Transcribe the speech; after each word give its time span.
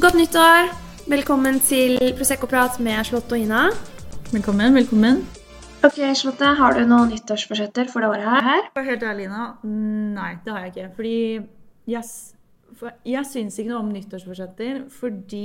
Godt 0.00 0.16
nyttår! 0.16 0.70
Velkommen 1.10 1.58
til 1.64 1.98
Prosecco-prat 2.16 2.78
med 2.82 3.04
Charlotte 3.04 3.34
og 3.36 3.42
Ina. 3.42 3.62
Velkommen, 4.32 4.74
velkommen. 4.76 5.22
Ok, 5.84 5.98
Charlotte, 6.16 6.52
har 6.58 6.76
du 6.78 6.84
noen 6.88 7.10
nyttårsforsetter 7.12 7.88
for 7.90 8.04
det 8.04 8.10
året 8.12 8.44
her? 8.46 8.68
Helt 8.86 9.02
ærlig, 9.04 9.26
Ina, 9.28 9.46
nei, 9.66 10.30
det 10.44 10.54
har 10.54 10.64
jeg 10.66 10.72
ikke. 10.72 10.88
Fordi 10.96 11.14
jeg, 11.90 12.02
s- 12.04 12.34
for 12.78 12.92
jeg 13.04 13.26
syns 13.28 13.58
ikke 13.58 13.72
noe 13.72 13.82
om 13.82 13.90
nyttårsforsetter 13.92 14.84
fordi 15.00 15.44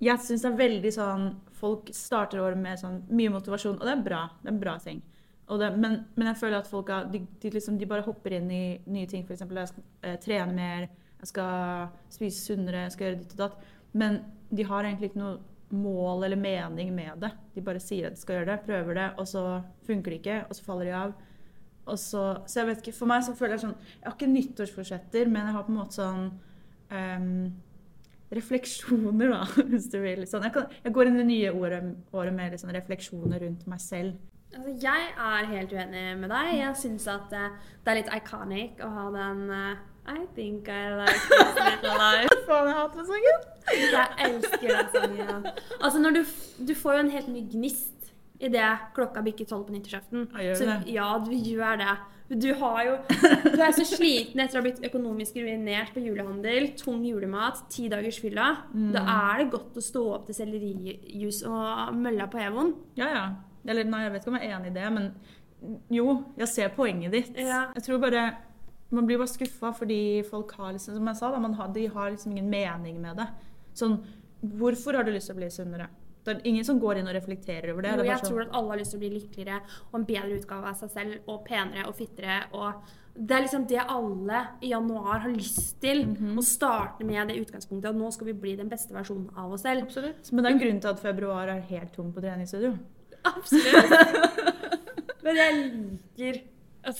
jeg 0.00 0.18
syns 0.24 0.42
det 0.46 0.50
er 0.52 0.60
veldig 0.66 0.92
sånn 0.96 1.30
Folk 1.60 1.90
starter 1.92 2.40
året 2.40 2.56
med 2.56 2.78
sånn 2.80 3.02
mye 3.12 3.28
motivasjon, 3.34 3.74
og 3.76 3.82
det 3.84 3.92
er 3.92 4.04
bra. 4.04 4.20
Det 4.40 4.48
er 4.48 4.52
en 4.54 4.60
bra 4.62 4.78
ting. 4.80 5.02
Og 5.52 5.58
det, 5.60 5.66
men, 5.76 5.98
men 6.16 6.30
jeg 6.30 6.38
føler 6.40 6.56
at 6.62 6.70
folk 6.70 6.88
har, 6.88 7.04
de, 7.12 7.18
de, 7.42 7.50
liksom, 7.52 7.76
de 7.76 7.84
bare 7.90 8.00
hopper 8.06 8.32
inn 8.38 8.46
i 8.50 8.60
nye 8.88 9.04
ting. 9.10 9.26
F.eks. 9.28 9.42
eh, 10.00 10.14
trene 10.24 10.54
mer, 10.56 10.86
jeg 11.20 11.30
skal 11.32 11.88
spise 12.12 12.42
sunnere, 12.48 12.86
jeg 12.86 12.96
skal 12.96 13.08
gjøre 13.08 13.20
ditt 13.22 13.36
og 13.36 13.42
datt. 13.44 13.70
Men 13.92 14.20
de 14.50 14.66
har 14.66 14.86
egentlig 14.86 15.10
ikke 15.10 15.22
noe 15.22 15.38
mål 15.70 16.24
eller 16.26 16.40
mening 16.40 16.92
med 16.94 17.22
det. 17.22 17.30
De 17.54 17.64
bare 17.64 17.82
sier 17.82 18.08
at 18.08 18.16
de 18.16 18.22
skal 18.22 18.40
gjøre 18.40 18.50
det, 18.52 18.60
prøver 18.66 18.98
det, 18.98 19.08
og 19.20 19.28
så 19.28 19.44
funker 19.86 20.14
det 20.14 20.20
ikke, 20.20 20.38
og 20.48 20.56
så 20.56 20.66
faller 20.66 20.90
de 20.90 20.94
av. 20.98 21.18
Så, 21.96 22.22
så 22.46 22.60
jeg 22.60 22.68
vet 22.68 22.84
ikke, 22.84 22.94
For 22.94 23.10
meg 23.10 23.24
så 23.26 23.32
føler 23.34 23.56
jeg 23.56 23.62
sånn 23.64 23.72
Jeg 23.80 24.04
har 24.04 24.12
ikke 24.14 24.26
nyttårsforsetter, 24.30 25.30
men 25.32 25.48
jeg 25.48 25.54
har 25.56 25.64
på 25.66 25.72
en 25.72 25.78
måte 25.80 25.96
sånn 25.96 26.26
um, 26.92 27.30
refleksjoner, 28.30 29.32
da, 29.32 29.40
hvis 29.72 29.88
du 29.90 29.98
vil. 30.02 30.26
Sånn, 30.28 30.46
jeg, 30.46 30.54
kan, 30.54 30.68
jeg 30.84 30.94
går 30.94 31.10
inn 31.10 31.18
i 31.18 31.22
det 31.22 31.30
nye 31.32 31.54
året, 31.56 31.88
året 32.14 32.36
med 32.36 32.58
sånn 32.60 32.74
refleksjoner 32.76 33.42
rundt 33.42 33.66
meg 33.70 33.82
selv. 33.82 34.20
Altså, 34.50 34.74
jeg 34.82 35.10
er 35.14 35.50
helt 35.50 35.74
uenig 35.74 36.04
med 36.18 36.32
deg. 36.32 36.52
Jeg 36.58 36.78
syns 36.78 37.06
at 37.10 37.34
eh, 37.38 37.58
det 37.82 37.92
er 37.92 38.00
litt 38.00 38.14
iconic 38.20 38.80
å 38.82 38.90
ha 38.94 39.04
den 39.14 39.42
eh, 39.54 39.82
I 40.06 40.26
think 40.34 40.68
I 40.68 40.94
like 40.96 41.14
this 41.14 41.54
little 41.54 41.98
life. 41.98 42.36
Faen, 42.48 42.68
jeg 42.70 42.76
hater 42.76 43.08
sangen! 43.08 43.42
Jeg 43.70 44.06
elsker 44.26 44.68
den 44.68 44.88
sangen. 44.94 45.50
Altså, 45.80 45.98
når 46.02 46.10
du, 46.10 46.22
du 46.68 46.74
får 46.74 46.96
jo 46.96 47.02
en 47.04 47.12
helt 47.14 47.28
ny 47.28 47.42
gnist 47.52 48.10
idet 48.40 48.70
klokka 48.96 49.22
bikker 49.22 49.46
tolv 49.48 49.66
på 49.68 49.74
nyttårsaften. 49.74 50.30
Så 50.56 50.66
det? 50.66 50.78
ja, 50.94 51.12
du 51.24 51.34
gjør 51.36 51.76
det. 51.82 51.96
Du 52.30 52.52
har 52.54 52.82
jo 52.86 52.92
Du 53.56 53.58
er 53.58 53.72
så 53.74 53.84
sliten 53.84 54.40
etter 54.40 54.56
å 54.56 54.60
ha 54.60 54.66
blitt 54.68 54.84
økonomisk 54.86 55.40
ruinert 55.42 55.90
på 55.94 56.02
julehandel, 56.04 56.70
tung 56.78 57.02
julemat, 57.04 57.64
ti 57.72 57.88
dagers 57.90 58.20
fylla. 58.22 58.52
Mm. 58.70 58.92
Da 58.94 59.02
er 59.16 59.42
det 59.42 59.50
godt 59.56 59.76
å 59.76 59.84
stå 59.84 60.04
opp 60.14 60.28
til 60.28 60.38
sellerijus 60.38 61.42
og 61.50 61.96
mølla 61.98 62.30
på 62.30 62.40
Evon. 62.42 62.72
Ja, 62.98 63.10
ja. 63.10 63.24
Eller 63.66 63.84
nei, 63.84 64.04
jeg 64.06 64.14
vet 64.14 64.22
ikke 64.22 64.32
om 64.32 64.38
jeg 64.38 64.48
er 64.48 64.56
enig 64.56 64.70
i 64.70 64.76
det, 64.78 64.92
men 64.94 65.10
jo, 65.92 66.06
jeg 66.40 66.48
ser 66.48 66.70
poenget 66.72 67.12
ditt. 67.12 67.34
Ja. 67.36 67.66
Jeg 67.76 67.84
tror 67.84 68.00
bare 68.06 68.22
Man 68.90 69.06
blir 69.06 69.20
bare 69.20 69.30
skuffa 69.30 69.72
fordi 69.76 70.22
folk 70.26 70.52
har 70.58 70.74
liksom, 70.74 70.96
som 70.98 71.10
jeg 71.10 71.18
sa, 71.20 71.30
da, 71.30 71.40
man 71.42 71.54
har, 71.58 71.70
de 71.74 71.86
har 71.86 72.10
liksom 72.10 72.32
ingen 72.34 72.50
mening 72.50 73.00
med 73.02 73.20
det. 73.22 73.28
Sånn, 73.78 74.00
hvorfor 74.40 74.98
har 74.98 75.06
du 75.06 75.12
lyst 75.14 75.30
til 75.30 75.36
å 75.36 75.40
bli 75.40 75.50
sunnere? 75.54 75.90
Det 76.20 76.34
er 76.34 76.40
ingen 76.50 76.66
som 76.66 76.80
går 76.80 77.00
inn 77.00 77.08
og 77.08 77.14
reflekterer 77.16 77.72
over 77.72 77.86
det. 77.86 77.94
Jo, 77.94 78.02
det 78.02 78.10
jeg 78.10 78.20
sånn, 78.20 78.32
tror 78.32 78.42
at 78.44 78.56
alle 78.58 78.74
har 78.74 78.80
lyst 78.82 78.92
til 78.92 78.98
å 78.98 79.04
bli 79.04 79.12
lykkeligere 79.14 79.60
og 79.88 79.94
en 80.00 80.08
bedre 80.10 80.40
utgave 80.40 80.72
av 80.72 80.80
seg 80.82 80.90
selv 80.92 81.30
og 81.32 81.44
penere 81.46 81.86
og 81.88 81.96
fittere. 81.96 82.42
og 82.52 82.96
det 83.20 83.34
er 83.36 83.42
liksom 83.44 83.64
det 83.68 83.80
alle 83.82 84.40
i 84.62 84.70
januar 84.70 85.18
har 85.24 85.32
lyst 85.32 85.80
til. 85.82 86.04
Mhm. 86.06 86.38
Å 86.38 86.44
starte 86.46 87.04
med 87.04 87.28
det 87.28 87.40
utgangspunktet 87.40 87.90
at 87.90 87.96
nå 87.98 88.10
skal 88.12 88.30
vi 88.30 88.32
bli 88.32 88.54
den 88.56 88.68
beste 88.70 88.94
versjonen 88.94 89.28
av 89.36 89.52
oss 89.52 89.62
selv. 89.66 89.82
Absolutt. 89.82 90.32
Men 90.32 90.44
det 90.44 90.50
er 90.50 90.54
en 90.54 90.62
grunn 90.62 90.80
til 90.80 90.90
at 90.90 91.02
februar 91.02 91.48
er 91.48 91.60
helt 91.60 91.92
tom 91.92 92.12
på 92.12 92.22
treningsstudio. 92.22 92.78
Absolutt. 93.24 93.90
Men 95.24 95.36
jeg 95.36 95.56
liker 95.58 96.40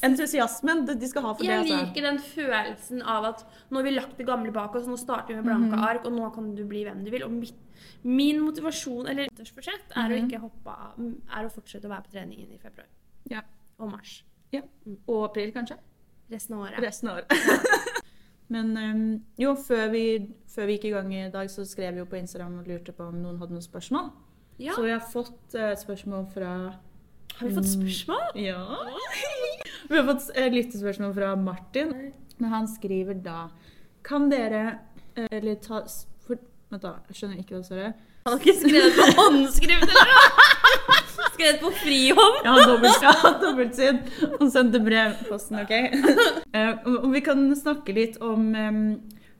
Entusiasmen 0.05 0.83
de 0.89 1.09
skal 1.09 1.25
ha 1.25 1.33
for 1.35 1.47
Jeg 1.47 1.65
det. 1.65 1.73
Jeg 1.73 1.87
liker 1.87 2.07
den 2.07 2.19
følelsen 2.21 3.03
av 3.03 3.29
at 3.31 3.45
nå 3.71 3.81
har 3.81 3.87
vi 3.87 3.95
lagt 3.95 4.19
det 4.19 4.27
gamle 4.29 4.53
bak 4.53 4.75
oss, 4.77 4.89
nå 4.91 4.99
starter 5.01 5.33
vi 5.33 5.39
med 5.41 5.49
blanke 5.49 5.77
mm. 5.77 5.85
ark, 5.89 6.09
og 6.09 6.17
nå 6.17 6.29
kan 6.35 6.51
du 6.57 6.65
bli 6.69 6.85
hvem 6.85 7.05
du 7.07 7.13
vil. 7.15 7.25
Og 7.25 7.33
mitt, 7.33 7.57
min 8.05 8.43
motivasjon, 8.45 9.09
eller 9.09 9.31
nyttårsforsett, 9.31 9.95
er 9.97 10.13
å 10.13 10.19
ikke 10.21 10.43
hoppe 10.43 10.75
av, 10.75 10.99
er 11.01 11.49
å 11.49 11.53
fortsette 11.55 11.89
å 11.89 11.95
være 11.95 12.09
på 12.09 12.17
treningen 12.19 12.53
i 12.53 12.61
februar. 12.61 12.91
Ja. 13.31 13.45
Og 13.81 13.95
mars. 13.95 14.21
Ja. 14.53 14.67
Og 15.07 15.25
april, 15.31 15.55
kanskje. 15.57 15.79
Resten 16.31 16.59
av 16.59 16.67
året. 16.67 16.83
Resten 16.85 17.11
av 17.11 17.23
året. 17.23 18.01
Men 18.55 18.73
um, 18.77 19.03
jo, 19.39 19.55
før 19.55 19.93
vi, 19.93 20.05
før 20.51 20.67
vi 20.67 20.77
gikk 20.77 20.89
i 20.89 20.95
gang 20.95 21.13
i 21.15 21.27
dag, 21.31 21.51
så 21.51 21.65
skrev 21.69 21.95
vi 21.95 22.03
jo 22.03 22.09
på 22.11 22.19
Instagram 22.19 22.59
og 22.61 22.71
lurte 22.71 22.95
på 22.95 23.07
om 23.07 23.21
noen 23.23 23.39
hadde 23.39 23.55
noen 23.55 23.65
spørsmål. 23.65 24.11
Ja. 24.61 24.75
Så 24.75 24.85
vi 24.85 24.93
har 24.93 25.05
fått 25.07 25.55
uh, 25.55 25.73
spørsmål 25.79 26.27
fra 26.35 26.51
Har 27.39 27.47
vi 27.47 27.55
fått 27.55 27.71
spørsmål? 27.71 28.35
Ja. 28.43 28.59
Vi 29.91 29.99
har 29.99 30.07
fått 30.07 30.29
et 30.39 30.55
lyttespørsmål 30.55 31.15
fra 31.17 31.33
Martin. 31.37 31.91
Men 32.39 32.53
han 32.53 32.69
skriver 32.71 33.19
da 33.25 33.49
Kan 34.07 34.31
dere 34.31 34.79
eh, 35.17 35.27
Eller 35.35 35.59
ta 35.61 35.83
for, 36.25 36.39
Vent, 36.71 36.85
da. 36.85 37.01
Jeg 37.11 37.19
skjønner 37.19 37.41
ikke 37.43 37.57
hva 37.57 37.63
du 37.63 37.67
står 37.67 37.83
her. 37.83 37.95
Han 38.25 38.37
har 38.37 38.43
ikke 38.45 38.55
skrevet 38.61 38.99
på 38.99 39.07
håndskrift, 39.19 39.91
eller 39.91 40.11
noe? 40.13 40.99
Skrevet 41.35 41.59
på 41.63 41.71
frihånd? 41.81 42.39
Ja, 42.45 42.53
har 42.55 43.39
dobbelt. 43.41 43.81
Han 44.41 44.53
sendte 44.53 44.81
brev 44.85 45.17
posten, 45.29 45.59
OK? 45.65 45.75
Eh, 46.61 46.87
og 46.91 47.11
vi 47.15 47.21
kan 47.23 47.43
snakke 47.55 47.95
litt 47.95 48.17
om 48.27 48.49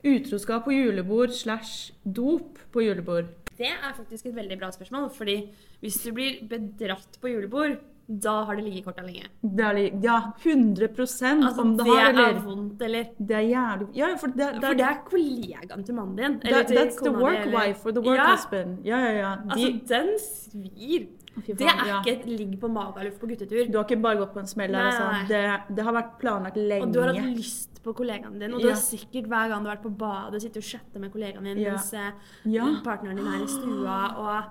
utroskap 0.07 0.63
på 0.63 0.71
julebord 0.73 1.33
slash 1.35 1.91
dop 2.03 2.59
på 2.71 2.85
julebord. 2.85 3.27
Det 3.59 3.67
er 3.67 3.91
faktisk 3.97 4.29
et 4.29 4.35
veldig 4.35 4.57
bra 4.61 4.71
spørsmål, 4.73 5.09
fordi 5.13 5.35
hvis 5.83 5.99
du 6.05 6.13
blir 6.15 6.39
bedratt 6.49 7.19
på 7.21 7.33
julebord, 7.33 7.75
da 8.19 8.43
har 8.43 8.55
det 8.55 8.63
ligget 8.65 8.79
i 8.81 8.83
korta 8.83 9.01
lenge. 9.05 9.27
Det 9.41 9.65
er, 9.65 9.77
ja, 10.03 10.17
100% 10.43 11.45
Altså, 11.45 11.61
om 11.61 11.77
det, 11.77 11.85
det 11.85 11.95
har, 11.95 12.19
er 12.33 12.39
vondt, 12.43 12.81
eller 12.81 13.05
Det 13.17 13.35
er 13.37 13.45
jævlig 13.47 13.87
Ja, 13.95 14.09
for 14.19 14.27
det, 14.27 14.37
det, 14.37 14.63
For 14.65 14.73
det 14.73 14.85
er 14.87 14.97
kollegaen 15.05 15.83
til 15.85 15.95
mannen 15.95 16.15
din. 16.17 16.39
that, 16.41 16.67
til 16.67 16.77
That's 16.77 16.97
the 16.97 17.09
kona 17.09 17.17
di, 17.17 17.23
work 17.23 17.39
eller- 17.45 17.57
wife 17.59 17.85
or 17.85 17.91
the 17.91 18.01
work 18.01 18.17
Ja. 18.17 18.31
husband. 18.35 18.77
Ja, 18.85 18.97
ja, 18.97 19.11
ja. 19.11 19.35
De, 19.35 19.49
Altså, 19.51 19.79
den 19.87 20.09
svir. 20.19 21.07
Faen, 21.31 21.57
Det 21.57 21.61
er 21.61 21.85
ja. 21.87 22.01
ikke 22.01 22.19
et 22.19 22.25
ligg 22.39 22.59
på 22.59 22.67
Magaluf 22.67 23.13
på 23.19 23.27
guttetur. 23.27 23.71
Du 23.71 23.77
har 23.77 23.85
ikke 23.85 24.01
bare 24.01 24.17
gått 24.17 24.33
på 24.33 24.39
en 24.39 24.47
smell 24.47 24.71
der, 24.71 24.83
Nei, 24.83 24.91
altså. 24.91 25.11
nei. 25.11 25.25
Det, 25.69 25.75
det 25.77 25.83
har 25.85 25.93
vært 25.93 26.19
planlagt 26.19 26.57
lenge. 26.57 26.81
Og 26.83 26.93
du 26.93 26.99
har 26.99 27.13
hatt 27.13 27.37
lyst 27.37 27.81
på 27.83 27.93
kollegaen 27.95 28.37
din, 28.39 28.53
og 28.53 28.59
du 28.61 28.67
Ja. 28.67 28.73
har 28.73 28.81
sikkert 28.81 29.25
hver 29.27 29.47
gang 29.49 29.63
du 29.63 29.69
har 29.69 29.77
vært 29.77 29.83
på 29.83 29.97
badet, 29.97 30.41
sittet 30.41 30.57
og 30.57 30.63
chatta 30.63 30.99
med 30.99 31.11
kollegaen 31.13 31.43
din 31.43 31.57
Ja. 31.57 31.71
mens 31.71 31.93
eh, 31.93 32.11
partneren 32.83 33.15
din 33.15 33.25
er 33.27 33.43
i 33.43 33.47
stua, 33.47 34.17
og 34.17 34.43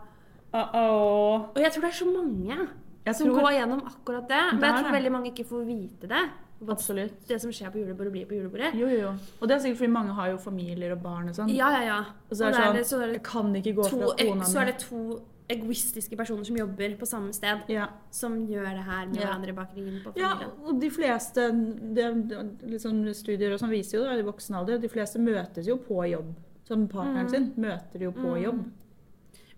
Uh-oh. 0.52 1.46
Og 1.54 1.56
jeg 1.62 1.70
tror 1.72 1.80
det 1.80 1.90
er 1.90 1.98
så 2.04 2.06
mange 2.10 2.68
som 3.14 3.26
tror- 3.28 3.40
går 3.40 3.52
gjennom 3.58 3.80
akkurat 3.86 4.28
det. 4.28 4.42
Men 4.60 4.62
jeg 4.74 4.84
tror 4.84 4.92
veldig 4.92 5.12
mange 5.12 5.30
ikke 5.32 5.46
får 5.46 5.64
vite 5.66 6.06
det. 6.08 6.22
Absolutt. 6.68 7.26
Det 7.26 7.40
som 7.40 7.50
skjer 7.50 7.70
på 7.72 7.78
julebordet, 7.80 8.12
blir 8.12 8.26
på 8.26 8.34
julebordet. 8.36 8.74
Jo, 8.74 8.86
jo, 8.86 8.98
jo. 9.00 9.12
Og 9.40 9.48
det 9.48 9.54
er 9.56 9.60
sikkert 9.64 9.78
fordi 9.78 9.92
mange 9.92 10.12
har 10.12 10.28
jo 10.30 10.36
familier 10.36 10.92
og 10.92 11.02
barn 11.02 11.28
og 11.30 11.34
sånn. 11.34 11.48
Ja, 11.54 11.70
ja, 11.72 11.82
ja. 11.86 11.98
Og 12.30 12.36
så 12.36 12.44
er 12.46 12.50
det 12.74 12.84
sånn 12.84 13.00
så 13.00 13.02
er 13.02 13.12
det 13.14 13.22
kan 13.22 13.54
ikke 13.54 13.74
gå 13.74 13.88
to, 13.88 13.98
fra 13.98 14.16
kona 14.26 14.44
så 14.44 14.60
er 14.60 14.66
det 14.66 14.78
to 14.78 15.22
egoistiske 15.50 16.16
personer 16.16 16.44
som 16.44 16.54
jobber 16.56 16.96
på 16.96 17.06
samme 17.08 17.32
sted, 17.34 17.62
Ja. 17.68 17.88
som 18.10 18.46
gjør 18.46 18.68
det 18.76 18.84
her 18.84 19.06
med 19.06 19.16
Ja. 19.16 19.26
hverandre 19.26 19.54
bak 19.54 19.72
ryggen 19.74 20.00
på 20.04 20.12
ja, 20.16 20.36
og 20.64 20.78
de 20.80 20.90
fleste 20.90 21.50
det, 21.94 22.28
liksom 22.70 23.12
Studier 23.14 23.52
og 23.54 23.58
sånn 23.58 23.70
viser 23.70 23.98
jo 23.98 24.04
det, 24.04 24.20
i 24.20 24.22
voksen 24.30 24.54
alder 24.54 24.78
de 24.78 24.88
fleste 24.88 25.18
møtes 25.18 25.66
jo 25.66 25.76
på 25.78 26.08
jobb. 26.08 26.36
Som 26.68 26.86
partneren 26.86 27.26
Mm. 27.26 27.30
sin 27.30 27.52
møter 27.56 27.98
jo 28.00 28.12
på 28.12 28.36
Mm. 28.36 28.42
jobb. 28.44 28.64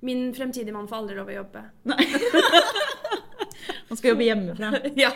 Min 0.01 0.33
fremtidige 0.33 0.73
mann 0.73 0.87
får 0.89 0.97
aldri 0.97 1.15
lov 1.17 1.27
å 1.29 1.35
jobbe. 1.45 1.65
Man 3.93 3.97
skal 3.97 4.15
jobbe 4.15 4.25
hjemmefra. 4.25 4.69
ja! 5.05 5.11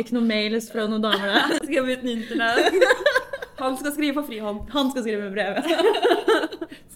Ikke 0.00 0.14
noe 0.16 0.24
mails 0.24 0.70
fra 0.72 0.86
noen 0.88 1.02
damer 1.04 1.26
der. 1.28 1.42
Han 1.50 1.58
skal 1.58 1.74
jobbe 1.76 1.96
uten 1.98 2.08
internett. 2.08 2.78
Han 3.58 3.74
skal 3.76 3.92
skrive 3.92 4.14
på 4.16 4.22
frihånd. 4.30 4.62
Han 4.72 4.92
skal 4.94 5.04
skrive 5.04 5.26
brevet. 5.34 5.68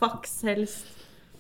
Fax 0.01 0.39
helst. 0.49 0.89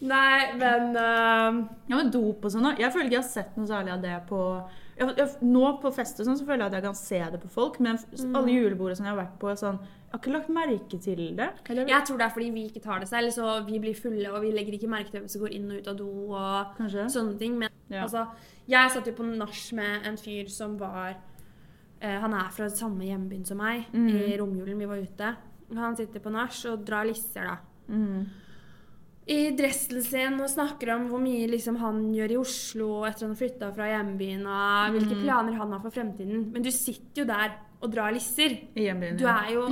Nei, 0.05 0.51
men 0.61 0.93
uh... 0.93 1.63
Ja, 1.89 1.95
men 1.95 2.13
dop 2.13 2.45
og 2.45 2.53
sånn 2.53 2.69
da. 2.69 2.75
Jeg 2.77 2.93
føler 2.93 3.09
ikke 3.09 3.17
jeg 3.17 3.25
har 3.25 3.33
sett 3.33 3.57
noe 3.57 3.71
særlig 3.71 3.95
av 3.97 4.05
det 4.05 4.19
på 4.29 4.43
jeg, 4.99 5.15
jeg, 5.17 5.29
Nå 5.43 5.81
på 5.83 5.93
fest 5.95 6.17
sånn, 6.21 6.37
så 6.39 6.45
føler 6.47 6.65
jeg 6.65 6.73
at 6.73 6.77
jeg 6.79 6.83
kan 6.89 6.95
se 6.99 7.19
det 7.33 7.41
på 7.43 7.49
folk, 7.55 7.79
men 7.81 7.97
Mm. 8.19 8.35
alle 8.37 8.51
julebordene 8.57 8.97
som 8.97 9.07
jeg 9.07 9.15
har 9.15 9.21
vært 9.25 9.39
på, 9.39 9.53
sånn 9.57 9.79
Jeg 9.79 10.13
har 10.13 10.21
ikke 10.21 10.33
lagt 10.33 10.49
merke 10.49 10.99
til 11.05 11.37
det. 11.37 11.49
Eller, 11.69 11.87
jeg 11.87 12.05
tror 12.09 12.17
det 12.19 12.25
er 12.27 12.31
fordi 12.33 12.51
vi 12.51 12.63
ikke 12.71 12.81
tar 12.83 12.99
det 13.01 13.09
selv, 13.09 13.31
så 13.31 13.65
vi 13.67 13.79
blir 13.79 13.95
fulle, 13.95 14.31
og 14.33 14.41
vi 14.43 14.51
legger 14.53 14.73
ikke 14.79 14.89
merke 14.89 15.11
til 15.11 15.21
hvem 15.21 15.29
som 15.29 15.43
går 15.43 15.53
inn 15.53 15.71
og 15.71 15.79
ut 15.83 15.89
av 15.89 15.97
do 15.99 16.09
og 16.33 16.77
Kanskje? 16.79 17.05
sånne 17.13 17.39
ting. 17.39 17.59
Men 17.59 17.69
Ja. 17.91 18.03
altså, 18.07 18.27
jeg 18.67 18.91
satt 18.91 19.07
jo 19.07 19.13
på 19.13 19.25
nach 19.37 19.73
med 19.73 20.07
en 20.07 20.17
fyr 20.17 20.49
som 20.49 20.79
var 20.79 21.15
uh, 22.03 22.21
Han 22.21 22.33
er 22.35 22.49
fra 22.51 22.69
samme 22.71 23.05
hjembyen 23.05 23.45
som 23.47 23.59
meg, 23.59 23.85
mm. 23.93 24.09
i 24.09 24.37
romjulen 24.39 24.79
vi 24.79 24.87
var 24.87 24.97
ute. 24.97 25.37
Han 25.75 25.97
sitter 25.97 26.21
på 26.21 26.31
nach 26.33 26.65
og 26.73 26.87
drar 26.87 27.05
lisser, 27.05 27.45
da. 27.45 27.57
Mm. 27.89 28.27
I 29.29 29.51
dressen 29.53 30.01
sin 30.05 30.39
og 30.41 30.49
snakker 30.49 30.95
om 30.95 31.05
hvor 31.11 31.21
mye 31.21 31.45
liksom, 31.51 31.77
han 31.83 32.01
gjør 32.17 32.33
i 32.33 32.39
Oslo 32.41 32.89
etter 33.05 33.27
han 33.27 33.35
har 33.35 33.41
flytta 33.43 33.69
fra 33.77 33.89
hjembyen, 33.91 34.47
og 34.49 34.97
hvilke 34.97 35.19
mm. 35.19 35.23
planer 35.27 35.59
han 35.59 35.75
har 35.75 35.83
for 35.85 35.93
fremtiden. 35.93 36.47
Men 36.55 36.65
du 36.65 36.71
sitter 36.73 37.23
jo 37.23 37.29
der 37.29 37.59
og 37.79 37.93
drar 37.93 38.15
lisser. 38.17 38.57
I 38.73 38.89
hjembyen. 38.89 39.21
Du 39.21 39.27
er 39.29 39.53
jo 39.53 39.69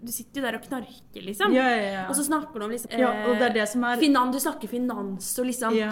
Du 0.00 0.08
sitter 0.10 0.40
jo 0.40 0.46
der 0.46 0.56
og 0.56 0.62
knarker, 0.64 1.22
liksom. 1.22 1.52
ja, 1.52 1.68
ja, 1.68 1.88
ja. 1.92 2.04
Og 2.08 2.16
så 2.16 2.24
snakker 2.24 2.58
du 2.58 2.64
om 2.66 2.70
liksom 2.72 2.94
ja, 2.98 3.10
og 3.28 3.34
det 3.36 3.50
er 3.50 3.56
det 3.60 3.66
som 3.68 3.84
er 3.84 4.00
finan, 4.00 4.32
Du 4.32 4.40
snakker 4.40 4.70
finans 4.70 5.34
og 5.38 5.46
liksom 5.50 5.76
ja, 5.76 5.90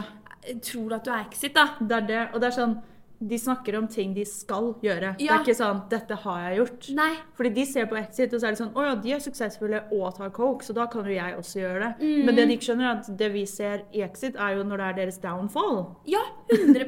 Tror 0.64 0.88
du 0.88 0.94
at 0.96 1.04
du 1.04 1.10
er 1.12 1.26
Exit, 1.26 1.52
da? 1.54 1.74
Det 1.78 1.96
er 1.96 2.06
det. 2.08 2.22
Og 2.32 2.40
det 2.40 2.48
er 2.48 2.56
sånn 2.56 2.78
de 3.20 3.38
snakker 3.38 3.76
om 3.78 3.88
ting 3.88 4.12
de 4.14 4.24
skal 4.24 4.74
gjøre. 4.82 5.16
Det 5.18 5.26
er 5.28 5.40
ikke 5.42 5.54
sånn 5.58 5.88
'dette 5.90 6.14
har 6.22 6.50
jeg 6.50 6.58
gjort'. 6.60 6.94
Nei. 6.94 7.14
Fordi 7.36 7.50
de 7.54 7.64
ser 7.66 7.86
på 7.86 7.96
Exit, 7.98 8.32
og 8.34 8.40
så 8.40 8.46
er 8.46 8.50
det 8.54 8.58
sånn 8.60 8.72
'Å 8.74 8.84
ja, 8.86 8.94
de 8.94 9.12
er 9.12 9.18
suksessfulle 9.18 9.82
og 9.92 10.14
tar 10.16 10.30
coke, 10.30 10.62
så 10.64 10.72
da 10.74 10.86
kan 10.86 11.04
jo 11.04 11.10
jeg 11.10 11.34
også 11.36 11.58
gjøre 11.60 11.80
det'. 11.82 11.94
Mm. 12.00 12.24
Men 12.26 12.34
det 12.36 12.48
de 12.48 12.56
ikke 12.56 12.68
skjønner, 12.68 12.84
er 12.94 12.98
at 13.00 13.16
det 13.18 13.32
vi 13.32 13.44
ser 13.46 13.82
i 13.92 14.02
Exit, 14.02 14.36
er 14.36 14.56
jo 14.56 14.62
når 14.64 14.76
det 14.76 14.86
er 14.86 14.92
deres 15.04 15.18
downfall. 15.18 15.96
Ja, 16.06 16.22
100 16.50 16.84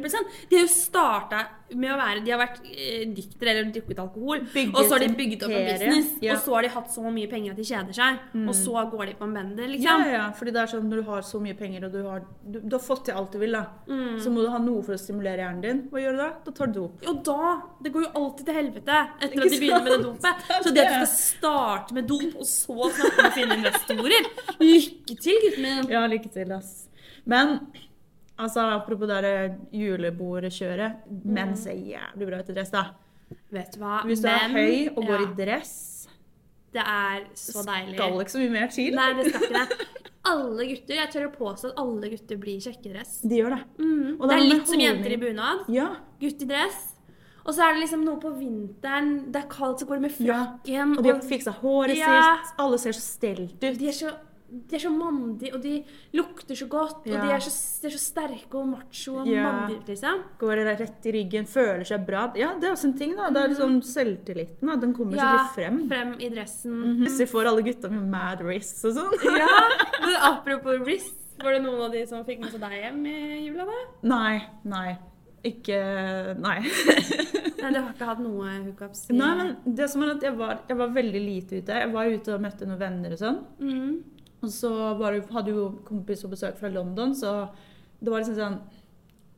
De 0.51 0.57
har 0.57 0.63
jo 0.63 0.69
starta 0.69 1.47
med 1.75 1.91
å 1.93 1.97
være 1.99 2.25
De 2.25 2.31
har 2.33 2.39
vært 2.41 2.61
eh, 2.65 3.05
diktere 3.15 3.51
eller 3.51 3.71
drukket 3.73 3.99
alkohol. 3.99 4.41
Bygget 4.53 4.75
og 4.75 4.85
så 4.85 4.93
har 4.97 4.99
de 5.07 5.15
bygget 5.15 5.43
opp 5.43 5.51
en 5.51 5.67
business. 5.67 6.09
Ja. 6.21 6.33
Mm. 6.33 6.37
Og 6.37 6.43
så 6.45 6.55
har 6.55 6.63
de 6.63 6.69
hatt 6.69 6.91
så 6.91 7.03
mye 7.13 7.29
penger 7.31 7.51
at 7.51 7.57
de 7.57 7.63
kjeder 7.65 7.93
seg. 7.95 8.19
Og 8.49 8.55
så 8.55 8.91
går 8.91 9.07
de 9.07 9.15
på 9.15 9.25
en 9.25 9.35
bender, 9.35 9.69
liksom. 9.69 9.83
ja, 9.83 10.13
ja, 10.13 10.31
fordi 10.33 10.51
det 10.53 10.63
er 10.63 10.67
sånn 10.67 10.89
når 10.91 10.97
du 10.97 11.03
har 11.11 11.23
så 11.23 11.41
mye 11.41 11.55
penger 11.59 11.85
og 11.87 11.93
du 11.93 12.03
har, 12.07 12.21
du, 12.47 12.61
du 12.61 12.77
har 12.77 12.83
fått 12.83 13.05
til 13.07 13.15
alt 13.15 13.33
du 13.33 13.39
vil, 13.39 13.53
da, 13.53 13.67
Mm. 13.91 14.19
så 14.21 14.31
må 14.31 14.43
du 14.43 14.49
ha 14.51 14.59
noe 14.59 14.83
for 14.83 14.93
å 14.95 14.99
stimulere 14.99 15.39
hjernen 15.43 15.61
din. 15.63 15.89
Hva 15.91 15.99
gjør 16.01 16.17
du 16.17 16.20
da? 16.21 16.29
Da 16.47 16.53
tar 16.57 16.71
du 16.71 16.79
dop. 16.79 17.05
Og 17.11 17.21
da 17.27 17.51
Det 17.85 17.93
går 17.95 18.05
jo 18.07 18.11
alltid 18.21 18.47
til 18.51 18.59
helvete 18.61 18.99
etter 19.21 19.45
at 19.45 19.55
de 19.55 19.61
begynner 19.61 19.85
med 19.85 19.93
det 19.95 20.01
dopet. 20.05 20.49
Så 20.65 20.73
det 20.77 20.85
at 20.85 20.93
du 20.93 20.97
skal 21.01 21.11
starte 21.17 21.97
med 21.97 22.09
dop, 22.11 22.35
og 22.37 22.49
så 22.49 22.91
snakke 22.97 23.17
med 23.17 23.29
å 23.31 23.35
finne 23.37 23.59
investorer 23.61 24.29
Lykke 24.61 25.17
til, 25.25 25.39
gutten 25.47 25.67
min. 25.67 25.91
Ja, 25.93 26.03
lykke 26.13 26.33
til, 26.35 26.53
ass. 26.57 26.73
Men 27.29 27.57
altså, 28.39 28.67
apropos 28.79 29.09
det 29.11 29.35
julebordkjøret. 29.77 31.07
Menn 31.25 31.57
ser 31.59 31.79
jævlig 31.79 32.29
bra 32.31 32.41
ut 32.43 32.51
i 32.53 32.57
dress, 32.57 32.73
da. 32.75 32.85
Vet 33.55 33.75
du 33.77 33.81
hva? 33.83 34.01
Hvis 34.09 34.23
du 34.25 34.29
er 34.31 34.51
høy 34.53 34.75
og 34.97 35.05
går 35.05 35.17
ja, 35.17 35.25
i 35.27 35.35
dress, 35.39 35.73
Det 36.71 36.83
er 36.87 37.25
så 37.35 37.65
deilig. 37.67 37.97
skal 37.99 38.21
ikke 38.23 38.33
så 38.37 38.43
mye 38.45 38.55
mer 38.55 38.69
til. 38.75 38.95
Nei, 38.95 39.09
det 39.19 39.31
skal 39.31 39.43
ikke 39.49 39.59
det. 39.59 39.87
Alle 40.29 40.67
gutter, 40.69 40.95
Jeg 40.95 41.11
tør 41.15 41.27
å 41.31 41.33
påstå 41.33 41.71
at 41.71 41.79
alle 41.81 42.11
gutter 42.13 42.37
blir 42.37 42.61
kjekkedress. 42.61 43.21
De 43.25 43.39
gjør 43.41 43.55
det. 43.57 43.61
Mm. 43.81 44.19
Det 44.21 44.37
er 44.37 44.45
litt 44.51 44.69
som 44.69 44.81
jenter 44.83 45.13
i 45.15 45.17
bunad. 45.17 45.63
Ja. 45.73 45.97
Gutt 46.21 46.43
i 46.45 46.49
dress. 46.51 46.81
Og 47.47 47.55
så 47.57 47.65
er 47.65 47.73
det 47.75 47.87
liksom 47.87 48.03
noe 48.05 48.21
på 48.21 48.31
vinteren. 48.37 49.33
Det 49.33 49.41
er 49.41 49.49
kaldt, 49.49 49.81
så 49.81 49.87
går 49.89 49.97
det 49.97 50.03
med 50.03 50.21
Ja. 50.21 50.41
Og 50.85 51.03
de 51.03 51.09
har 51.13 51.21
fiksa 51.25 51.55
håret 51.63 51.97
Ja. 51.97 52.37
sitt. 52.45 52.55
Alle 52.59 52.79
ser 52.79 52.93
så 52.93 53.01
stelt 53.01 53.55
ut. 53.55 53.61
de 53.79 53.89
er 53.89 53.93
så 53.97 54.13
de 54.51 54.75
er 54.77 54.83
så 54.83 54.91
mandige, 54.91 55.53
og 55.55 55.63
de 55.63 55.85
lukter 56.19 56.59
så 56.59 56.67
godt. 56.69 57.05
Og 57.07 57.13
de 57.13 57.31
er 57.35 57.39
så, 57.45 57.53
de 57.83 57.87
er 57.87 57.95
så 57.95 58.01
sterke 58.03 58.55
og 58.59 58.67
macho 58.73 59.15
og 59.21 59.27
Ja. 59.31 59.45
mandige, 59.47 59.85
liksom. 59.89 60.23
Går 60.41 60.65
rett 60.81 61.07
i 61.07 61.13
ryggen, 61.15 61.47
føler 61.47 61.85
seg 61.87 62.05
bra. 62.07 62.33
Ja, 62.37 62.53
det 62.59 62.69
er 62.69 62.73
også 62.75 62.89
en 62.91 62.97
ting, 62.99 63.15
da. 63.17 63.29
Det 63.31 63.43
er 63.45 63.49
liksom 63.55 63.81
selvtilliten. 63.83 64.67
da. 64.67 64.77
Den 64.77 64.95
kommer 64.95 65.17
Ja, 65.17 65.31
skikkelig 65.39 65.55
frem. 65.55 65.89
frem 65.89 66.15
i 66.21 66.29
dressen. 66.35 66.81
Plutselig 67.05 67.29
får 67.31 67.47
alle 67.47 67.63
gutta 67.63 67.89
med 67.91 68.09
mad 68.11 68.41
wrists 68.43 68.85
og 68.85 68.95
sånn. 68.99 69.39
Ja, 69.39 69.47
men 70.05 70.17
apropos 70.33 70.81
wrists, 70.85 71.37
var 71.43 71.53
det 71.53 71.63
noen 71.63 71.81
av 71.87 71.93
de 71.93 72.05
som 72.07 72.25
fikk 72.25 72.41
med 72.41 72.51
seg 72.53 72.61
deg 72.61 72.73
hjem 72.83 73.07
i 73.07 73.47
jula, 73.47 73.65
da? 73.65 73.79
Nei, 74.03 74.43
nei. 74.65 74.99
Ikke 75.43 76.37
Nei. 76.37 76.59
Nei, 77.61 77.71
du 77.73 77.79
har 77.81 77.93
ikke 77.95 78.07
hatt 78.09 78.21
noe 78.21 78.51
hookups? 78.67 79.07
nei, 79.13 79.31
men 79.37 79.75
det 79.77 79.87
som 79.93 80.03
er 80.05 80.11
at 80.15 80.23
jeg 80.25 80.35
var, 80.37 80.61
jeg 80.69 80.77
var 80.77 80.89
veldig 80.97 81.21
lite 81.25 81.59
ute. 81.63 81.79
Jeg 81.81 81.93
var 81.93 82.05
ute 82.13 82.35
og 82.35 82.41
møtte 82.45 82.67
noen 82.69 82.79
venner 82.81 83.13
og 83.17 83.21
sånn. 83.21 83.39
Mhm. 83.61 83.95
Og 84.43 84.49
så 84.49 84.71
var, 84.99 85.13
det- 85.13 85.31
hadde 85.31 85.51
jo 85.51 85.71
kompis 85.85 86.23
på 86.25 86.31
besøk 86.33 86.59
fra 86.59 86.69
London, 86.69 87.15
så 87.15 87.49
det 88.01 88.11
var 88.11 88.23
liksom 88.23 88.37
sånn 88.39 88.61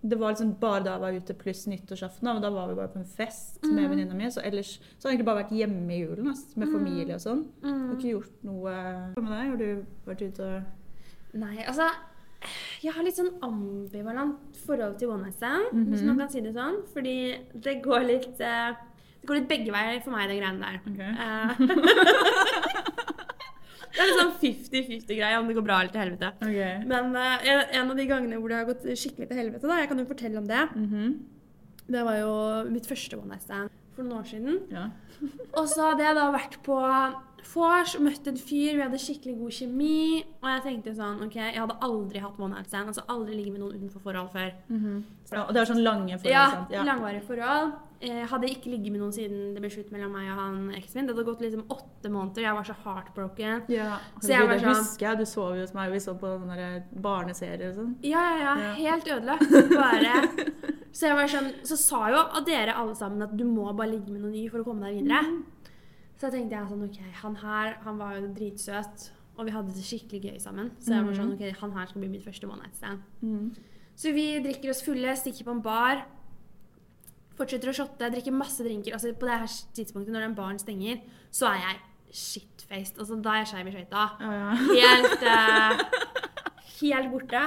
det 0.03 0.19
var 0.19 0.33
liksom 0.33 0.57
bare 0.59 0.83
da 0.83 0.93
jeg 0.97 1.01
var 1.01 1.17
ute, 1.17 1.35
pluss 1.39 1.67
nyttårsaften. 1.71 2.27
og 2.29 2.43
Da 2.43 2.51
var 2.51 2.69
vi 2.69 2.75
bare 2.75 2.91
på 2.91 2.99
en 2.99 3.05
fest 3.07 3.63
med 3.63 3.89
venninna 3.89 4.15
mi. 4.15 4.27
Så 4.35 4.43
ellers 4.43 4.81
så 4.99 5.07
har 5.07 5.13
jeg 5.13 5.21
egentlig 5.21 5.29
bare 5.29 5.43
vært 5.45 5.53
hjemme 5.55 5.93
i 5.95 6.01
julen 6.01 6.27
altså, 6.33 6.59
med 6.59 6.73
familie 6.75 7.15
og 7.15 7.21
sånn. 7.23 7.45
og 7.63 7.93
ikke 7.95 8.15
gjort 8.17 8.43
noe 8.43 8.73
Hva 9.15 9.23
med 9.23 9.31
deg? 9.31 9.51
Har 9.53 9.57
du 9.61 9.85
vært 10.09 10.25
ute 10.27 10.43
og 10.43 11.39
Nei, 11.39 11.65
altså 11.65 11.87
Jeg 12.83 12.93
har 12.97 13.07
litt 13.07 13.17
sånn 13.17 13.31
ambivalent 13.47 14.59
forhold 14.67 14.99
til 14.99 15.09
one 15.15 15.23
night 15.23 15.37
stand, 15.39 15.71
-hmm. 15.71 15.85
hvis 15.91 16.03
man 16.03 16.19
kan 16.19 16.29
si 16.29 16.41
det 16.41 16.53
sånn. 16.55 16.83
Fordi 16.93 17.39
det 17.55 17.83
går 17.85 18.01
litt 18.01 18.41
eh, 18.41 18.75
Det 19.21 19.27
går 19.27 19.35
litt 19.35 19.49
begge 19.49 19.71
veier 19.73 20.03
for 20.03 20.11
meg, 20.11 20.29
det 20.29 20.41
greiene 20.43 20.67
der. 20.67 20.81
Ok. 20.83 20.99
Eh, 20.99 22.72
det 23.93 24.01
er 24.03 24.09
litt 24.11 24.21
sånn 24.21 24.33
50-50-greie 24.43 25.39
om 25.39 25.47
det 25.51 25.57
går 25.59 25.67
bra 25.67 25.81
eller 25.83 25.93
til 25.93 26.01
helvete. 26.05 26.31
Okay. 26.43 26.79
Men 26.89 27.15
uh, 27.17 27.39
en- 27.45 27.91
av 27.91 27.97
de 27.97 28.07
gangene 28.09 28.39
hvor 28.41 28.49
det 28.49 28.57
har 28.61 28.69
gått 28.71 28.87
skikkelig 28.97 29.29
til 29.29 29.37
helvete, 29.43 29.69
da, 29.69 29.79
jeg 29.83 29.89
kan 29.93 29.99
jo 29.99 30.05
fortelle 30.09 30.39
om 30.39 30.47
det, 30.49 30.63
Mhm. 30.77 31.13
det 31.93 32.05
var 32.05 32.17
jo 32.19 32.71
mitt 32.71 32.87
første 32.87 33.19
one 33.19 33.29
night 33.29 33.43
stand 33.43 33.71
for 33.95 34.03
noen 34.05 34.21
år 34.23 34.29
siden. 34.31 34.61
Ja. 34.73 34.89
Og 35.55 35.67
så 35.69 35.91
hadde 35.91 36.03
jeg 36.07 36.15
da 36.17 36.31
vært 36.33 36.57
på 36.65 36.79
vors 37.55 37.95
og 37.97 38.03
møtt 38.07 38.27
en 38.31 38.37
fyr, 38.37 38.77
vi 38.79 38.83
hadde 38.83 38.99
skikkelig 39.01 39.39
god 39.39 39.51
kjemi. 39.51 40.25
Og 40.43 40.49
jeg 40.51 40.63
tenkte 40.67 40.95
sånn, 40.97 41.23
ok, 41.27 41.35
jeg 41.35 41.59
hadde 41.61 41.77
aldri 41.83 42.19
hatt 42.23 42.39
one 42.41 42.55
night 42.55 42.69
stand, 42.69 42.89
altså 42.93 43.05
aldri 43.09 43.35
ligget 43.39 43.53
med 43.57 43.61
noen 43.65 43.77
utenfor 43.81 44.01
forhold 44.05 44.31
før. 44.33 44.53
ja. 45.33 45.43
Og 45.47 45.49
det 45.55 45.63
var 45.63 45.69
sånn 45.75 45.83
lange 45.85 46.19
forhold, 46.19 46.33
Ja, 46.33 46.51
sant? 46.51 46.71
Ja. 46.71 46.83
langvarige 46.85 47.23
forhold. 47.27 47.73
Jeg 48.03 48.27
hadde 48.27 48.49
ikke 48.51 48.67
ligget 48.73 48.91
med 48.93 49.01
noen 49.01 49.13
siden 49.15 49.55
det 49.55 49.61
ble 49.63 49.71
slutt 49.71 49.93
mellom 49.95 50.11
meg 50.13 50.27
og 50.33 50.37
han 50.41 50.57
eksen 50.75 50.97
min. 50.97 51.07
Det 51.07 51.15
hadde 51.15 51.25
gått 51.25 51.41
liksom 51.45 51.63
åtte 51.71 52.11
måneder, 52.11 52.43
jeg 52.43 52.55
var 52.59 52.65
så 52.67 52.75
heartbroken. 52.85 53.63
Ja, 53.71 53.99
Så 54.21 54.29
jeg 54.35 54.49
var 54.49 54.59
sånn- 54.59 54.75
husker 54.75 55.07
jeg. 55.09 55.19
Du 55.19 55.25
sov 55.25 55.55
jo 55.55 55.61
hos 55.63 55.73
meg, 55.75 55.93
vi 55.93 55.99
så 56.01 56.15
på 56.19 56.27
sånne 56.41 56.57
der 56.57 56.83
barneserier 57.01 57.71
og 57.71 57.77
sånn. 57.77 57.95
Ja, 58.03 58.19
ja, 58.37 58.39
ja, 58.43 58.57
Ja. 58.59 58.75
helt 58.75 59.05
ødelagt. 59.07 59.51
Bare. 59.71 60.27
Så 60.93 61.07
jeg 61.07 61.15
var 61.17 61.27
sånn, 61.29 61.53
så 61.63 61.77
sa 61.79 62.09
jo 62.11 62.45
dere 62.45 62.75
alle 62.77 62.95
sammen 62.95 63.23
at 63.23 63.37
du 63.37 63.45
må 63.45 63.73
bare 63.75 63.89
ligge 63.93 64.11
med 64.11 64.21
noen 64.21 64.33
ny 64.33 64.49
for 64.51 64.59
å 64.61 64.65
komme 64.65 64.83
deg 64.85 65.01
videre. 65.03 65.23
Mhm. 65.23 65.43
Så 66.23 66.29
tenkte 66.31 66.55
jeg 66.55 66.71
sånn, 66.71 66.83
ok, 66.87 66.99
han 67.19 67.37
her, 67.41 67.77
han 67.83 67.97
var 67.99 68.15
jo 68.15 68.29
dritsøt, 68.37 69.09
og 69.35 69.49
vi 69.49 69.55
hadde 69.57 69.73
det 69.75 69.83
skikkelig 69.83 70.21
gøy 70.29 70.37
sammen. 70.39 70.69
Så 70.79 70.93
jeg 70.95 71.07
var 71.09 71.17
sånn, 71.19 71.33
ok, 71.35 71.49
han 71.59 71.73
her 71.75 71.89
skal 71.91 72.05
bli 72.05 72.11
mitt 72.13 72.23
første 72.23 72.47
one 72.47 72.63
night 72.63 72.77
stand. 72.79 73.01
Mm. 73.27 73.49
Så 73.99 74.13
vi 74.15 74.27
drikker 74.45 74.71
oss 74.71 74.85
fulle, 74.87 75.17
stikker 75.19 75.49
på 75.49 75.57
en 75.57 75.63
bar, 75.65 76.05
fortsetter 77.35 77.73
å 77.73 77.75
shotte, 77.75 78.11
drikker 78.15 78.37
masse 78.37 78.63
drinker. 78.63 78.95
Altså 78.95 79.11
på 79.19 79.27
det 79.27 79.41
her 79.43 79.57
tidspunktet 79.75 80.15
når 80.15 80.29
den 80.29 80.39
baren 80.39 80.63
stenger, 80.63 81.03
så 81.35 81.51
er 81.51 81.59
jeg 81.65 81.83
shitfaced. 82.23 83.03
Altså 83.03 83.19
da 83.25 83.35
er 83.35 83.43
jeg 83.43 83.51
skeiv 83.51 83.73
i 83.73 83.75
skøyta. 83.75 84.07
Oh, 84.23 84.37
ja. 84.39 84.55
Helt, 84.71 85.27
uh, 85.27 86.07
helt 86.85 87.11
borte. 87.17 87.45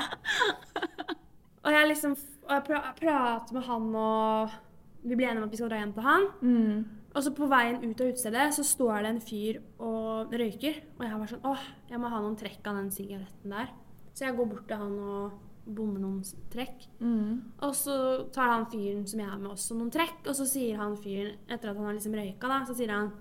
Og 1.64 1.72
jeg 1.78 1.92
liksom 1.94 2.20
og 2.46 2.54
jeg 2.54 2.68
pra 2.68 2.84
prater 3.00 3.56
med 3.56 3.66
han, 3.66 3.90
og 3.98 4.60
vi 5.08 5.16
blir 5.16 5.32
enige 5.32 5.42
om 5.42 5.48
at 5.48 5.54
vi 5.56 5.64
skal 5.64 5.72
dra 5.72 5.80
hjem 5.80 5.96
til 5.96 6.06
han. 6.12 6.30
Mm. 6.44 7.05
Og 7.16 7.24
så 7.24 7.32
på 7.32 7.48
veien 7.48 7.80
ut 7.80 8.02
av 8.04 8.12
utestedet 8.12 8.50
så 8.58 8.64
står 8.68 9.06
det 9.06 9.12
en 9.14 9.24
fyr 9.24 9.60
og 9.80 10.34
røyker. 10.36 10.82
Og 10.98 11.04
jeg 11.08 11.20
var 11.22 11.32
sånn 11.32 11.48
åh, 11.48 11.66
jeg 11.88 12.02
må 12.02 12.12
ha 12.12 12.20
noen 12.20 12.36
trekk 12.40 12.68
av 12.68 12.82
den 12.82 12.92
sigaretten 12.92 13.56
der. 13.56 13.72
Så 14.16 14.28
jeg 14.28 14.36
går 14.36 14.50
bort 14.52 14.66
til 14.68 14.82
han 14.82 14.98
og 15.00 15.38
bommer 15.66 16.04
noen 16.04 16.20
trekk. 16.54 16.84
Mm. 17.00 17.56
Og 17.66 17.72
så 17.78 17.96
tar 18.36 18.52
han 18.52 18.68
fyren 18.72 19.06
som 19.10 19.24
jeg 19.24 19.32
er 19.32 19.40
med, 19.40 19.54
også 19.54 19.78
noen 19.80 19.94
trekk. 19.96 20.20
Og 20.28 20.36
så 20.38 20.48
sier 20.50 20.82
han 20.82 21.00
fyren, 21.00 21.40
etter 21.48 21.72
at 21.72 21.80
han 21.80 21.88
har 21.88 21.96
liksom 21.98 22.20
røyka, 22.20 22.52
da, 22.52 22.60
så 22.68 22.76
sier 22.78 22.94
han 22.94 23.14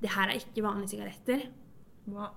det 0.00 0.12
her 0.14 0.30
er 0.30 0.38
ikke 0.40 0.64
vanlige 0.64 0.94
sigaretter. 0.94 1.48
Hva? 2.12 2.30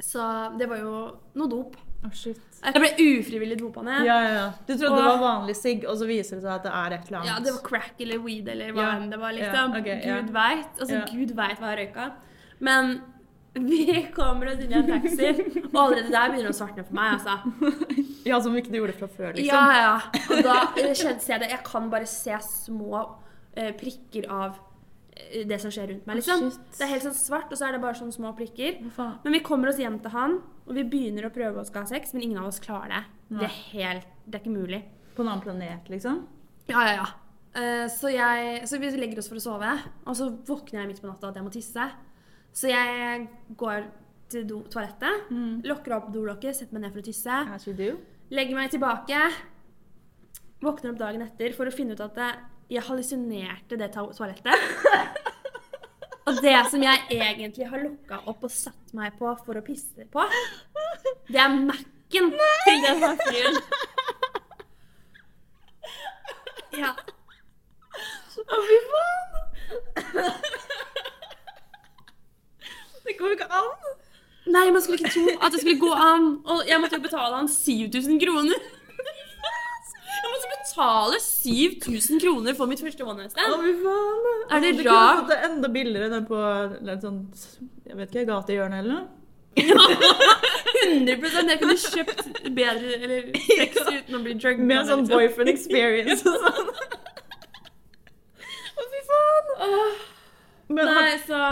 Så 0.00 0.22
det 0.58 0.68
var 0.70 0.78
jo 0.82 0.94
noe 1.38 1.50
dop. 1.50 1.76
Oh, 2.06 2.12
shit. 2.14 2.38
Jeg 2.62 2.78
ble 2.78 2.90
ufrivillig 3.02 3.56
dopa 3.58 3.82
ned. 3.82 4.04
Ja, 4.06 4.16
ja, 4.22 4.30
ja. 4.36 4.46
Du 4.66 4.72
trodde 4.76 5.00
det 5.00 5.06
var 5.08 5.20
vanlig 5.22 5.56
sigg, 5.58 5.84
og 5.90 5.98
så 5.98 6.06
viser 6.06 6.38
det 6.38 6.44
seg 6.44 6.52
at 6.54 6.66
det 6.66 6.72
er 6.78 6.94
et 6.94 7.08
eller 7.08 7.18
annet. 7.20 7.30
Ja, 7.32 7.38
det 7.42 7.54
var 7.56 7.62
crack 7.66 8.02
eller 8.04 8.22
weed 8.22 8.50
eller 8.54 8.74
hva 8.76 8.88
enn 8.96 9.08
det 9.10 9.18
var, 9.18 9.34
liksom. 9.34 9.74
ok, 9.80 9.88
ja. 9.92 10.18
Gud 10.20 10.34
veit. 10.34 10.68
Altså. 10.78 11.00
Gud 11.10 11.34
veit 11.38 11.62
hva 11.62 11.72
jeg 11.72 11.80
røyka. 11.82 12.06
Men 12.68 12.92
vi 13.58 14.04
kommer 14.14 14.52
oss 14.52 14.62
inn 14.62 14.74
i 14.74 14.78
en 14.78 14.86
taxi, 14.92 15.32
og 15.72 15.78
allerede 15.82 16.12
der 16.14 16.30
begynner 16.30 16.50
det 16.50 16.54
å 16.54 16.58
svartne 16.60 16.86
for 16.86 16.98
meg, 17.00 17.18
altså. 17.18 17.34
Ja, 18.28 18.38
Som 18.44 18.56
ikke 18.60 18.70
du 18.74 18.78
gjorde 18.80 18.94
fra 18.98 19.08
før, 19.08 19.34
liksom. 19.34 19.48
Ja, 19.48 19.82
ja. 19.82 20.24
Og 20.36 20.42
da 20.44 20.56
kjente 20.76 21.32
jeg 21.32 21.42
det. 21.42 21.50
Jeg 21.54 21.62
kan 21.66 21.90
bare 21.90 22.06
se 22.10 22.38
små 22.44 23.02
eh, 23.56 23.70
prikker 23.78 24.28
av 24.30 24.58
det 25.48 25.58
som 25.60 25.70
skjer 25.70 25.88
rundt 25.92 26.06
meg, 26.06 26.16
liksom. 26.20 26.44
Oh, 26.46 26.58
Det 26.78 26.84
er 26.86 26.92
helt 26.94 27.02
sånn 27.06 27.16
svart, 27.18 27.50
og 27.52 27.58
så 27.58 27.66
er 27.68 27.72
det 27.76 27.80
bare 27.82 27.98
sånne 27.98 28.14
små 28.14 28.30
prikker. 28.38 28.78
Oh. 28.98 29.14
Men 29.24 29.32
vi 29.32 29.40
kommer 29.40 29.68
oss 29.68 29.78
hjem 29.80 29.98
til 30.04 30.10
han, 30.14 30.38
og 30.66 30.74
vi 30.74 30.84
begynner 30.84 31.26
å 31.28 31.32
prøve 31.34 31.60
å 31.62 31.66
skal 31.66 31.82
ha 31.82 31.90
sex, 31.90 32.12
men 32.14 32.22
ingen 32.22 32.38
av 32.38 32.46
oss 32.52 32.60
klarer 32.60 32.88
det. 32.94 33.04
Nei. 33.30 33.40
Det 33.40 33.48
er 33.48 33.56
helt 33.72 34.06
Det 34.28 34.34
er 34.38 34.44
ikke 34.44 34.56
mulig. 34.58 34.82
På 35.16 35.22
en 35.24 35.28
annen 35.32 35.42
planet, 35.42 35.88
liksom? 35.88 36.26
Ja, 36.68 36.82
ja, 36.86 36.92
ja. 37.00 37.06
Uh, 37.58 37.86
så, 37.88 38.10
jeg, 38.12 38.66
så 38.68 38.78
vi 38.78 38.90
legger 38.92 39.18
oss 39.18 39.28
for 39.28 39.40
å 39.40 39.42
sove, 39.42 39.70
og 40.06 40.14
så 40.18 40.28
våkner 40.46 40.82
jeg 40.82 40.88
midt 40.92 41.00
på 41.02 41.08
natta 41.08 41.30
at 41.32 41.38
jeg 41.40 41.44
må 41.46 41.50
tisse. 41.50 41.86
Så 42.52 42.68
jeg 42.70 43.28
går 43.56 43.88
til 44.28 44.44
do, 44.46 44.60
toalettet, 44.68 45.30
Mm. 45.32 45.62
lukker 45.64 45.96
opp 45.96 46.12
dolokket, 46.12 46.54
setter 46.54 46.74
meg 46.76 46.82
ned 46.82 46.92
for 46.92 47.00
å 47.00 47.06
tisse. 47.08 47.96
Legger 48.30 48.54
meg 48.54 48.70
tilbake. 48.70 49.16
Våkner 50.60 50.92
opp 50.92 50.98
dagen 51.00 51.22
etter 51.24 51.54
for 51.56 51.66
å 51.66 51.72
finne 51.72 51.92
ut 51.96 52.00
at 52.04 52.14
jeg- 52.16 52.38
jeg 52.70 52.82
hallusinerte 52.84 53.78
det 53.80 53.90
to- 53.94 54.12
toalettet. 54.16 54.54
Og 56.28 56.36
det 56.44 56.56
som 56.68 56.82
jeg 56.84 57.06
egentlig 57.14 57.66
har 57.70 57.80
lukka 57.80 58.18
opp 58.28 58.42
og 58.44 58.50
satt 58.52 58.90
meg 58.96 59.14
på 59.16 59.30
for 59.46 59.56
å 59.56 59.62
pisse 59.64 60.04
på, 60.12 60.24
det 61.32 61.40
er 61.40 61.54
Mac-en 61.56 62.28
til 62.66 62.82
den 62.84 63.22
fyren. 63.24 63.60
Ja. 66.78 66.92
Å, 66.94 68.58
fy 68.62 68.76
faen! 68.86 69.32
Det 73.08 73.16
går 73.18 73.32
jo 73.32 73.36
ikke 73.38 73.48
an! 73.50 73.88
Nei, 74.52 74.66
man 74.72 74.82
skulle 74.84 75.00
ikke 75.00 75.10
tro 75.16 75.24
at 75.44 75.52
det 75.56 75.60
skulle 75.62 75.80
gå 75.80 75.90
an. 75.96 76.28
Og 76.48 76.62
jeg 76.68 76.78
måtte 76.80 76.96
jo 77.00 77.04
betale 77.04 77.34
han 77.40 77.48
7000 77.50 78.20
kroner. 78.22 78.62
Betale 80.78 81.18
betale 81.18 81.18
7000 81.20 82.20
kroner 82.22 82.54
for 82.54 82.66
mitt 82.70 82.80
første 82.80 83.04
one 83.04 83.18
night 83.24 83.32
Å, 83.34 83.34
stand? 83.34 83.62
fy 83.64 83.72
faen. 83.82 84.26
Er 84.54 84.60
det 84.62 84.72
Du 84.78 84.82
kunne 84.86 85.18
fått 85.20 85.32
det 85.32 85.38
enda 85.48 85.68
billigere 85.74 86.10
enn 86.20 86.26
på 86.28 86.38
et 86.94 87.02
sånt, 87.02 87.46
jeg 87.88 87.96
vet 87.98 88.12
ikke, 88.12 88.26
gatehjørne 88.30 88.78
eller 88.82 88.92
noe. 88.94 89.06
100 90.78 91.50
Jeg 91.50 91.58
kunne 91.58 91.74
kjøpt 91.82 92.28
bedre 92.54 92.92
eller 93.02 93.32
sex 93.48 93.80
uten 93.96 94.14
å 94.14 94.22
bli 94.22 94.36
drug. 94.38 94.60
Med 94.62 94.84
en 94.84 94.90
sånn 94.92 95.08
boyfriend 95.10 95.50
experience 95.50 96.22
og 96.30 96.38
sånn. 96.44 96.70
Å, 98.78 98.86
fy 98.92 99.02
faen. 99.10 99.52
Åh, 99.66 100.06
Men 100.70 100.92
Nei, 100.92 101.12
så 101.26 101.42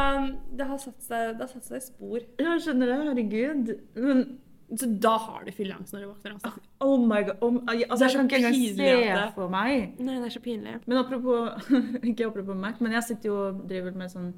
det 0.55 0.69
har 0.71 0.79
satt 0.79 1.03
seg, 1.03 1.35
det 1.35 1.43
har 1.43 1.51
satt 1.51 1.67
seg 1.73 1.83
spor. 1.83 2.21
jeg 2.23 2.63
skjønner 2.63 2.93
det, 2.93 2.99
herregud. 3.09 3.75
Men 3.99 4.27
Så 4.75 4.89
da 4.99 5.13
har 5.23 5.45
du 5.47 5.53
fylleangst 5.55 5.95
når 5.95 6.01
du 6.03 6.07
våkner, 6.11 6.33
altså. 6.35 6.51
oh 6.83 6.97
my 6.99 7.21
god. 7.23 7.37
Oh, 7.41 7.59
altså, 7.69 7.71
Det 7.71 7.77
er 7.79 7.87
jeg 7.87 7.99
kan 7.99 8.11
så 8.11 8.23
ikke 8.25 8.39
engang 8.41 8.57
se 8.57 9.27
for 9.37 9.53
meg. 9.53 9.93
Nei, 10.03 10.17
det 10.19 10.27
er 10.27 10.35
så 10.35 10.43
pinlig. 10.43 10.75
Men 10.87 10.99
apropos 10.99 11.69
Ikke 12.11 12.27
apropos 12.27 12.59
Mac, 12.59 12.81
men 12.83 12.97
jeg 12.99 13.07
sitter 13.07 13.31
jo 13.31 13.37
og 13.45 13.61
driver 13.71 13.95
med 13.95 14.11
sånn 14.11 14.33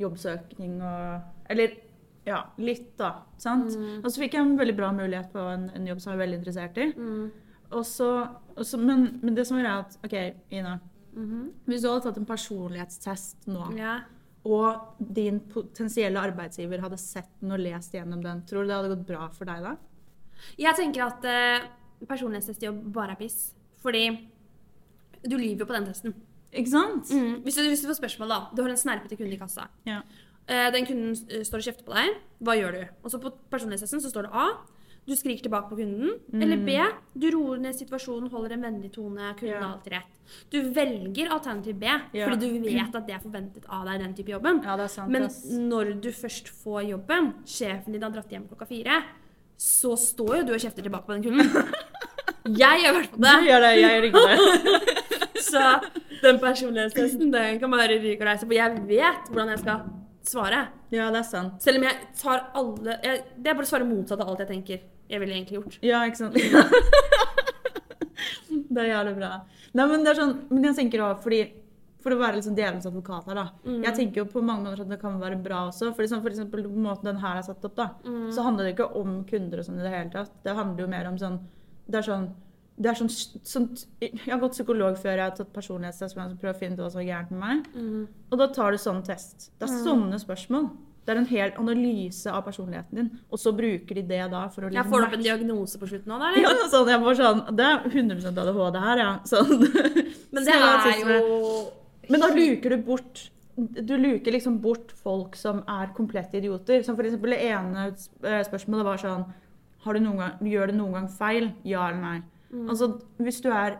jobbsøkning 0.00 0.78
og 0.82 1.50
Eller 1.52 1.76
ja, 2.24 2.40
litt, 2.56 2.94
da. 2.96 3.10
Sant? 3.36 3.74
Mm. 3.76 3.98
Og 4.00 4.08
så 4.08 4.22
fikk 4.22 4.38
jeg 4.38 4.46
en 4.46 4.56
veldig 4.56 4.76
bra 4.78 4.88
mulighet 4.96 5.28
på 5.34 5.42
en, 5.52 5.68
en 5.76 5.88
jobb 5.90 6.00
som 6.00 6.14
jeg 6.14 6.16
er 6.16 6.22
veldig 6.24 6.38
interessert 6.40 6.80
i. 6.80 6.86
Mm. 6.96 7.26
Og 7.74 7.84
så, 7.84 8.08
og 8.56 8.64
så, 8.64 8.80
men, 8.80 9.06
men 9.20 9.36
det 9.36 9.44
som 9.48 9.60
er 9.60 9.68
at 9.74 9.98
OK, 10.06 10.16
Ina. 10.54 10.78
Mhm. 11.14 11.42
Hvis 11.68 11.84
du 11.84 11.90
hadde 11.90 12.08
tatt 12.08 12.16
en 12.18 12.26
personlighetstest 12.26 13.46
nå, 13.52 13.68
Ja. 13.78 13.98
Og 14.44 14.98
din 14.98 15.40
potensielle 15.48 16.20
arbeidsgiver 16.20 16.82
hadde 16.84 17.00
sett 17.00 17.30
den 17.40 17.54
og 17.56 17.62
lest 17.64 17.94
gjennom 17.96 18.20
den, 18.24 18.42
tror 18.48 18.64
du 18.64 18.70
det 18.70 18.76
hadde 18.76 18.92
gått 18.92 19.06
bra 19.08 19.28
for 19.32 19.48
deg 19.48 19.64
da? 19.64 19.74
Jeg 20.60 20.76
tenker 20.76 21.06
at 21.06 21.24
uh, 21.24 21.68
personlighetstestjobb 22.08 22.82
bare 22.92 23.14
er 23.14 23.20
piss. 23.20 23.54
Fordi 23.84 24.04
du 25.24 25.36
lyver 25.36 25.64
jo 25.64 25.68
på 25.68 25.76
den 25.76 25.88
testen. 25.88 26.14
Ikke 26.54 26.70
sant? 26.70 27.10
Mm. 27.10 27.40
Hvis, 27.44 27.56
du, 27.56 27.66
hvis 27.68 27.82
du 27.82 27.88
får 27.88 27.98
spørsmål, 27.98 28.30
da. 28.30 28.40
Du 28.54 28.62
har 28.62 28.70
en 28.72 28.80
snerpete 28.80 29.18
kunde 29.18 29.34
i 29.34 29.40
kassa. 29.40 29.66
Ja. 29.88 30.02
Eh, 30.46 30.68
den 30.74 30.86
kunden 30.88 31.16
eh, 31.28 31.42
står 31.46 31.62
og 31.62 31.68
kjefter 31.68 31.86
på 31.86 31.96
deg. 31.96 32.20
Hva 32.44 32.56
gjør 32.58 32.76
du? 32.76 32.82
Og 33.02 33.12
så 33.12 33.20
på 33.22 33.32
personlighetstesten 33.52 34.04
så 34.04 34.12
står 34.12 34.28
det 34.28 34.34
A. 34.36 34.46
Du 35.06 35.12
skriker 35.16 35.42
tilbake 35.44 35.68
på 35.68 35.76
kunden. 35.76 36.14
Eller 36.32 36.56
B. 36.64 36.78
Du 37.18 37.26
roer 37.34 37.58
ned 37.60 37.74
situasjonen, 37.76 38.30
holder 38.32 38.54
en 38.56 38.62
vennlig 38.64 38.90
tone. 38.94 39.34
Kunden 39.38 39.60
Ja. 39.60 39.72
alltid 39.74 39.92
rett. 39.92 40.14
Du 40.50 40.62
velger 40.72 41.28
alternativ 41.30 41.74
B, 41.78 41.84
Ja. 42.14 42.28
fordi 42.30 42.48
du 42.58 42.64
vet 42.64 42.94
at 42.94 43.06
det 43.06 43.14
er 43.14 43.20
forventet 43.20 43.64
av 43.68 43.84
deg 43.84 44.00
i 44.00 44.04
den 44.04 44.14
type 44.14 44.28
jobben. 44.32 44.62
ja, 44.64 44.76
det 44.76 44.90
sant. 44.90 45.10
Men 45.10 45.28
når 45.68 46.00
du 46.00 46.08
først 46.10 46.48
får 46.48 46.88
jobben, 46.88 47.34
sjefen 47.44 47.92
din 47.92 48.02
har 48.02 48.10
dratt 48.10 48.30
hjem 48.30 48.48
klokka 48.48 48.66
fire, 48.66 49.02
så 49.58 49.92
står 49.96 50.36
jo 50.38 50.44
du 50.44 50.52
og 50.54 50.60
kjefter 50.60 50.82
tilbake 50.82 51.06
på 51.06 51.12
den 51.12 51.22
kunden. 51.22 51.50
Jeg 52.44 52.80
gjør 52.82 52.90
i 52.90 52.96
hvert 52.96 53.10
fall 53.10 53.20
Du 53.20 53.46
gjør 53.48 53.60
det, 53.64 53.70
jeg 53.80 53.90
gjør 53.90 54.04
ikke 54.08 54.22
det. 54.28 55.40
Så 55.48 55.62
den 56.22 56.38
personlighetstesten 56.38 57.30
den 57.32 57.58
kan 57.60 57.70
bare 57.70 57.88
ryke 58.00 58.20
og 58.20 58.26
reise, 58.28 58.44
for 58.46 58.52
jeg 58.52 58.82
vet 58.88 59.28
hvordan 59.30 59.48
jeg 59.48 59.58
skal 59.58 59.80
svare. 60.24 60.68
Ja, 60.90 61.10
det 61.10 61.18
er 61.20 61.28
sant. 61.28 61.62
Selv 61.62 61.78
om 61.78 61.84
jeg 61.84 61.96
tar 62.20 62.50
alle 62.54 62.98
jeg, 63.02 63.22
Det 63.36 63.46
er 63.50 63.54
bare 63.54 63.64
å 63.64 63.70
svare 63.70 63.84
motsatt 63.88 64.20
av 64.20 64.28
alt 64.28 64.38
jeg 64.44 64.48
tenker 64.48 64.80
jeg 65.10 65.20
ville 65.20 65.34
egentlig 65.36 65.58
gjort. 65.60 65.76
Ja, 65.84 66.00
ikke 66.08 66.22
sant? 66.22 66.34
det 68.74 68.84
er 68.84 68.88
jævlig 68.90 69.16
bra. 69.18 69.34
Nei, 69.74 69.86
men 69.90 70.06
det 70.06 70.14
er 70.14 70.20
sånn, 70.22 70.34
men 70.50 70.66
jeg 70.70 70.78
tenker 70.78 71.02
også, 71.04 71.24
fordi 71.26 71.42
for 72.04 72.12
å 72.12 72.18
være 72.20 72.36
liksom 72.36 72.56
djevelens 72.58 72.84
advokat 72.86 73.28
her, 73.30 73.38
da. 73.40 73.44
Jeg 73.86 73.96
tenker 73.96 74.20
jo 74.20 74.26
på 74.28 74.42
mange 74.44 74.66
måter 74.66 74.82
at 74.84 74.90
det 74.92 74.98
kan 75.00 75.14
være 75.22 75.38
bra 75.40 75.62
også. 75.70 75.88
Fordi 75.96 76.10
sånn, 76.10 76.20
for 76.20 76.34
eksempel 76.34 76.66
på 76.66 76.82
måten 76.84 77.08
den 77.08 77.20
her 77.22 77.38
er 77.40 77.46
satt 77.46 77.64
opp, 77.64 77.78
da, 77.78 77.86
så 78.34 78.44
handler 78.44 78.66
det 78.68 78.74
ikke 78.74 78.90
om 79.00 79.22
kunder 79.28 79.62
og 79.62 79.64
sånn 79.64 79.78
i 79.80 79.86
det 79.86 79.92
hele 79.94 80.12
tatt. 80.12 80.34
Det 80.44 80.52
handler 80.58 80.84
jo 80.84 80.88
mer 80.92 81.08
om 81.08 81.16
sånn 81.20 81.38
Det 81.88 82.00
er 82.02 82.08
sånn 82.10 82.26
det 82.74 82.88
er 82.90 82.96
sånn, 82.98 83.10
sånt, 83.46 83.84
jeg 84.02 84.16
har 84.26 84.40
gått 84.42 84.56
psykolog 84.56 84.96
før 84.98 85.12
jeg 85.14 85.22
har 85.22 85.34
tatt 85.38 85.52
personlighetstest, 85.54 86.16
men 86.18 86.32
jeg 86.32 86.40
prøver 86.40 86.56
å 86.56 86.58
finne 86.58 86.74
ut 86.74 86.80
hva 86.82 86.88
som 86.90 87.02
er 87.04 87.06
gærent 87.06 87.30
med 87.30 87.38
meg. 87.44 87.68
Og 88.34 88.40
da 88.40 88.48
tar 88.50 88.74
du 88.74 88.80
sånn 88.82 88.98
test. 89.06 89.52
Det 89.60 89.68
er 89.68 89.76
sånne 89.86 90.18
spørsmål. 90.18 90.66
Det 91.04 91.12
er 91.12 91.20
en 91.20 91.28
hel 91.28 91.52
analyse 91.60 92.32
av 92.32 92.46
personligheten 92.46 92.96
din, 93.00 93.10
og 93.28 93.40
så 93.40 93.52
bruker 93.56 93.98
de 94.00 94.04
det 94.08 94.22
da 94.32 94.46
for 94.52 94.64
å 94.64 94.72
Jeg 94.72 94.88
får 94.88 95.06
opp 95.06 95.16
en 95.18 95.24
diagnose 95.26 95.80
på 95.80 95.88
slutten 95.90 96.14
òg, 96.16 96.24
da? 96.24 96.32
ja, 96.40 96.54
sånn, 96.72 96.90
jeg 96.94 97.02
var 97.04 97.18
sånn, 97.20 97.44
Det 97.58 97.68
er 97.68 97.86
100 97.90 98.32
ADHD 98.32 98.80
her, 98.86 99.02
ja. 99.04 99.12
Sånn. 99.28 99.68
Men 100.32 100.48
det 100.48 100.58
er 100.64 101.04
jo 101.04 101.30
Men 102.08 102.24
da 102.24 102.32
luker 102.32 102.76
du 102.76 102.84
bort 102.88 103.26
Du 103.54 103.94
luker 104.00 104.34
liksom 104.34 104.58
bort 104.64 104.92
folk 105.04 105.36
som 105.38 105.60
er 105.70 105.92
komplette 105.94 106.40
idioter. 106.40 106.82
Som 106.82 106.96
eksempel 106.98 107.36
det 107.36 107.42
ene 107.52 107.90
spørsmålet 108.48 108.88
var 108.88 109.02
sånn 109.04 109.26
har 109.84 109.94
du 109.94 110.00
noen 110.00 110.22
gang, 110.22 110.38
Gjør 110.48 110.72
du 110.72 110.78
noen 110.78 110.96
gang 110.96 111.08
feil? 111.12 111.50
Ja 111.68 111.88
eller 111.90 112.00
nei? 112.00 112.18
Mm. 112.54 112.68
Altså, 112.72 112.94
Hvis 113.20 113.42
du 113.44 113.50
er 113.52 113.78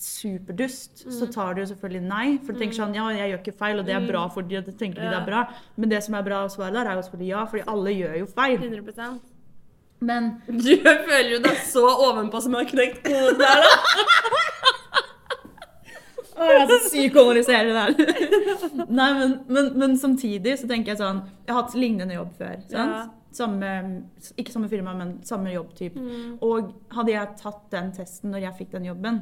superdust, 0.00 1.04
så 1.10 1.26
tar 1.32 1.54
du 1.54 1.62
jo 1.62 1.68
selvfølgelig 1.72 2.02
nei. 2.08 2.26
For 2.44 2.52
du 2.52 2.58
tenker 2.60 2.76
Mm. 2.76 2.80
sånn 2.82 2.94
Ja, 2.94 3.08
jeg 3.16 3.32
gjør 3.32 3.40
ikke 3.42 3.58
feil, 3.58 3.78
og 3.80 3.86
det 3.86 3.94
er 3.96 4.06
bra 4.06 4.26
fordi 4.28 4.56
at 4.58 4.66
du 4.66 4.72
tenker 4.72 5.02
ja. 5.02 5.10
det 5.10 5.18
er 5.22 5.26
bra. 5.26 5.42
Men 5.76 5.88
det 5.90 6.02
som 6.04 6.14
er 6.14 6.22
bra 6.26 6.44
å 6.46 6.50
svare 6.52 6.72
der, 6.76 6.86
er 6.86 6.94
jo 6.98 7.02
selvfølgelig 7.08 7.32
ja, 7.32 7.44
fordi 7.50 7.64
alle 7.74 7.90
gjør 7.96 8.18
jo 8.18 8.26
feil. 8.26 8.58
100% 8.58 9.18
Men 10.00 10.28
Du 10.46 10.76
føler 10.84 11.30
jo 11.32 11.40
deg 11.42 11.56
så 11.66 11.82
ovenpå 12.08 12.40
som 12.44 12.54
har 12.54 12.64
knekt 12.70 13.02
koden 13.02 13.38
der, 13.40 13.64
da. 13.66 13.72
Å, 16.38 16.46
jeg 16.46 16.58
er 16.62 16.68
så 16.70 16.76
syk 16.92 17.16
analysere 17.18 17.66
det 17.66 17.74
der. 17.74 18.84
Nei, 18.94 19.08
men, 19.18 19.32
men, 19.50 19.70
men 19.80 19.96
samtidig 19.98 20.52
så 20.60 20.68
tenker 20.70 20.92
jeg 20.92 21.00
sånn 21.00 21.24
Jeg 21.48 21.50
har 21.50 21.64
hatt 21.64 21.74
lignende 21.74 22.14
jobb 22.14 22.30
før. 22.38 22.60
Ja. 22.70 22.84
Samme, 23.34 23.72
ikke 24.38 24.54
samme 24.54 24.70
firma, 24.70 24.94
men 24.96 25.16
samme 25.26 25.50
jobbtype. 25.52 25.98
Mm. 25.98 26.36
Og 26.46 26.70
hadde 26.94 27.12
jeg 27.16 27.34
tatt 27.42 27.66
den 27.74 27.90
testen 27.96 28.30
når 28.32 28.46
jeg 28.46 28.56
fikk 28.60 28.70
den 28.76 28.86
jobben, 28.88 29.18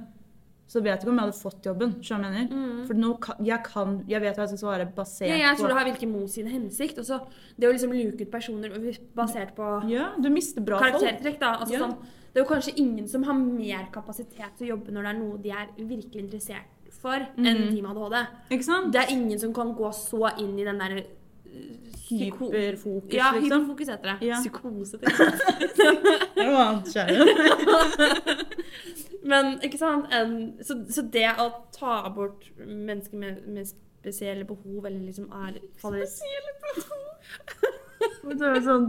så 0.66 0.80
vet 0.82 0.92
jeg 0.96 0.98
ikke 1.04 1.10
om 1.12 1.18
jeg 1.20 1.26
hadde 1.28 1.38
fått 1.38 1.66
jobben. 1.68 1.92
jeg 2.26 2.32
mener? 2.48 2.84
For 2.88 2.94
nå 2.98 3.12
kan, 3.22 3.36
jeg, 3.46 3.60
kan, 3.64 4.04
jeg 4.08 4.20
vet 4.20 4.34
hva 4.36 4.42
jeg 4.46 4.48
skal 4.54 4.62
svare 4.64 4.86
basert 4.96 5.28
Mm. 5.30 5.38
Ja, 5.38 5.48
jeg 5.52 5.56
tror 5.58 5.68
på 5.68 5.72
det 5.72 5.76
har 5.78 5.84
virket 5.92 6.08
mot 6.10 6.30
sin 6.30 6.46
hensikt. 6.50 6.98
Også, 6.98 7.20
det 7.56 7.68
å 7.68 7.72
liksom 7.72 7.92
luke 7.94 8.22
ut 8.26 8.30
personer 8.30 8.70
basert 9.14 9.54
på 9.56 9.68
Ja, 9.90 10.12
du 10.18 10.28
bra 10.66 10.78
karaktertrekk. 10.82 11.38
Altså, 11.42 11.72
Ja. 11.72 11.78
sånn, 11.86 11.96
det 12.34 12.40
er 12.42 12.44
jo 12.44 12.48
kanskje 12.54 12.74
ingen 12.76 13.06
som 13.08 13.22
har 13.22 13.34
mer 13.34 13.86
kapasitet 13.92 14.56
til 14.58 14.66
å 14.66 14.70
jobbe 14.76 14.90
når 14.92 15.02
det 15.02 15.10
er 15.14 15.18
noe 15.20 15.38
de 15.38 15.50
er 15.50 15.66
virkelig 15.78 16.20
interessert 16.24 16.90
for, 16.90 17.16
enn 17.38 17.70
Team 17.72 17.86
ADHD. 17.86 18.26
Ikke 18.50 18.64
sant? 18.64 18.92
Det 18.92 19.00
er 19.04 19.12
ingen 19.14 19.38
som 19.38 19.52
kan 19.54 19.74
gå 19.74 19.88
så 19.94 20.32
inn 20.38 20.58
i 20.58 20.64
den 20.64 20.78
der 20.78 20.96
øh, 20.96 21.04
psyko- 21.96 22.50
Hyperfokus, 22.52 23.12
Ja, 23.14 23.30
liksom. 23.32 23.64
hyperfokus 23.66 23.88
heter 23.88 24.18
det. 24.18 24.26
Ja. 24.26 24.36
Psykose. 24.42 24.98
tenker 24.98 25.24
jeg. 25.24 26.26
Det 26.36 26.46
noe 26.46 26.62
annet, 26.66 26.86
kjære. 26.92 27.16
Men 29.26 29.56
ikke 29.66 29.78
sant? 29.80 30.06
En, 30.14 30.36
så, 30.62 30.78
så 30.92 31.02
det 31.12 31.26
å 31.42 31.48
ta 31.74 31.98
bort 32.14 32.46
mennesker 32.60 33.18
med, 33.18 33.42
med 33.50 33.66
spesielle 33.70 34.46
behov, 34.46 34.86
eller 34.86 35.02
liksom 35.02 35.26
er 35.34 35.58
faller 35.82 36.06
Det 38.26 38.48
er 38.52 38.62
sånn 38.64 38.88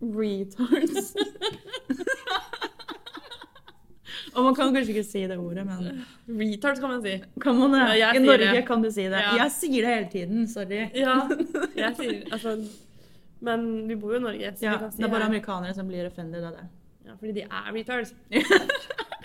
retards. 0.00 1.12
Og 4.38 4.44
man 4.44 4.54
kan 4.54 4.74
kanskje 4.74 4.92
ikke 4.92 5.06
si 5.06 5.22
det 5.26 5.38
ordet, 5.40 5.64
men 5.66 6.04
Retard, 6.38 6.78
kan 6.80 6.92
man 6.92 7.00
si. 7.02 7.14
kan 7.42 7.56
man 7.58 7.72
det? 7.74 7.84
Ja, 7.98 8.12
I 8.14 8.20
Norge 8.22 8.50
det. 8.54 8.66
kan 8.68 8.82
du 8.82 8.90
si 8.92 9.06
det. 9.08 9.22
Ja. 9.24 9.34
Jeg 9.42 9.54
sier 9.54 9.86
det 9.86 9.94
hele 9.94 10.10
tiden, 10.12 10.44
sorry. 10.50 10.82
Ja, 10.94 11.16
jeg 11.82 11.96
sier 11.98 12.20
altså 12.36 12.54
Men 13.40 13.88
vi 13.88 13.96
bor 13.98 14.14
jo 14.14 14.20
i 14.20 14.22
Norge, 14.22 14.52
så 14.58 14.66
Ja, 14.66 14.76
vi 14.76 14.84
kan 14.84 14.92
si 14.92 15.02
det 15.02 15.08
er 15.08 15.14
bare 15.14 15.30
amerikanere 15.30 15.74
som 15.74 15.90
blir 15.90 16.06
offended 16.10 16.44
av 16.44 16.58
det. 16.58 16.68
Ja, 17.08 17.16
fordi 17.18 17.32
de 17.40 17.46
er 17.48 17.72
retards. 17.74 18.14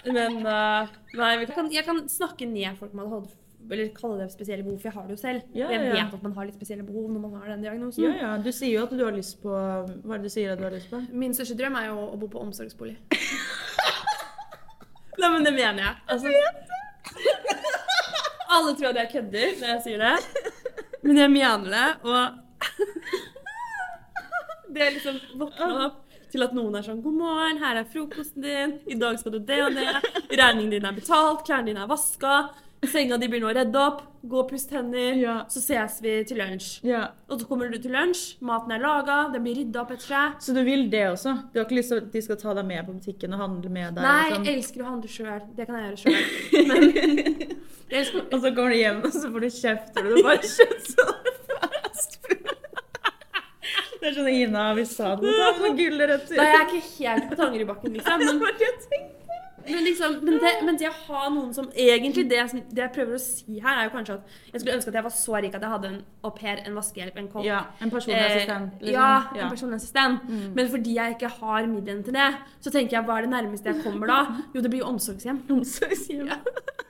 Men 0.06 0.38
uh, 0.44 0.90
Nei, 1.16 1.32
jeg 1.40 1.48
kan, 1.54 1.72
jeg 1.72 1.86
kan 1.88 2.04
snakke 2.12 2.46
ned 2.50 2.76
folk 2.80 2.94
med 2.98 3.08
ADHD, 3.08 3.30
eller 3.72 3.92
kalle 3.96 4.18
det 4.20 4.34
spesielle 4.34 4.66
behov, 4.66 4.80
for 4.82 4.88
jeg 4.90 4.96
har 4.98 5.06
det 5.08 5.16
jo 5.16 5.22
selv. 5.22 5.42
Ja, 5.56 5.70
ja. 5.72 5.80
jeg 5.80 5.94
vet 5.94 6.16
at 6.18 6.24
man 6.26 6.34
har 6.36 6.44
litt 6.50 6.58
spesielle 6.58 6.86
behov 6.88 7.06
når 7.14 7.22
man 7.24 7.34
har 7.40 7.46
den 7.54 7.64
diagnosen. 7.64 8.04
Ja, 8.04 8.12
ja, 8.20 8.32
du 8.44 8.52
sier 8.52 8.74
jo 8.76 8.84
at 8.88 8.92
du 8.92 9.04
har 9.06 9.16
lyst 9.16 9.36
på 9.44 9.52
Hva 9.54 10.18
er 10.18 10.20
det 10.20 10.28
du 10.28 10.34
sier 10.34 10.54
at 10.54 10.60
du 10.60 10.66
har 10.68 10.76
lyst 10.76 10.90
på? 10.92 10.98
Min 11.24 11.34
største 11.38 11.56
drøm 11.60 11.76
er 11.80 11.86
jo 11.92 11.98
å 12.10 12.20
bo 12.20 12.26
på 12.34 12.44
omsorgsbolig. 12.44 12.96
Nei, 15.22 15.30
men 15.30 15.44
det 15.46 15.54
mener 15.56 15.80
jeg. 15.86 15.94
Altså, 16.12 16.28
alle 18.54 18.72
tror 18.76 18.90
at 18.92 19.00
jeg 19.04 19.14
kødder 19.14 19.48
når 19.62 19.68
jeg 19.76 19.82
sier 19.86 20.00
det, 20.04 20.16
men 21.06 21.16
jeg 21.22 21.30
mener 21.32 21.68
det. 21.78 21.90
Og 22.04 22.24
det 24.74 24.82
er 24.88 24.92
liksom 24.98 25.16
våkne 25.40 25.74
opp 25.88 26.00
til 26.34 26.44
at 26.46 26.54
noen 26.58 26.76
er 26.80 26.86
sånn 26.86 27.02
'God 27.04 27.20
morgen, 27.20 27.62
her 27.62 27.78
er 27.84 27.88
frokosten 27.90 28.42
din. 28.42 28.76
I 28.90 28.98
dag 29.00 29.20
skal 29.22 29.36
du 29.36 29.40
det 29.40 29.62
og 29.68 29.78
det. 29.78 29.88
Regningen 30.34 30.72
din 30.74 30.86
er 30.90 30.96
betalt. 30.98 31.46
Klærne 31.46 31.70
dine 31.70 31.86
er 31.86 31.92
vaska. 31.92 32.50
Senga 32.84 33.16
di 33.18 33.30
blir 33.32 33.40
nå 33.40 33.52
redd 33.56 33.76
opp. 33.80 34.02
Gå 34.28 34.40
og 34.42 34.50
pust 34.50 34.72
hender. 34.76 35.14
Ja. 35.16 35.36
Så 35.52 35.62
ses 35.64 36.02
vi 36.04 36.18
til 36.28 36.38
lunsj. 36.42 36.82
Ja. 36.84 37.06
Og 37.32 37.40
så 37.40 37.48
kommer 37.48 37.70
du 37.72 37.78
til 37.80 37.94
lunsj. 37.96 38.42
Maten 38.44 38.72
er 38.76 38.82
laga. 38.84 39.30
den 39.32 39.44
blir 39.46 39.56
rydda 39.56 39.82
opp 39.84 39.94
etter 39.96 40.10
seg. 40.10 40.34
Så 40.44 40.56
du 40.56 40.64
vil 40.68 40.90
det 40.92 41.06
også? 41.12 41.36
Du 41.54 41.60
har 41.60 41.68
ikke 41.68 41.78
lyst 41.80 41.94
til 41.94 42.02
at 42.02 42.12
de 42.12 42.22
skal 42.26 42.40
ta 42.42 42.54
deg 42.58 42.66
med 42.68 42.86
på 42.86 42.98
butikken 42.98 43.34
og 43.34 43.40
handle 43.40 43.70
med 43.70 43.96
deg? 43.96 44.04
Nei, 44.04 44.30
sånn? 44.34 44.46
jeg 44.50 44.58
elsker 44.58 44.84
å 44.84 44.90
handle 44.90 45.14
sjøl. 45.16 45.46
Det 45.56 45.68
kan 45.70 45.80
jeg 45.80 45.86
gjøre 45.88 46.02
sjøl. 46.04 46.68
Men 46.68 46.82
elsker 48.02 48.28
Og 48.34 48.40
så 48.42 48.52
kommer 48.52 48.76
du 48.76 48.80
hjem, 48.82 49.00
og 49.04 49.16
så 49.16 49.32
får 49.32 49.46
du 49.46 49.50
kjeft 49.62 50.02
og 50.04 50.10
du 50.12 50.22
Bare 50.28 50.54
kjøtt 50.58 50.92
sånn. 50.98 51.33
Det 54.04 54.10
er 54.12 54.16
sånn 54.20 54.28
Ina, 54.36 54.68
vi 54.76 54.84
sa 54.90 55.14
det. 55.16 55.32
Ta 55.32 55.50
med 55.56 55.62
noen 55.64 55.78
gulrøtter. 55.80 56.36
jeg 56.36 56.56
er 56.60 56.64
ikke 56.68 56.86
helt 57.00 57.30
på 57.32 57.36
Tangerudbakken, 57.40 57.94
liksom. 57.96 58.24
Men. 58.30 59.12
Men, 59.64 59.84
liksom, 59.86 60.18
men, 60.28 60.34
det, 60.44 60.50
men 60.68 60.76
det 60.76 60.90
å 60.90 60.96
ha 61.06 61.30
noen 61.32 61.54
som 61.56 61.70
Egentlig 61.80 62.26
det, 62.28 62.42
det 62.76 62.82
jeg 62.82 62.92
prøver 62.98 63.16
å 63.16 63.20
si 63.24 63.62
her, 63.64 63.78
er 63.80 63.86
jo 63.88 63.94
kanskje 63.94 64.18
at 64.18 64.34
jeg 64.52 64.60
skulle 64.60 64.74
ønske 64.76 64.92
at 64.92 64.98
jeg 65.00 65.06
var 65.06 65.14
så 65.16 65.40
rik 65.40 65.56
at 65.56 65.64
jeg 65.64 65.72
hadde 65.72 65.88
en 65.94 66.02
au 66.28 66.32
pair, 66.36 66.60
en 66.68 66.76
vaskehjelp, 66.76 67.16
en 67.22 67.30
kokk. 67.32 67.46
Ja, 67.48 67.62
en 67.80 67.94
personlig 67.94 68.20
Eh, 68.20 68.26
assistent. 68.34 68.74
liksom. 68.82 68.98
Ja, 68.98 69.08
Ja. 69.38 69.46
en 69.46 69.54
personlig 69.56 69.80
assistent. 69.80 70.28
Men 70.60 70.68
fordi 70.74 70.98
jeg 70.98 71.16
ikke 71.16 71.32
har 71.40 71.70
midlene 71.72 72.04
til 72.04 72.14
det, 72.20 72.28
så 72.60 72.76
tenker 72.76 72.98
jeg 73.00 73.08
hva 73.08 73.18
er 73.22 73.22
det 73.30 73.32
nærmeste 73.38 73.72
jeg 73.72 73.84
kommer 73.86 74.12
da? 74.12 74.20
Jo, 74.54 74.60
det 74.68 74.70
blir 74.74 74.84
jo 74.84 74.92
omsorgshjem. 74.92 75.40
Omsorgshjem. 75.56 76.28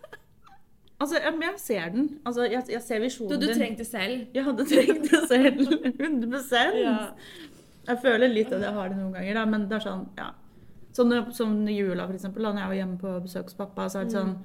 Altså, 1.03 1.19
jeg, 1.19 1.33
jeg 1.43 1.59
ser 1.59 1.89
den. 1.95 2.05
Altså, 2.25 2.45
jeg, 2.47 2.63
jeg 2.71 2.81
ser 2.85 3.01
visjonen 3.03 3.33
din. 3.33 3.41
du 3.41 3.47
din. 3.49 3.57
trengte 3.59 3.87
selv. 3.87 4.21
Jeg 4.35 4.45
hadde 4.47 4.65
trengt 4.69 5.09
det 5.11 5.23
selv. 5.27 5.73
100 6.07 6.43
Ja. 6.79 6.95
Jeg 7.83 7.99
føler 7.99 8.31
litt 8.31 8.53
at 8.55 8.63
jeg 8.63 8.71
har 8.77 8.89
det 8.93 8.95
noen 8.95 9.11
ganger, 9.17 9.35
da, 9.35 9.43
men 9.51 9.65
det 9.67 9.75
er 9.75 9.83
sånn, 9.83 10.05
ja. 10.15 10.29
Sånn 10.95 11.11
som 11.35 11.55
jula, 11.67 12.05
for 12.07 12.15
eksempel, 12.15 12.45
da 12.45 12.53
når 12.53 12.61
jeg 12.63 12.71
var 12.71 12.77
hjemme 12.77 12.99
på 13.01 13.13
besøk 13.25 13.49
hos 13.49 13.57
pappa, 13.59 13.89
så 13.91 13.99
er 13.99 14.07
det 14.07 14.15
sånn 14.15 14.35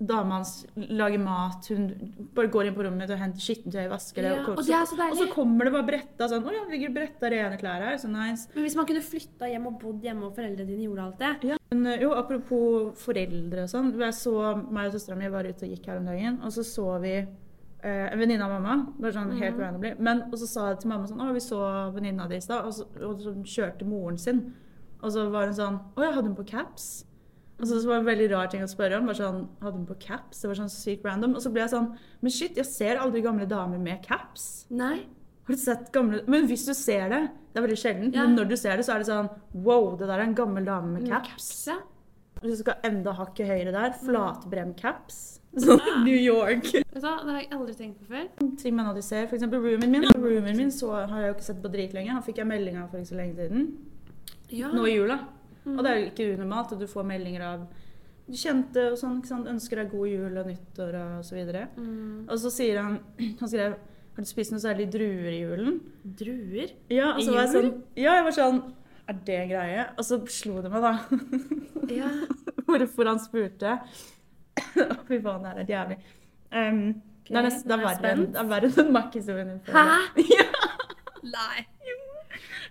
Dama 0.00 0.38
hans 0.38 0.66
lager 0.76 1.20
mat, 1.20 1.66
hun 1.68 1.90
bare 2.32 2.48
går 2.48 2.70
inn 2.70 2.76
på 2.76 2.84
rommet 2.86 3.02
mitt 3.02 3.10
og 3.12 3.20
henter 3.20 3.44
skittentøy, 3.44 3.82
vasker 3.90 4.24
det. 4.24 4.30
Ja, 4.32 4.44
og, 4.46 4.54
og 4.54 4.64
det 4.64 4.78
så 4.88 4.96
og 5.04 5.18
så 5.18 5.26
kommer 5.28 5.68
det 5.68 5.72
bare 5.74 5.88
bretta 5.90 6.28
sånn 6.30 6.46
Å 6.48 6.54
ja, 6.54 6.62
ligger 6.70 6.94
bretta 6.94 7.28
rene 7.28 7.58
klær 7.60 7.84
her. 7.84 7.98
Så 8.00 8.08
nice. 8.08 8.48
Men 8.54 8.64
hvis 8.64 8.76
man 8.78 8.88
kunne 8.88 9.02
flytta 9.04 9.50
hjem 9.50 9.68
og 9.68 9.76
bodd 9.82 10.06
hjemme, 10.06 10.30
og 10.30 10.38
foreldrene 10.38 10.70
dine 10.72 10.86
gjorde 10.86 11.04
alt 11.04 11.20
det 11.20 11.52
Ja. 11.52 11.58
Men 11.70 11.84
eh, 11.92 12.00
jo, 12.06 12.14
apropos 12.16 12.96
foreldre 13.02 13.66
og 13.66 13.74
sånn. 13.74 13.92
Jeg 14.00 14.16
så 14.16 14.34
meg 14.62 14.88
og 14.88 14.96
søstera 14.96 15.20
mi 15.20 15.28
var 15.36 15.50
ute 15.50 15.68
og 15.68 15.76
gikk 15.76 15.90
her 15.92 16.00
om 16.00 16.08
dagen, 16.08 16.40
og 16.40 16.56
så 16.56 16.64
så 16.66 16.86
vi 17.04 17.12
eh, 17.20 18.06
en 18.06 18.18
venninne 18.24 18.48
av 18.48 18.56
mamma. 18.56 18.78
Bare 18.96 19.14
sånn 19.18 19.36
helt 19.36 19.60
randomly. 19.60 19.92
Men, 20.00 20.24
og 20.30 20.40
så 20.40 20.48
sa 20.48 20.70
jeg 20.72 20.80
til 20.80 20.94
mamma 20.94 21.12
sånn 21.12 21.20
Å, 21.20 21.28
vi 21.36 21.44
så 21.44 21.60
venninna 21.92 22.24
di 22.30 22.40
i 22.40 22.44
stad. 22.48 22.64
Og 22.64 23.20
så 23.20 23.36
kjørte 23.44 23.88
moren 23.88 24.16
sin. 24.20 24.42
Og 25.00 25.12
så 25.12 25.28
var 25.32 25.48
hun 25.48 25.56
sånn 25.56 25.78
Å 25.96 26.04
ja, 26.04 26.10
hadde 26.16 26.28
hun 26.32 26.40
på 26.40 26.48
caps? 26.50 26.90
Og 27.60 27.66
så, 27.68 27.76
så 27.82 27.86
var 27.90 27.98
det 27.98 28.00
en 28.02 28.08
veldig 28.10 28.28
rar 28.32 28.50
ting 28.52 28.62
å 28.64 28.68
spørre 28.70 28.96
om. 28.98 29.06
Bare 29.10 29.18
sånn, 29.20 29.40
Hadde 29.60 29.76
hun 29.76 29.86
på 29.88 29.96
caps? 30.00 30.40
Det 30.40 30.48
var 30.48 30.58
sånn 30.62 30.72
sykt 30.72 31.04
random. 31.04 31.34
Og 31.36 31.44
så 31.44 31.52
ble 31.52 31.60
jeg 31.66 31.72
sånn 31.74 31.90
Men 32.24 32.32
shit, 32.34 32.56
jeg 32.56 32.68
ser 32.68 33.00
aldri 33.02 33.20
gamle 33.24 33.46
damer 33.50 33.78
med 33.82 34.00
caps. 34.06 34.46
Nei. 34.72 35.02
Har 35.44 35.56
du 35.56 35.60
sett 35.60 35.88
gamle 35.92 36.22
Men 36.30 36.46
hvis 36.48 36.64
du 36.68 36.72
ser 36.76 37.08
det 37.12 37.22
Det 37.52 37.60
er 37.60 37.66
veldig 37.66 37.78
sjelden. 37.82 38.10
Ja. 38.14 38.24
Men 38.24 38.36
når 38.38 38.48
du 38.52 38.56
ser 38.60 38.80
det, 38.80 38.86
så 38.88 38.94
er 38.96 39.04
det 39.04 39.10
sånn 39.10 39.28
Wow, 39.52 39.92
det 40.00 40.08
der 40.08 40.18
er 40.18 40.26
en 40.28 40.36
gammel 40.38 40.64
dame 40.68 40.94
med 40.96 41.08
caps. 41.08 41.12
Med 41.26 41.32
caps. 41.34 41.50
ja. 41.72 41.78
Hvis 42.40 42.56
du 42.56 42.62
skal 42.62 42.86
enda 42.88 43.12
hakket 43.12 43.50
høyere 43.50 43.72
der, 43.74 43.90
flatbrem-caps. 44.00 45.16
Sånn 45.60 45.80
New 46.06 46.16
York. 46.16 46.70
Vet 46.72 46.94
du 46.94 47.02
hva, 47.04 47.18
Det 47.26 47.34
har 47.34 47.40
jeg 47.42 47.48
aldri 47.52 47.74
tenkt 47.76 47.98
på 48.00 48.14
før. 48.14 48.28
Ting 48.62 48.76
man 48.78 48.88
alltid 48.88 49.04
ser. 49.04 49.26
For 49.28 49.36
eksempel 49.36 49.60
roomien 49.60 49.92
min. 49.92 50.06
Roomien 50.14 50.56
min 50.56 50.70
så 50.72 50.92
har 50.94 51.24
jeg 51.24 51.32
jo 51.32 51.36
ikke 51.36 51.48
sett 51.50 51.60
på 51.60 51.72
dritlenge. 51.74 52.14
Han 52.14 52.24
fikk 52.24 52.40
jeg 52.40 52.48
melding 52.48 52.78
av 52.80 52.88
for 52.88 53.02
ikke 53.02 53.10
så 53.12 53.18
lenge 53.18 53.36
siden. 53.36 53.66
Ja. 54.56 54.70
Nå 54.72 54.86
i 54.88 54.94
jula. 54.94 55.18
Og 55.76 55.84
det 55.84 55.90
er 55.92 55.98
jo 56.00 56.08
ikke 56.10 56.26
unormalt 56.34 56.72
at 56.76 56.80
du 56.82 56.86
får 56.90 57.06
meldinger 57.08 57.44
av 57.46 57.62
kjente 58.30 58.84
og 58.92 58.98
sånn. 59.00 59.16
ikke 59.20 59.30
sant? 59.32 59.48
Ønsker 59.50 59.80
deg 59.82 59.88
god 59.94 60.06
jul 60.10 60.36
og 60.42 60.46
nyttår 60.50 60.98
og 61.00 61.24
så 61.26 61.34
videre. 61.38 61.64
Mm. 61.76 62.26
Og 62.28 62.36
så 62.38 62.52
sier 62.54 62.78
han 62.82 63.00
Han 63.40 63.48
skrev 63.50 63.74
Har 64.14 64.26
du 64.26 64.28
spist 64.30 64.52
noe 64.54 64.62
særlig 64.62 64.86
druer 64.92 65.32
i 65.32 65.40
julen? 65.42 65.80
Druer? 66.20 66.70
Ja, 66.92 67.12
I 67.18 67.26
jul? 67.26 67.40
sånn 67.54 67.72
Ja, 67.98 68.14
jeg 68.20 68.26
var 68.28 68.36
sånn 68.36 68.60
Er 69.10 69.18
det 69.26 69.36
en 69.40 69.50
greie? 69.50 69.86
Og 69.98 70.06
så 70.06 70.20
slo 70.30 70.60
det 70.62 70.70
meg, 70.70 70.86
da. 70.86 70.94
Ja. 72.00 72.10
Hvorfor 72.70 73.08
han 73.10 73.18
spurte. 73.18 73.72
Fy 75.08 75.18
faen, 75.24 75.42
det 75.42 75.50
er 75.50 75.56
helt 75.58 75.72
jævlig. 75.72 75.96
Um, 76.54 76.82
det 77.30 77.38
er 77.38 77.46
nesten 77.46 77.66
det 77.70 77.74
er 77.74 77.80
er 77.80 77.86
verre 77.88 78.12
enn 78.14 78.22
det 78.30 78.38
er 78.42 78.48
verre 78.50 78.70
enn 78.84 78.92
Mack-historien 78.94 79.50
din. 79.50 79.60
Hæ? 79.70 79.82
Ja, 80.36 80.46
Nei. 81.30 81.64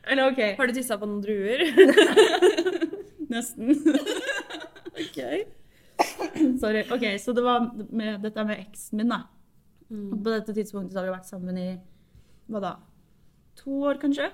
eller 0.10 0.32
OK. 0.32 0.40
Har 0.58 0.68
du 0.72 0.74
tissa 0.80 0.96
på 1.00 1.06
noen 1.10 1.20
druer? 1.24 1.66
Nesten. 3.30 3.74
ok. 5.04 5.20
Sorry. 6.60 6.84
OK, 6.92 7.06
så 7.22 7.34
det 7.36 7.44
var 7.46 7.70
med, 7.90 8.20
dette 8.24 8.46
med 8.48 8.62
eksen 8.64 9.02
min, 9.02 9.14
da. 9.14 9.24
Mm. 9.90 10.12
På 10.12 10.30
dette 10.30 10.54
tidspunktet 10.56 10.94
så 10.94 11.02
har 11.02 11.10
vi 11.10 11.16
vært 11.16 11.30
sammen 11.30 11.58
i 11.60 11.70
hva 12.50 12.62
da? 12.64 12.76
To 13.62 13.82
år, 13.90 14.00
kanskje? 14.02 14.30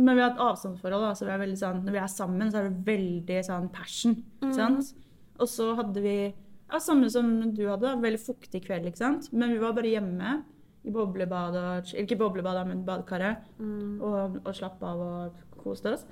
Men 0.00 0.16
vi 0.16 0.22
har 0.24 0.32
et 0.32 0.40
avstandsforhold, 0.40 1.04
da, 1.04 1.16
så 1.16 1.26
vi 1.28 1.34
er 1.34 1.42
veldig 1.42 1.58
sånn, 1.60 1.82
når 1.84 1.96
vi 1.96 2.00
er 2.00 2.10
sammen, 2.10 2.50
så 2.50 2.60
er 2.60 2.68
det 2.68 2.86
veldig 2.86 3.42
sånn 3.48 3.68
passion. 3.74 4.16
Mm. 4.42 4.54
sant? 4.56 4.94
Og 5.42 5.50
så 5.50 5.72
hadde 5.78 6.02
vi 6.04 6.16
ja, 6.30 6.80
samme 6.80 7.10
som 7.12 7.34
du 7.52 7.66
hadde, 7.68 7.92
veldig 8.00 8.22
fuktig 8.22 8.62
kveld, 8.66 8.88
ikke 8.88 9.02
sant? 9.02 9.28
Men 9.36 9.52
vi 9.52 9.60
var 9.62 9.76
bare 9.76 9.92
hjemme 9.92 10.38
i 10.82 10.92
boblebadet, 10.94 11.92
ikke 12.00 12.18
boblebadet, 12.18 12.64
men 12.70 12.86
badekaret, 12.86 13.44
og, 13.62 14.38
og 14.42 14.54
slapp 14.56 14.80
av 14.86 15.02
og 15.04 15.42
koste 15.60 15.92
oss. 15.94 16.06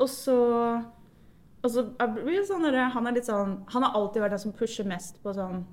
Og 0.00 0.10
så 0.10 0.36
og 1.60 1.70
så 1.70 1.84
er 2.00 2.46
sånn 2.48 2.64
han 2.94 3.06
er 3.06 3.14
litt 3.16 3.28
sånn 3.28 3.58
Han 3.68 3.84
har 3.84 3.96
alltid 3.98 4.22
vært 4.22 4.36
den 4.36 4.42
som 4.46 4.54
pusher 4.56 4.86
mest 4.88 5.18
på 5.22 5.34
sånn, 5.36 5.64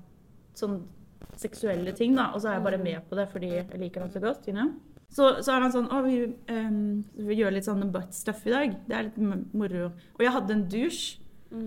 sånn 0.58 0.82
seksuelle 1.38 1.94
ting, 1.96 2.16
da. 2.18 2.30
Og 2.34 2.42
så 2.42 2.50
er 2.50 2.58
jeg 2.58 2.66
bare 2.66 2.82
med 2.82 3.08
på 3.08 3.16
det 3.18 3.28
fordi 3.32 3.52
jeg 3.54 3.80
liker 3.80 4.04
ham 4.04 4.12
så 4.12 4.22
godt. 4.22 4.48
You 4.50 4.56
know? 4.56 4.74
så, 5.08 5.30
så 5.44 5.54
er 5.54 5.64
han 5.64 5.72
sånn 5.72 5.88
Å, 5.92 6.02
vi, 6.04 6.18
um, 6.52 7.00
vi 7.28 7.38
gjør 7.40 7.56
litt 7.56 7.68
sånn 7.68 7.88
butt 7.94 8.12
stuff 8.16 8.44
i 8.48 8.54
dag. 8.54 8.76
Det 8.88 8.98
er 8.98 9.08
litt 9.08 9.18
moro. 9.56 9.88
Og 10.18 10.24
jeg 10.24 10.34
hadde 10.34 10.56
en 10.56 10.68
dusj. 10.68 11.02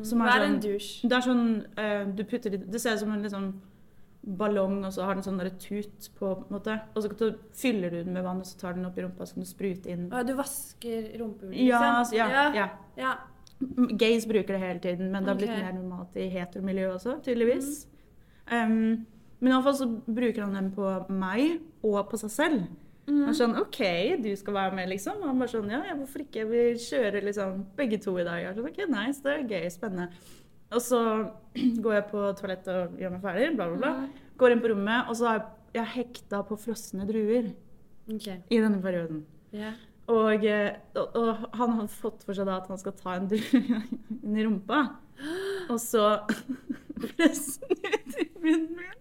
Som 0.05 0.21
Hva 0.21 0.35
er 0.35 0.43
en 0.45 0.59
sånn, 0.61 1.09
det 1.09 1.15
er 1.17 1.23
sånn 1.25 1.45
uh, 1.73 2.03
Du 2.13 2.19
putter 2.29 2.53
litt 2.53 2.67
Det 2.69 2.77
ser 2.77 2.93
ut 2.93 3.01
som 3.01 3.15
en 3.15 3.23
liksom 3.25 3.47
ballong, 4.37 4.83
og 4.85 4.91
så 4.93 5.07
har 5.07 5.17
den 5.17 5.25
sånn 5.25 5.39
der 5.41 5.49
tut 5.57 6.05
på 6.19 6.27
en 6.35 6.53
måte. 6.53 6.75
Og 6.93 7.01
så 7.01 7.31
fyller 7.57 7.89
du 7.89 8.03
den 8.03 8.13
med 8.13 8.21
vann, 8.21 8.43
og 8.43 8.45
så 8.45 8.59
tar 8.59 8.75
den 8.77 8.85
opp 8.85 8.99
i 8.99 9.01
rumpa, 9.01 9.25
så 9.25 9.33
kan 9.33 9.47
du 9.47 9.49
sprute 9.49 9.89
inn 9.89 10.03
Å, 10.13 10.21
Du 10.21 10.35
vasker 10.37 11.07
rumpehullet, 11.17 11.57
liksom? 11.57 12.13
Ja, 12.19 12.27
ja, 12.29 12.43
ja. 12.53 12.67
ja. 12.99 13.15
Gays 14.01 14.27
bruker 14.29 14.55
det 14.55 14.61
hele 14.61 14.83
tiden, 14.83 15.11
men 15.13 15.23
det 15.23 15.33
har 15.33 15.39
blitt 15.39 15.53
okay. 15.53 15.65
mer 15.65 15.75
normalt 15.77 16.15
i 16.19 16.27
heteromiljøet 16.33 16.93
også, 16.97 17.17
tydeligvis. 17.25 17.71
Um, 18.51 19.07
men 19.41 19.53
iallfall 19.53 19.77
så 19.77 19.87
bruker 19.89 20.43
han 20.45 20.57
den 20.57 20.71
på 20.75 20.87
meg 21.09 21.61
og 21.85 22.03
på 22.11 22.19
seg 22.21 22.33
selv. 22.33 22.63
Han 23.09 23.31
er 23.31 23.35
sånn 23.35 23.57
OK, 23.59 23.79
du 24.21 24.29
skal 24.37 24.55
være 24.55 24.75
med, 24.77 24.89
liksom. 24.91 25.23
Og 25.23 25.31
han 25.31 25.41
bare 25.41 25.51
sånn 25.51 25.71
Ja, 25.73 25.81
hvorfor 25.97 26.23
ikke? 26.23 26.45
Vi 26.47 26.65
kjører 26.79 27.25
liksom 27.25 27.63
begge 27.77 27.97
to 28.01 28.13
i 28.21 28.25
dag. 28.27 28.43
Jeg 28.43 28.57
sånn, 28.57 28.69
OK, 28.69 28.83
nice, 28.91 29.23
det 29.25 29.33
er 29.33 29.47
gøy, 29.49 29.65
spennende. 29.73 30.07
Og 30.71 30.83
så 30.85 31.01
går 31.83 31.97
jeg 31.97 32.07
på 32.11 32.25
toalettet 32.39 32.71
og 32.75 33.01
gjør 33.01 33.15
meg 33.15 33.25
ferdig, 33.25 33.49
bla, 33.57 33.67
bla, 33.71 33.79
bla. 33.81 34.27
Går 34.39 34.55
inn 34.55 34.63
på 34.63 34.71
rommet, 34.71 35.09
og 35.09 35.17
så 35.19 35.27
har 35.31 35.41
jeg 35.75 35.93
hekta 35.97 36.43
på 36.47 36.57
frosne 36.59 37.07
druer 37.09 37.51
Ok. 38.11 38.27
i 38.27 38.59
denne 38.59 38.81
perioden. 38.83 39.25
Ja. 39.55 39.73
Og, 40.11 40.43
eh, 40.45 40.73
og, 40.97 41.15
og 41.15 41.43
han 41.59 41.75
har 41.77 41.87
fått 41.93 42.25
for 42.27 42.35
seg 42.37 42.47
da 42.49 42.57
at 42.59 42.69
han 42.71 42.79
skal 42.81 42.95
ta 42.99 43.15
en 43.15 43.29
drue 43.31 43.81
i 44.41 44.45
rumpa. 44.47 44.81
Og 45.71 45.77
så 45.79 46.07
presse 47.15 47.61
den 47.69 47.95
ut 47.95 48.17
i 48.19 48.27
munnen 48.41 48.73
min. 48.79 48.97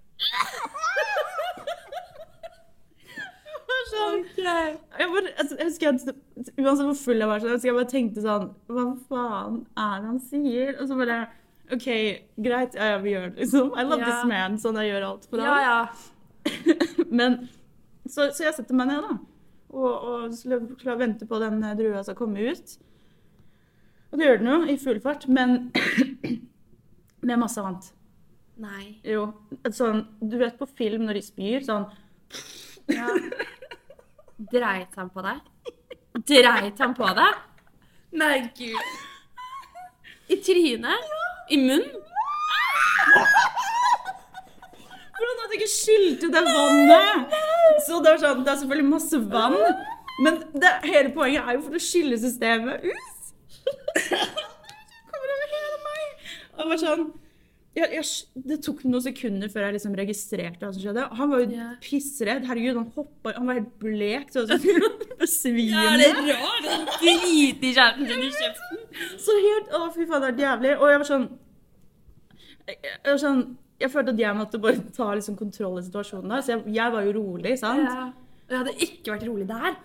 Sånn, 3.90 4.20
jeg, 4.38 4.76
bare, 5.10 5.30
altså, 5.40 5.56
jeg 5.58 5.66
husker 5.66 5.86
jeg, 5.88 6.14
Uansett 6.60 6.84
hvor 6.86 6.98
full 7.00 7.22
jeg 7.22 7.30
var, 7.30 7.42
så 7.42 7.56
jeg 7.66 7.74
bare 7.74 7.88
tenkte 7.90 8.22
sånn 8.22 8.44
Hva 8.70 8.84
faen 9.08 9.56
er 9.80 10.02
det 10.02 10.10
han 10.10 10.20
sier? 10.28 10.74
Og 10.76 10.90
så 10.90 10.98
bare 10.98 11.16
OK, 11.70 11.86
greit, 12.42 12.74
ja, 12.74 12.88
ja, 12.92 12.98
vi 13.02 13.12
gjør 13.14 13.28
det, 13.28 13.44
liksom. 13.44 13.68
I 13.78 13.84
love 13.86 14.00
Ja. 14.02 14.06
this 14.10 14.24
man, 14.30 14.56
sånn 14.58 14.78
jeg 14.82 14.88
gjør 14.90 15.04
alt 15.06 15.26
for 15.30 15.42
ja, 15.42 15.52
ham. 15.54 15.60
ja. 15.62 16.54
Men, 17.20 17.36
så, 18.10 18.26
så 18.34 18.48
jeg 18.48 18.56
setter 18.56 18.74
meg 18.78 18.90
ned, 18.90 19.06
da. 19.06 19.14
Og, 19.70 19.90
og 19.90 20.34
skulle 20.34 20.74
klare 20.80 20.96
å 20.98 21.02
vente 21.04 21.28
på 21.30 21.38
den 21.42 21.60
eh, 21.62 21.76
drua 21.78 22.02
skal 22.06 22.18
komme 22.18 22.42
ut. 22.50 22.76
Og 24.10 24.18
det 24.18 24.26
gjør 24.26 24.40
den 24.40 24.50
jo, 24.50 24.58
i 24.72 24.76
full 24.82 24.98
fart. 25.02 25.28
Men 25.30 25.70
med 27.26 27.38
masse 27.38 27.62
annet. 27.62 27.92
Nei. 28.60 28.98
Jo. 29.06 29.28
Sånn, 29.72 30.02
du 30.20 30.36
vet 30.40 30.58
på 30.58 30.68
film 30.68 31.06
når 31.06 31.20
de 31.20 31.24
spyr, 31.24 31.62
sånn 31.64 31.86
Ja. 32.90 33.08
Dreit 34.50 34.96
han 34.96 35.10
på 35.12 35.22
deg? 35.24 35.40
Dreit 36.26 36.80
han 36.80 36.94
på 36.96 37.08
deg? 37.16 37.40
Nei, 38.20 38.36
gud. 38.56 38.92
I 40.30 40.38
trynet? 40.44 41.12
I 41.50 41.58
munnen? 41.60 41.88
For 45.20 45.28
han 45.28 45.40
hadde 45.44 45.58
ikke 45.58 45.70
skylte 45.70 46.30
det 46.32 46.42
vannet! 46.46 47.49
Så 47.90 47.98
det 48.04 48.12
er, 48.12 48.20
sånn, 48.22 48.44
det 48.46 48.52
er 48.52 48.60
selvfølgelig 48.60 48.90
masse 48.92 49.18
vann. 49.32 49.56
Men 50.22 50.42
det, 50.52 50.70
hele 50.86 51.10
poenget 51.16 51.48
er 51.48 51.56
jo 51.56 51.64
for 51.64 51.78
å 51.78 51.82
skylle 51.82 52.18
systemet 52.20 52.84
ut. 52.84 53.32
Kommer 55.10 55.34
over 55.34 55.56
hele 55.56 55.80
meg. 55.88 56.28
Og 56.60 56.70
var 56.70 56.80
sånn 56.80 57.10
jeg, 57.76 57.86
jeg, 57.94 58.04
Det 58.48 58.56
tok 58.64 58.80
noen 58.82 59.02
sekunder 59.04 59.50
før 59.52 59.68
jeg 59.68 59.76
liksom 59.76 59.92
registrerte 59.98 60.64
hva 60.64 60.72
som 60.74 60.82
skjedde. 60.82 61.04
Han 61.20 61.30
var 61.32 61.42
jo 61.42 61.50
yeah. 61.54 61.74
pissredd. 61.84 62.46
Herregud, 62.48 62.80
han 62.80 62.88
hoppa 62.96 63.34
Han 63.36 63.50
var 63.50 63.60
helt 63.60 63.76
blek. 63.82 64.30
Så 64.34 64.44
sånn, 64.50 64.96
besvimende. 65.22 65.76
Ja, 65.78 65.94
det 65.98 66.10
er 66.10 66.42
rart. 66.42 66.96
Driti 67.02 67.74
kjæresten 67.74 68.10
din 68.10 68.26
i 68.26 68.32
kjeften. 68.34 68.82
Så 69.22 69.38
helt 69.46 69.78
Å, 69.78 69.86
fy 69.94 70.06
faen, 70.06 70.26
det 70.26 70.34
er 70.34 70.44
jævlig. 70.48 70.74
Og 70.78 70.92
jeg 70.92 71.02
var 71.04 71.10
sånn 71.14 71.30
jeg 72.70 73.08
var 73.08 73.18
sånn 73.18 73.40
jeg 73.80 73.90
følte 73.92 74.12
at 74.14 74.20
jeg 74.20 74.36
måtte 74.36 74.60
bare 74.62 74.82
ta 74.96 75.10
liksom 75.16 75.36
kontroll 75.38 75.78
i 75.80 75.86
situasjonen. 75.86 76.28
der, 76.34 76.42
Så 76.44 76.52
jeg, 76.54 76.74
jeg 76.76 76.92
var 76.92 77.06
jo 77.06 77.14
rolig, 77.16 77.54
sant? 77.58 77.86
Ja. 77.86 78.10
Jeg 78.50 78.58
hadde 78.58 78.74
ikke 78.86 79.14
vært 79.14 79.26
rolig 79.28 79.46
der. 79.48 79.78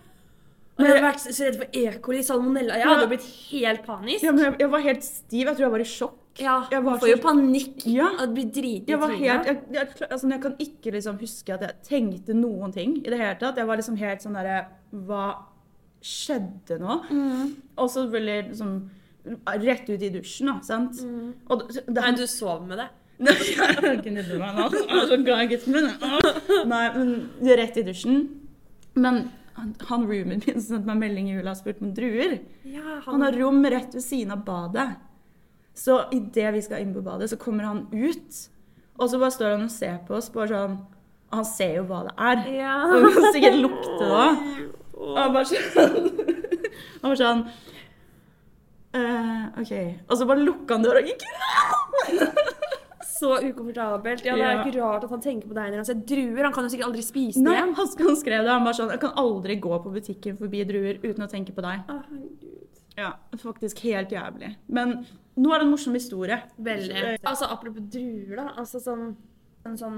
Og 0.75 0.84
jeg 0.84 0.91
hadde 0.91 1.03
vært 1.05 1.21
så 1.23 1.45
redd 1.45 1.58
for 1.62 1.77
E. 1.79 1.84
coli, 2.03 2.21
salmonella. 2.27 2.75
Jeg 2.81 2.89
hadde 2.89 3.08
blitt 3.13 3.27
helt 3.53 3.84
panisk. 3.86 4.25
Ja, 4.25 4.31
men 4.36 4.43
jeg, 4.43 4.55
jeg 4.65 4.71
var 4.73 4.81
helt 4.84 5.05
stiv. 5.08 5.45
Jeg 5.47 5.55
tror 5.55 5.65
jeg 5.65 5.73
var 5.75 5.84
i 5.84 5.88
sjokk. 5.88 6.21
Ja, 6.43 6.55
Jeg 6.67 6.84
var 6.84 6.97
får 6.99 7.12
jo 7.13 7.19
panikk. 7.23 7.86
Ja. 7.88 8.10
Og 8.19 8.34
blir 8.36 8.49
dritings. 8.51 8.89
Jeg 8.91 8.99
var 8.99 9.13
helt, 9.15 9.45
jeg, 9.47 9.62
jeg, 9.71 9.91
altså, 10.10 10.27
jeg 10.34 10.41
kan 10.43 10.58
ikke 10.65 10.91
liksom 10.97 11.19
huske 11.21 11.53
at 11.55 11.63
jeg 11.63 11.77
tenkte 11.88 12.36
noen 12.36 12.73
ting 12.75 12.97
i 12.99 13.08
det 13.08 13.21
hele 13.21 13.38
tatt. 13.39 13.62
Jeg 13.62 13.69
var 13.69 13.79
liksom 13.79 13.95
helt 14.01 14.25
sånn 14.25 14.36
derre 14.36 14.58
Hva 15.08 15.23
skjedde 16.05 16.77
nå? 16.81 16.97
Mm. 17.08 17.55
Og 17.79 17.88
så 17.88 18.03
selvfølgelig 18.03 18.49
liksom 18.51 18.75
rett 19.63 19.88
ut 19.89 20.03
i 20.05 20.12
dusjen, 20.13 20.51
da. 20.51 20.60
Sant? 20.67 20.99
Og 21.49 21.63
det, 21.71 21.86
det, 21.88 21.95
Nei, 22.01 22.12
du 22.19 22.25
sov 22.29 22.67
med 22.67 22.84
det. 22.84 22.89
Jeg 23.15 24.01
men 24.04 24.39
meg 24.41 24.58
nå. 24.58 24.65
Jeg 24.75 24.97
er 24.99 25.08
så 25.08 25.17
glad 25.23 25.43
i 25.45 25.49
gutten 25.54 25.75
min. 25.75 25.86
Nei, 26.67 26.84
men 26.97 27.12
rett 27.62 27.78
i 27.80 27.84
dusjen. 27.88 28.25
Men 28.99 29.21
han, 29.56 29.71
han 29.88 30.04
roomien 30.08 30.41
min 30.43 30.63
sendte 30.63 30.84
meg 30.89 30.99
melding 30.99 31.30
i 31.32 31.38
jula 31.38 31.54
og 31.54 31.60
spurte 31.62 31.86
om 31.86 31.93
druer. 31.95 32.39
Ja, 32.67 32.99
Han 33.08 33.23
har 33.23 33.38
rom 33.39 33.62
rett 33.71 33.95
ved 33.95 34.04
siden 34.04 34.36
av 34.36 34.43
badet. 34.47 34.89
Så 35.75 36.01
idet 36.15 36.51
vi 36.56 36.63
skal 36.63 36.84
inn 36.84 36.93
på 36.95 37.04
badet, 37.04 37.30
så 37.32 37.39
kommer 37.39 37.67
han 37.67 37.86
ut. 37.91 38.41
Og 38.95 39.10
så 39.12 39.19
bare 39.19 39.36
står 39.36 39.56
han 39.58 39.65
og 39.67 39.71
ser 39.71 39.97
på 40.08 40.15
oss. 40.19 40.30
bare 40.32 40.51
sånn, 40.51 40.78
Han 41.36 41.45
ser 41.47 41.80
jo 41.80 41.86
hva 41.89 42.04
det 42.08 42.15
er. 42.15 42.43
Ja. 42.62 42.75
Og 42.88 43.08
kan 43.15 43.32
sikkert 43.36 43.60
lukte 43.60 43.95
det 43.99 44.12
òg. 44.12 44.43
Og 44.95 45.17
han 45.19 45.34
bare 45.36 45.49
sånn 45.49 46.12
Han 47.01 47.12
bare 47.12 47.19
sånn 47.19 47.41
uh, 48.95 49.62
OK. 49.62 49.73
Og 50.08 50.19
så 50.19 50.28
bare 50.30 50.45
lukka 50.47 50.78
han 50.78 50.86
døra 50.86 51.04
og 51.04 51.12
gikk. 51.12 51.25
Så 53.19 53.30
ukomfortabelt. 53.49 54.25
Ja, 54.25 54.36
Det 54.36 54.43
er 54.45 54.62
ikke 54.65 54.80
rart 54.82 55.04
at 55.08 55.10
han 55.15 55.21
tenker 55.23 55.47
på 55.47 55.56
deg 55.56 55.71
når 55.71 55.82
han 55.84 55.88
ser 55.88 55.99
druer. 56.10 56.43
Han 56.43 56.54
kan 56.56 56.65
jo 56.67 56.71
sikkert 56.73 56.88
aldri 56.89 57.04
spise 57.06 57.41
Nei, 57.43 57.54
det. 57.56 57.62
han, 57.62 57.75
han 57.75 58.15
skrev 58.19 58.43
det. 58.43 58.49
Han 58.51 58.65
bare 58.67 58.78
sånn 58.80 58.91
Jeg 58.91 59.01
kan 59.06 59.13
aldri 59.21 59.56
gå 59.63 59.78
på 59.86 59.93
butikken 59.93 60.38
forbi 60.41 60.63
druer 60.67 60.99
uten 61.04 61.23
å 61.23 61.30
tenke 61.32 61.56
på 61.56 61.63
deg. 61.65 61.86
Å, 61.88 61.99
herregud. 62.10 62.82
Ja, 62.97 63.12
Faktisk 63.41 63.80
helt 63.84 64.12
jævlig. 64.15 64.54
Men 64.71 65.06
nå 65.36 65.51
er 65.51 65.60
det 65.60 65.65
en 65.67 65.71
morsom 65.73 65.95
historie. 65.97 66.38
Veldig. 66.63 67.17
Altså, 67.28 67.47
apropos 67.51 67.84
druer, 67.91 68.36
da. 68.39 68.45
Altså 68.62 68.80
sånn, 68.84 69.10
en 69.67 69.75
sånn 69.80 69.97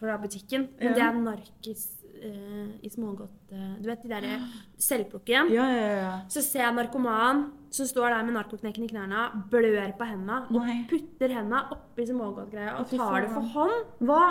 fra 0.00 0.16
butikken. 0.22 0.68
Men 0.80 0.92
Ja. 0.92 0.94
det 0.96 1.02
er 1.08 1.18
narkis 1.24 1.82
eh, 2.22 2.68
i 2.84 2.88
smågodt 2.92 3.52
eh, 3.52 3.74
Du 3.80 3.88
vet 3.88 4.02
de 4.02 4.08
derre 4.12 4.38
selvplukken? 4.80 5.52
Ja, 5.52 5.66
ja, 5.72 5.88
ja. 6.00 6.12
Så 6.32 6.40
ser 6.44 6.64
jeg 6.66 6.74
narkoman 6.76 7.46
som 7.70 7.86
står 7.86 8.10
der 8.10 8.24
med 8.26 8.34
narkoknekken 8.34 8.84
i 8.86 8.90
knærne, 8.90 9.26
blør 9.50 9.92
på 9.98 10.08
henda 10.08 10.40
og 10.50 10.70
putter 10.90 11.34
henda 11.36 11.64
oppi 11.76 12.06
smågodtgreia 12.08 12.78
og 12.80 12.88
tar 12.90 13.26
det 13.26 13.30
for 13.34 13.52
hånd. 13.54 13.76
Hva? 14.08 14.22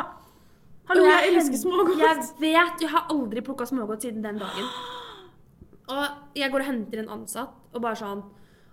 Hallo, 0.90 1.06
jeg, 1.06 1.28
jeg 1.28 1.36
elsker 1.38 1.62
smågodt. 1.62 2.02
Jeg 2.02 2.26
vet, 2.42 2.82
jeg 2.84 2.90
har 2.90 3.12
aldri 3.14 3.44
plukka 3.46 3.68
smågodt 3.70 4.08
siden 4.08 4.26
den 4.26 4.42
dagen. 4.42 4.72
Og 5.90 6.38
jeg 6.38 6.52
går 6.54 6.62
og 6.62 6.68
henter 6.68 7.00
en 7.02 7.08
ansatt, 7.16 7.54
og 7.74 7.82
bare 7.82 7.98
sånn 7.98 8.20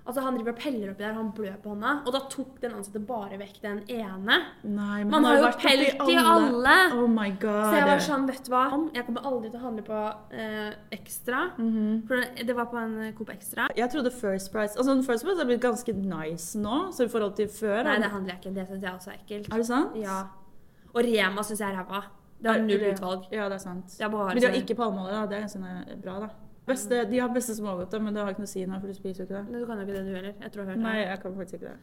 Altså 0.07 0.23
Han 0.23 0.37
driver 0.39 0.53
og 0.55 0.59
peller 0.61 0.91
oppi 0.93 1.03
der, 1.03 1.15
han 1.17 1.31
blør 1.35 1.57
på 1.63 1.73
hånda. 1.73 1.93
Og 2.07 2.13
da 2.15 2.21
tok 2.31 2.61
den 2.63 2.77
ansatte 2.79 3.01
bare 3.09 3.39
vekk 3.41 3.57
den 3.65 3.81
ene. 3.91 4.37
Nei, 4.63 5.01
men 5.03 5.11
Man 5.11 5.27
har 5.27 5.41
jo 5.41 5.51
pelt 5.59 6.05
i 6.13 6.17
alle. 6.21 6.77
Oh 6.95 7.09
my 7.11 7.33
god. 7.43 7.65
Så 7.67 7.81
jeg 7.81 7.89
var 7.91 8.05
sånn, 8.07 8.27
vet 8.31 8.47
du 8.47 8.53
hva 8.55 8.65
Jeg 8.95 9.07
kommer 9.09 9.27
aldri 9.27 9.51
til 9.51 9.59
å 9.59 9.65
handle 9.65 9.87
på 9.87 10.03
eh, 10.31 10.73
Extra. 10.95 11.51
-hmm. 11.59 12.07
For 12.07 12.23
det 12.47 12.57
var 12.57 12.71
på 12.71 12.77
en 12.79 13.13
Coop 13.19 13.31
Extra. 13.31 13.69
Jeg 13.77 13.91
trodde 13.91 14.11
First 14.11 14.53
Price 14.53 14.79
Altså 14.79 14.95
First 15.03 15.25
Price 15.25 15.39
har 15.39 15.45
blitt 15.45 15.61
ganske 15.63 15.93
nice 15.93 16.59
nå, 16.59 16.93
så 16.93 17.05
i 17.05 17.09
forhold 17.09 17.35
til 17.37 17.49
før. 17.49 17.83
Nei, 17.83 17.97
det 17.97 18.11
handler 18.11 18.35
jeg 18.35 18.39
ikke. 18.45 18.55
Det 18.61 18.69
syns 18.69 18.83
jeg 18.83 18.93
også 18.93 19.11
er 19.11 19.15
ekkelt. 19.15 19.53
Er 19.53 19.57
det 19.57 19.67
sant? 19.67 19.97
Ja. 19.97 20.19
Og 20.95 21.03
Rema 21.05 21.43
syns 21.43 21.61
jeg 21.61 21.69
er 21.73 21.77
ræva. 21.83 22.03
Det 22.43 22.51
har 22.53 22.59
null 22.61 22.93
utvalg. 22.93 23.23
Ja, 23.33 23.45
det 23.45 23.53
er 23.55 23.59
sant. 23.59 23.87
Det 23.99 24.05
er 24.05 24.11
Men 24.11 24.37
de 24.37 24.47
har 24.47 24.53
sånn- 24.53 24.63
ikke 24.63 24.75
palmeolje, 24.75 25.13
da. 25.13 25.27
Det 25.27 25.39
er 25.39 25.91
eh, 25.91 25.97
bra, 26.03 26.21
da. 26.21 26.29
Beste, 26.67 27.05
de 27.11 27.19
har 27.23 27.29
beste 27.35 27.55
smågodter, 27.55 28.01
men 28.03 28.15
det 28.15 28.23
har 28.25 28.33
ikke 28.35 28.43
noe 28.43 28.51
å 28.51 28.55
si 28.55 28.65
nå, 28.67 28.81
for 28.81 28.91
du 28.91 28.95
spiser 28.97 29.23
jo 29.23 29.27
ikke 29.29 29.37
det. 29.37 29.45
Men 29.51 29.61
Du 29.61 29.67
kan 29.69 29.79
jo 29.79 29.85
ikke 29.87 29.95
det, 29.99 30.05
du 30.07 30.15
heller. 30.17 30.35
Jeg 30.43 30.53
tror 30.53 30.63
jeg 30.63 30.67
har 30.67 30.75
hørt 30.75 30.83
Nei, 30.83 30.97
jeg 31.05 31.21
kan 31.23 31.37
faktisk 31.37 31.55
ikke 31.61 31.69
det. 31.69 31.77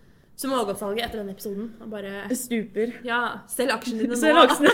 Smågodtsalget 0.44 1.06
etter 1.06 1.22
den 1.22 1.30
episoden. 1.30 1.70
Bare 1.94 2.12
Det 2.30 2.38
stuper. 2.38 2.92
Ja, 3.06 3.22
selg 3.48 3.72
aksjene 3.78 4.04
dine 4.04 4.18
nå. 4.20 4.34
nå. 4.34 4.44
aksjene 4.48 4.72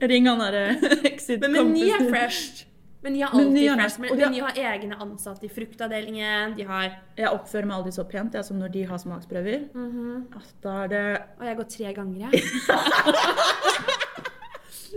Ring 0.12 0.28
han 0.30 0.38
derre 0.38 0.64
Exit 1.10 1.42
Men 1.42 1.52
Meny 1.52 1.88
er 1.90 2.04
fresh 2.06 2.14
fresh. 2.14 2.64
Meny 3.02 3.20
har 3.22 3.34
Meny 3.34 3.64
alltid 3.66 3.68
er 3.72 3.82
fresh. 3.82 3.98
Men 4.00 4.08
de 4.16 4.22
har- 4.22 4.30
Meny 4.30 4.40
har 4.42 4.54
egne 4.72 4.96
ansatte 5.02 5.46
i 5.46 5.50
fruktavdelingen. 5.52 6.56
De 6.58 6.64
har 6.66 6.88
Jeg 7.18 7.28
oppfører 7.30 7.66
meg 7.70 7.76
aldri 7.76 7.92
så 7.94 8.04
pent 8.10 8.34
jeg, 8.34 8.44
som 8.46 8.58
når 8.58 8.72
de 8.74 8.82
har 8.90 8.98
smaksprøver. 8.98 9.68
Mm 9.74 9.90
-hmm. 9.92 10.42
Da 10.62 10.82
er 10.84 10.86
det 10.88 11.22
Og 11.38 11.46
jeg 11.46 11.56
går 11.56 11.64
tre 11.64 11.92
ganger, 11.94 12.30
jeg. 12.30 12.42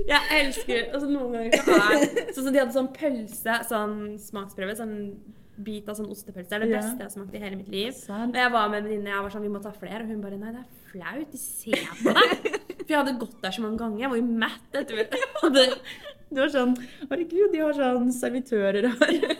Jeg 0.08 0.40
elsker 0.46 0.88
altså 0.94 1.08
Noen 1.10 1.34
ganger 1.36 1.58
så 1.58 1.76
er 1.76 2.34
Sånn 2.34 2.46
som 2.46 2.54
de 2.56 2.60
hadde 2.62 2.76
sånn 2.76 2.90
pølse, 2.96 3.56
sånn 3.70 3.96
smaksprøve, 4.24 4.76
sånn 4.80 4.96
bit 5.62 5.90
av 5.92 5.98
sånn 6.00 6.08
ostepølse. 6.10 6.48
Det 6.50 6.56
er 6.58 6.64
det 6.66 6.70
beste 6.74 6.98
jeg 6.98 7.06
har 7.06 7.14
smakt 7.14 7.36
i 7.38 7.42
hele 7.44 7.58
mitt 7.60 7.68
liv. 7.70 7.98
Og 8.10 8.38
jeg 8.40 8.52
var 8.54 8.70
med 8.72 8.80
en 8.82 8.88
venninne, 8.88 9.12
jeg 9.14 9.26
var 9.28 9.34
sånn, 9.36 9.44
vi 9.46 9.52
må 9.54 9.60
ta 9.62 9.74
flere. 9.76 10.02
Og 10.06 10.10
hun 10.10 10.22
bare 10.24 10.40
nei, 10.42 10.54
det 10.56 10.64
er 10.64 10.88
flaut. 10.90 11.28
De 11.36 11.42
ser 11.42 11.84
på 12.02 12.16
deg. 12.18 12.48
For 12.82 12.90
jeg 12.96 12.98
hadde 13.02 13.14
gått 13.22 13.36
der 13.44 13.54
så 13.54 13.62
mange 13.66 13.78
ganger. 13.84 14.00
Jeg 14.02 14.14
var 14.14 14.22
jo 14.22 14.40
matt 14.42 14.80
etter 14.80 14.96
det. 15.60 15.68
Du 16.32 16.40
var 16.40 16.50
sånn 16.56 16.74
Herregud, 17.12 17.52
de 17.54 17.62
har 17.62 17.78
sånn 17.78 18.10
servitører 18.16 18.88
her. 18.96 19.20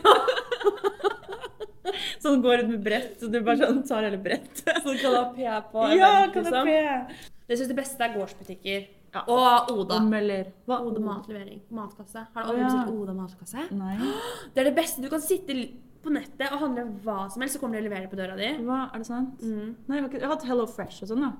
Sånn 2.22 2.38
går 2.44 2.62
ut 2.62 2.68
med 2.70 2.82
brett, 2.84 3.16
og 3.26 3.32
du 3.32 3.40
bare 3.44 3.58
sånn 3.58 3.80
tar 3.86 4.04
hele 4.06 4.18
brettet. 4.22 4.76
Sånn 4.84 4.98
kanapé 5.00 5.48
på 5.72 5.86
Ja, 5.98 6.12
kanapé. 6.32 6.38
liksom. 6.38 6.68
det 6.68 7.50
Jeg 7.50 7.58
syns 7.58 7.70
det 7.72 7.76
beste 7.76 8.04
er 8.06 8.14
gårdsbutikker. 8.14 8.84
Ja. 9.12 9.22
Og 9.28 9.72
Oda. 9.74 9.98
Om, 10.00 10.12
eller, 10.16 10.50
Hva? 10.68 10.78
Oda 10.88 11.00
matlevering. 11.04 11.60
Matkasse. 11.76 12.26
Har 12.32 12.46
du 12.46 12.52
aldri 12.52 12.62
ja. 12.62 12.68
bestilt 12.70 13.00
Oda 13.02 13.14
matkasse? 13.16 13.64
Nei. 13.76 13.96
Det 14.54 14.62
er 14.62 14.70
det 14.70 14.76
beste. 14.76 15.04
Du 15.04 15.10
kan 15.12 15.22
sitte 15.24 15.56
på 16.02 16.10
nettet 16.10 16.48
og 16.48 16.62
handle 16.64 16.86
hva 17.04 17.18
som 17.30 17.44
helst, 17.44 17.56
så 17.56 17.62
kommer 17.62 17.78
de 17.78 17.84
og 17.84 17.90
leverer 17.90 18.08
på 18.10 18.18
døra 18.18 18.36
di. 18.38 18.48
Hva, 18.66 18.86
er 18.88 19.02
det 19.02 19.06
sant? 19.06 19.42
Mm. 19.44 19.74
Nei, 19.86 19.98
jeg 19.98 20.02
har, 20.02 20.08
ikke, 20.08 20.18
jeg 20.18 20.26
har 20.26 20.34
hatt 20.34 20.46
Hello 20.48 20.64
Fresh 20.70 21.04
og 21.04 21.12
sånn, 21.12 21.26
da. 21.26 21.32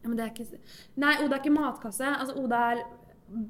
Ja, 0.00 0.08
men 0.08 0.16
det 0.16 0.24
er 0.24 0.30
ikke... 0.32 0.60
Nei, 1.02 1.16
Oda 1.24 1.34
er 1.34 1.42
ikke 1.42 1.52
matkasse. 1.56 2.12
Altså, 2.12 2.36
Oda 2.40 2.62
er 2.70 2.84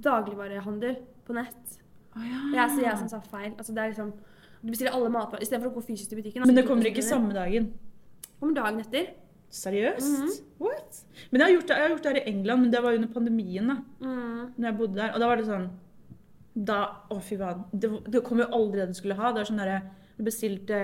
dagligvarehandel 0.06 0.96
på 1.28 1.36
nett. 1.36 1.76
Oh, 2.16 2.24
ja. 2.24 2.40
Jeg 2.56 2.74
sier 2.74 2.88
jeg 2.88 3.00
som 3.04 3.12
sa 3.12 3.20
feil. 3.28 3.52
Altså, 3.52 3.76
det 3.76 3.84
er 3.84 3.92
liksom... 3.92 4.14
Du 4.62 4.72
bestiller 4.72 4.96
alle 4.96 5.12
matvarer 5.12 5.44
istedenfor 5.44 5.70
å 5.70 5.76
gå 5.76 5.84
fysisk 5.92 6.10
til 6.10 6.22
butikken. 6.22 6.42
Men 6.42 6.56
det 6.56 6.64
altså, 6.64 6.72
kommer 6.72 6.90
ikke 6.90 7.04
samme 7.04 7.36
dagen. 7.36 7.68
Kommer 8.40 8.56
dagen 8.56 8.80
etter. 8.82 9.12
Seriøst? 9.50 10.18
Mhm. 10.20 10.30
What? 10.60 11.02
Men 11.30 11.40
jeg 11.40 11.46
har, 11.46 11.52
gjort 11.56 11.68
det, 11.68 11.76
jeg 11.76 11.82
har 11.82 11.92
gjort 11.94 12.02
det 12.02 12.12
her 12.12 12.20
i 12.22 12.30
England, 12.32 12.60
men 12.62 12.70
det 12.72 12.82
var 12.82 12.92
under 12.94 13.08
pandemien. 13.08 13.66
da. 13.68 13.76
Mm. 14.00 14.54
Når 14.56 14.68
jeg 14.70 14.76
bodde 14.78 14.94
der. 14.96 15.12
Og 15.14 15.20
da 15.20 15.26
var 15.30 15.36
det 15.36 15.46
sånn 15.46 15.68
Da 16.56 16.78
Å, 17.12 17.20
fy 17.20 17.36
faen. 17.36 17.64
Det, 17.72 17.90
det 18.08 18.22
kom 18.24 18.38
jo 18.40 18.46
aldri 18.52 18.80
det 18.80 18.88
du 18.88 18.94
skulle 18.94 19.14
ha. 19.18 19.30
Det 19.32 19.42
var 19.44 19.50
sånn 19.50 19.60
derre 19.60 19.82
Du 20.16 20.24
bestilte 20.24 20.80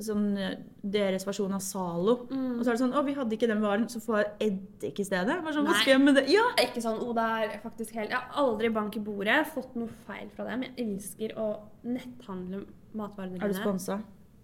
sånn 0.00 0.38
eh, 0.40 0.52
deres 0.82 1.26
versjon 1.26 1.52
av 1.52 1.60
Zalo. 1.60 2.14
Mm. 2.30 2.54
Og 2.58 2.62
så 2.64 2.70
er 2.70 2.76
det 2.78 2.80
sånn 2.84 2.94
Å, 2.96 3.02
vi 3.04 3.12
hadde 3.18 3.34
ikke 3.36 3.48
den 3.50 3.60
varen, 3.60 3.88
så 3.92 4.00
får 4.00 4.22
jeg 4.22 4.30
eddik 4.46 5.00
i 5.02 5.04
stedet. 5.04 5.42
Bare 5.44 5.52
sånn, 5.52 5.66
Hva 5.68 5.74
skal 5.82 5.92
jeg 5.96 6.00
med 6.06 6.16
det? 6.16 6.24
Ja! 6.32 6.46
Ikke 6.62 6.80
sånn, 6.84 7.00
Oda 7.04 7.26
er 7.42 7.58
faktisk 7.60 7.92
helt... 7.98 8.08
Jeg 8.14 8.16
har 8.16 8.40
aldri 8.40 8.70
bank 8.72 8.96
i 8.96 9.02
bordet, 9.04 9.42
fått 9.52 9.74
noe 9.76 9.90
feil 10.06 10.30
fra 10.32 10.46
dem. 10.48 10.62
Jeg 10.68 10.86
elsker 10.86 11.34
å 11.36 11.48
netthandle 11.84 12.62
matvarene 12.96 13.36
Er 13.36 13.50
du 13.52 13.52
mine. 13.52 13.60
sponsa? 13.60 13.98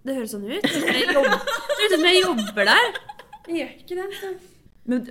Det 0.04 0.14
høres 0.18 0.34
sånn 0.36 0.44
ut. 0.48 0.62
Det 0.62 0.82
høres 1.14 1.48
ut 1.80 1.94
som 1.96 2.04
jeg 2.10 2.20
jobber 2.26 2.68
der. 2.74 2.92
Jeg 3.48 3.56
gjør 3.56 3.74
ikke 3.82 3.98
det. 3.98 4.08
Så. 4.20 4.32
Men 4.88 5.08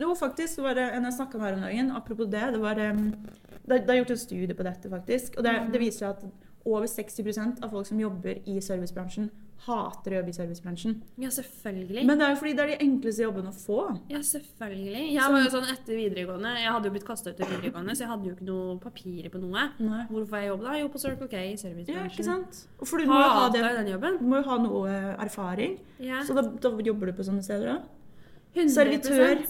jo, 0.00 0.14
faktisk, 0.16 0.60
var 0.64 0.76
det 0.78 0.86
en 0.96 1.04
jeg 1.08 1.16
snakka 1.18 1.38
med 1.38 1.46
her 1.46 1.56
om 1.58 1.64
dagen. 1.66 1.90
Apropos 1.96 2.28
det. 2.32 2.44
Det, 2.54 2.60
var, 2.60 2.74
det, 2.74 2.92
det 3.68 3.80
er 3.90 4.00
gjort 4.00 4.14
en 4.14 4.22
studie 4.22 4.54
på 4.56 4.66
dette, 4.66 4.90
faktisk. 4.92 5.36
Og 5.36 5.44
det, 5.44 5.54
det 5.72 5.80
viser 5.82 6.08
at 6.08 6.24
over 6.68 6.86
60% 6.86 7.62
av 7.64 7.72
folk 7.72 7.88
som 7.88 8.00
jobber 8.00 8.40
i 8.48 8.58
servicebransjen, 8.64 9.30
hater 9.66 10.12
å 10.14 10.18
jobbe 10.20 10.30
i 10.30 10.36
servicebransjen. 10.36 10.92
Ja, 11.20 11.28
selvfølgelig. 11.34 12.04
Men 12.06 12.20
det 12.20 12.24
er 12.26 12.30
jo 12.34 12.38
fordi 12.40 12.52
det 12.56 12.62
er 12.64 12.70
de 12.72 12.76
enkleste 12.86 13.24
jobbene 13.24 13.50
å 13.50 13.56
få. 13.58 13.78
ja, 14.12 14.20
selvfølgelig. 14.24 15.02
Jeg 15.16 15.32
var 15.34 15.42
jo 15.42 15.50
sånn 15.56 15.66
etter 15.72 15.98
videregående. 15.98 16.52
Jeg 16.62 16.72
hadde 16.76 16.88
jo 16.88 16.94
blitt 16.94 17.06
kasta 17.08 17.32
ut 17.34 17.42
av 17.44 17.50
videregående, 17.52 17.96
så 17.98 18.04
jeg 18.06 18.10
hadde 18.12 18.30
jo 18.30 18.34
ikke 18.36 18.48
noe 18.48 18.78
papirer 18.84 19.32
på 19.34 19.42
noe. 19.42 19.66
Nei. 19.82 20.04
Hvorfor 20.08 20.28
får 20.30 20.38
jeg 20.44 20.50
jobb 20.52 20.64
da? 20.68 20.76
Jo, 20.78 20.88
på 20.94 21.02
Circle 21.04 21.28
K 21.28 21.36
i 21.42 21.50
Ja, 21.50 21.60
servicebransjen. 21.64 22.10
ikke 22.14 22.28
sant? 22.30 22.62
For 22.84 22.98
du 23.02 23.10
må 23.10 23.18
jo 23.20 23.28
ha, 23.38 23.46
det, 23.52 23.62
den 23.82 23.92
jobben. 23.94 24.18
du 24.22 24.26
må 24.30 24.40
jo 24.42 24.48
ha 24.48 24.58
noe 24.62 24.88
eh, 24.94 25.14
erfaring. 25.26 25.78
Ja. 25.98 26.22
Så 26.24 26.38
da, 26.38 26.46
da 26.48 26.72
jobber 26.88 27.10
du 27.10 27.16
på 27.18 27.26
sånne 27.26 27.42
steder, 27.44 27.74
da? 27.74 27.80
100%. 28.54 28.74
servitør. 28.78 29.42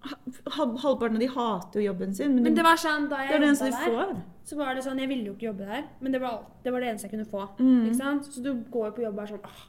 Ha- 0.00 0.18
Halvparten 0.54 1.14
av 1.16 1.20
de 1.20 1.26
hater 1.26 1.80
jo 1.80 1.92
jobben 1.92 2.14
sin, 2.14 2.34
men, 2.34 2.42
Men 2.44 2.54
det 2.54 2.62
var 2.62 2.76
sånn, 2.76 3.08
da 3.10 3.16
det 3.18 3.26
jeg 3.28 3.34
er 3.34 3.40
det 3.40 3.48
eneste 3.48 3.64
de 3.64 3.70
der, 3.70 3.90
får. 3.90 4.22
så 4.44 4.56
var 4.56 4.74
det 4.74 4.84
sånn 4.84 4.98
Jeg 5.00 5.08
ville 5.08 5.24
jo 5.26 5.32
ikke 5.34 5.48
jobbe 5.50 5.66
der, 5.66 5.84
men 6.00 6.12
det 6.12 6.20
var, 6.20 6.44
det 6.62 6.72
var 6.72 6.80
det 6.80 6.88
eneste 6.92 7.08
jeg 7.08 7.14
kunne 7.16 7.26
få. 7.32 7.48
Mm. 7.58 7.84
Ikke 7.88 7.96
sant? 7.96 8.24
Så 8.30 8.42
du 8.42 8.52
går 8.70 8.86
jo 8.86 8.92
på 8.94 9.02
jobb 9.02 9.18
og 9.18 9.22
er 9.24 9.32
sånn 9.32 9.44
Åh, 9.44 9.64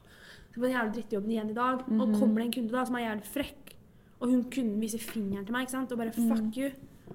det 0.53 0.61
var 0.61 0.67
den 0.67 0.77
jævla 0.77 0.93
drittjobben 0.93 1.31
igjen 1.33 1.49
i 1.49 1.53
dag. 1.53 1.79
Og 1.89 2.07
Mhm. 2.07 2.19
kommer 2.19 2.35
det 2.35 2.45
en 2.45 2.51
kunde 2.51 2.71
da 2.71 2.85
som 2.85 2.95
er 2.95 2.99
jævlig 3.07 3.25
frekk, 3.25 3.73
og 4.21 4.29
hun 4.29 4.43
kunden 4.43 4.79
viser 4.79 4.99
fingeren 4.99 5.45
til 5.45 5.53
meg 5.53 5.61
ikke 5.67 5.71
sant? 5.71 5.91
og 5.91 5.97
bare 5.97 6.11
'fuck 6.11 6.41
mm. 6.41 6.53
you', 6.57 6.73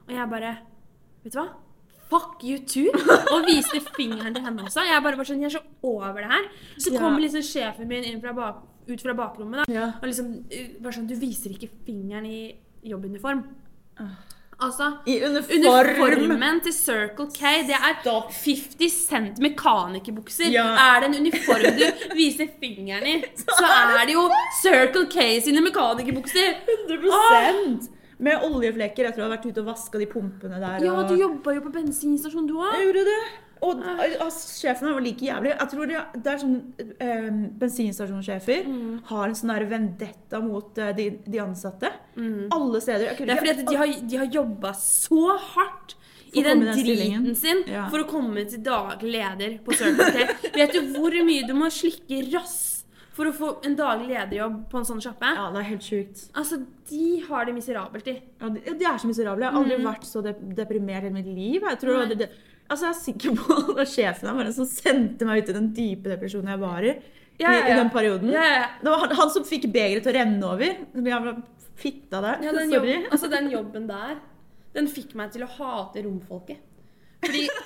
og 0.09 0.11
jeg 0.15 0.31
bare 0.31 0.57
Vet 1.25 1.33
du 1.33 1.39
hva? 1.39 1.49
Fuck 2.11 2.43
you 2.45 2.59
too! 2.59 2.91
Og 3.33 3.47
viste 3.47 3.81
fingeren 3.97 4.35
til 4.35 4.43
henne 4.45 4.61
også. 4.63 4.81
Jeg 4.85 5.03
bare 5.03 5.17
var 5.17 5.25
sånn, 5.25 5.41
jeg 5.41 5.55
er 5.55 5.59
så 5.59 5.63
over 5.83 6.21
det 6.21 6.31
her. 6.31 6.45
Så 6.79 6.93
Ja. 6.93 6.99
kommer 7.01 7.21
liksom 7.21 7.41
sjefen 7.43 7.87
min 7.89 8.05
inn 8.05 8.21
fra 8.21 8.33
bak, 8.35 8.63
ut 8.89 9.01
fra 9.01 9.15
bakrommet 9.15 9.65
da, 9.67 9.73
Ja. 9.73 9.87
og 10.03 10.03
liksom 10.03 10.45
uh, 10.45 10.83
bare 10.83 10.93
sånn 10.93 11.07
Du 11.09 11.15
viser 11.17 11.51
ikke 11.51 11.71
fingeren 11.87 12.27
i 12.27 12.55
jobbuniform. 12.85 13.45
Ah. 13.99 14.15
Altså, 14.61 14.93
I 15.07 15.19
uniform. 15.25 16.03
uniformen 16.03 16.61
til 16.63 16.73
Circle 16.73 17.27
K, 17.35 17.41
det 17.69 17.75
er 17.75 17.97
50 18.05 18.93
Cent 19.09 19.41
mekanikerbukser. 19.43 20.51
Ja. 20.53 20.67
Er 20.79 21.01
det 21.03 21.09
en 21.11 21.27
uniform 21.27 21.65
du 21.79 22.15
viser 22.15 22.47
fingeren 22.61 23.07
i, 23.07 23.17
så 23.37 23.67
er 23.67 24.07
det 24.07 24.15
jo 24.15 24.29
Circle 24.63 25.07
K 25.11 25.41
sine 25.45 25.61
mekanikerbukser. 25.65 26.63
100% 26.89 27.91
Med 28.19 28.47
oljeflekker 28.47 29.11
tror 29.11 29.25
jeg 29.25 29.27
har 29.27 29.37
vært 29.37 29.49
ute 29.51 29.65
og 29.65 29.73
vaska 29.73 29.99
de 29.99 30.07
pumpene 30.07 30.61
der. 30.63 30.85
Ja, 30.87 30.93
og... 30.95 31.09
du 31.11 31.19
jobba 31.19 31.57
jo 31.57 31.65
på 31.65 31.75
bensinstasjon, 31.75 32.47
du 32.47 32.55
òg. 32.61 32.77
Jeg 32.79 32.93
gjorde 32.93 33.09
det. 33.11 33.23
Og 33.63 33.81
altså, 33.87 34.67
sjefen 34.67 34.93
var 34.93 35.01
like 35.01 35.25
jævlig. 35.25 35.53
Jeg 35.59 35.69
tror 35.71 35.87
det, 35.87 36.01
det 36.25 36.33
er 36.33 36.39
sånn 36.43 36.57
eh, 37.01 37.31
Bensinstasjonssjefer 37.61 38.65
Mm. 38.67 39.01
har 39.09 39.29
en 39.29 39.35
sånn 39.35 39.53
der 39.55 39.65
vendetta 39.71 40.41
mot 40.43 40.79
eh, 40.79 40.93
de, 40.97 41.11
de 41.27 41.39
ansatte. 41.41 41.91
Alle 42.53 42.81
steder. 42.81 43.07
Jeg 43.13 43.21
Mm. 43.21 43.27
Det 43.27 43.35
er 43.35 43.41
fordi 43.41 43.67
de 43.71 43.77
har, 43.77 43.87
de 44.11 44.17
har 44.17 44.27
jobba 44.27 44.73
så 44.75 45.37
hardt 45.55 45.95
i 46.35 46.43
den 46.43 46.61
den 46.61 46.75
driten 46.75 47.35
sin 47.37 47.63
Ja. 47.71 47.89
for 47.91 47.99
å 48.03 48.09
komme 48.11 48.45
til 48.49 48.59
daglig 48.63 49.13
leder 49.13 49.59
på 49.65 49.73
Circle 49.73 50.11
K. 50.13 50.27
Vet 50.59 50.73
du 50.73 50.81
hvor 50.99 51.13
mye 51.25 51.47
du 51.47 51.55
må 51.55 51.67
slikke 51.71 52.33
rass 52.35 52.85
for 53.15 53.27
å 53.27 53.33
få 53.33 53.65
en 53.65 53.77
daglig 53.77 54.09
lederjobb 54.11 54.69
på 54.71 54.79
en 54.81 54.85
sånn 54.89 55.01
sjappe? 55.01 55.23
Ja, 55.37 55.51
det 55.55 55.61
er 55.63 55.69
helt 55.71 55.83
sjukt. 55.87 56.25
Altså, 56.35 56.59
de 56.91 57.21
har 57.29 57.45
det 57.47 57.55
miserabelt 57.55 58.05
de. 58.05 58.17
Ja, 58.41 58.49
de, 58.51 58.61
de 58.75 58.85
er 58.85 58.99
så 58.99 59.07
miserable. 59.07 59.45
Jeg 59.47 59.53
har 59.55 59.61
aldri 59.63 59.79
vært 59.85 60.05
så 60.09 60.23
dep 60.27 60.41
deprimert 60.59 61.05
i 61.07 61.11
mitt 61.15 61.27
liv. 61.31 61.63
Jeg 61.63 61.79
tror 61.79 62.03
Mm. 62.05 62.09
Det, 62.09 62.19
det, 62.19 62.29
altså 62.69 62.87
jeg 62.87 62.93
er 62.93 63.01
sikker 63.01 63.35
på 63.39 63.57
at 63.57 63.67
det 63.71 63.77
var 63.81 63.91
sjefen 63.91 64.39
bare 64.39 64.55
som 64.57 64.69
sendte 64.69 65.29
meg 65.29 65.43
ut 65.43 65.51
i 65.53 65.57
den 65.57 65.73
dype 65.77 66.13
depresjonen 66.13 66.55
jeg 66.55 66.63
var 66.63 66.87
i. 66.87 66.95
Ja, 67.41 67.51
ja, 67.51 67.65
I, 67.65 67.73
I 67.73 67.79
den 67.81 67.91
perioden. 67.91 68.31
Ja, 68.31 68.45
ja, 68.47 68.55
ja. 68.61 68.69
Det 68.81 68.93
var 68.93 69.03
han, 69.05 69.17
han 69.19 69.33
som 69.35 69.47
fikk 69.49 69.67
begeret 69.75 70.05
til 70.07 70.13
å 70.13 70.19
renne 70.19 70.53
over. 70.53 70.77
Den 70.95 71.09
jævla 71.11 71.35
fitta 71.81 72.21
der. 72.23 72.45
Ja, 72.47 72.53
den, 72.55 72.71
jobb, 72.73 72.87
altså, 73.13 73.31
den 73.33 73.51
jobben 73.51 73.89
der, 73.91 74.21
den 74.77 74.87
fikk 74.91 75.17
meg 75.19 75.35
til 75.35 75.43
å 75.47 75.51
hate 75.57 76.05
romfolket. 76.07 76.63
Fordi 77.25 77.49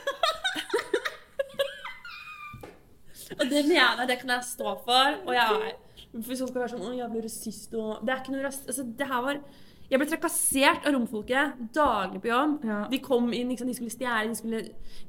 Og 3.39 3.45
det 3.45 3.61
mener 3.67 3.77
jeg, 3.77 4.09
det 4.09 4.17
kan 4.23 4.31
jeg 4.33 4.47
stå 4.49 4.75
for. 4.87 5.19
Og 5.27 5.35
jeg 5.37 5.45
er 5.69 5.75
Hvis 6.15 6.41
folk 6.41 6.53
skal 6.53 6.63
være 6.63 6.73
sånn 6.73 6.87
Å, 6.89 6.93
jeg 6.97 7.25
rasist 7.27 7.75
og 7.77 7.91
Det 8.07 8.15
er 8.15 8.23
ikke 8.23 8.33
noe 8.35 8.47
rasist. 8.47 8.69
Altså, 8.71 8.87
det 8.99 9.09
her 9.11 9.25
var 9.27 9.41
Jeg 9.89 10.01
ble 10.01 10.07
trakassert 10.11 10.85
av 10.85 10.93
romfolket 10.93 11.61
daglig 11.75 12.21
på 12.21 12.29
jobb. 12.29 12.59
Ja. 12.69 12.81
De 12.91 12.99
kom 13.01 13.31
inn, 13.33 13.49
liksom, 13.49 13.71
de 13.71 13.77
skulle 13.77 13.95
stjele, 13.95 14.29
de 14.29 14.37
skulle 14.37 14.61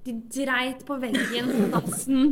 De 0.06 0.16
dreit 0.36 0.86
på 0.88 0.96
veggen 1.02 1.52
på 1.52 1.68
dassen. 1.74 2.30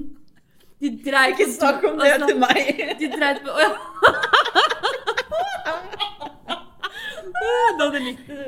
De 0.79 0.91
dreit 1.03 1.35
Ikke 1.35 1.51
snakk 1.51 1.83
om 1.89 1.99
det 1.99 2.13
til 2.23 2.39
meg. 2.39 2.83
De 3.01 3.11
dreit 3.11 3.43
på 3.43 3.51
Å 3.51 3.59
ja. 3.65 3.73
Du 7.77 7.83
hadde 7.83 7.99
likt 8.01 8.27
det. 8.31 8.47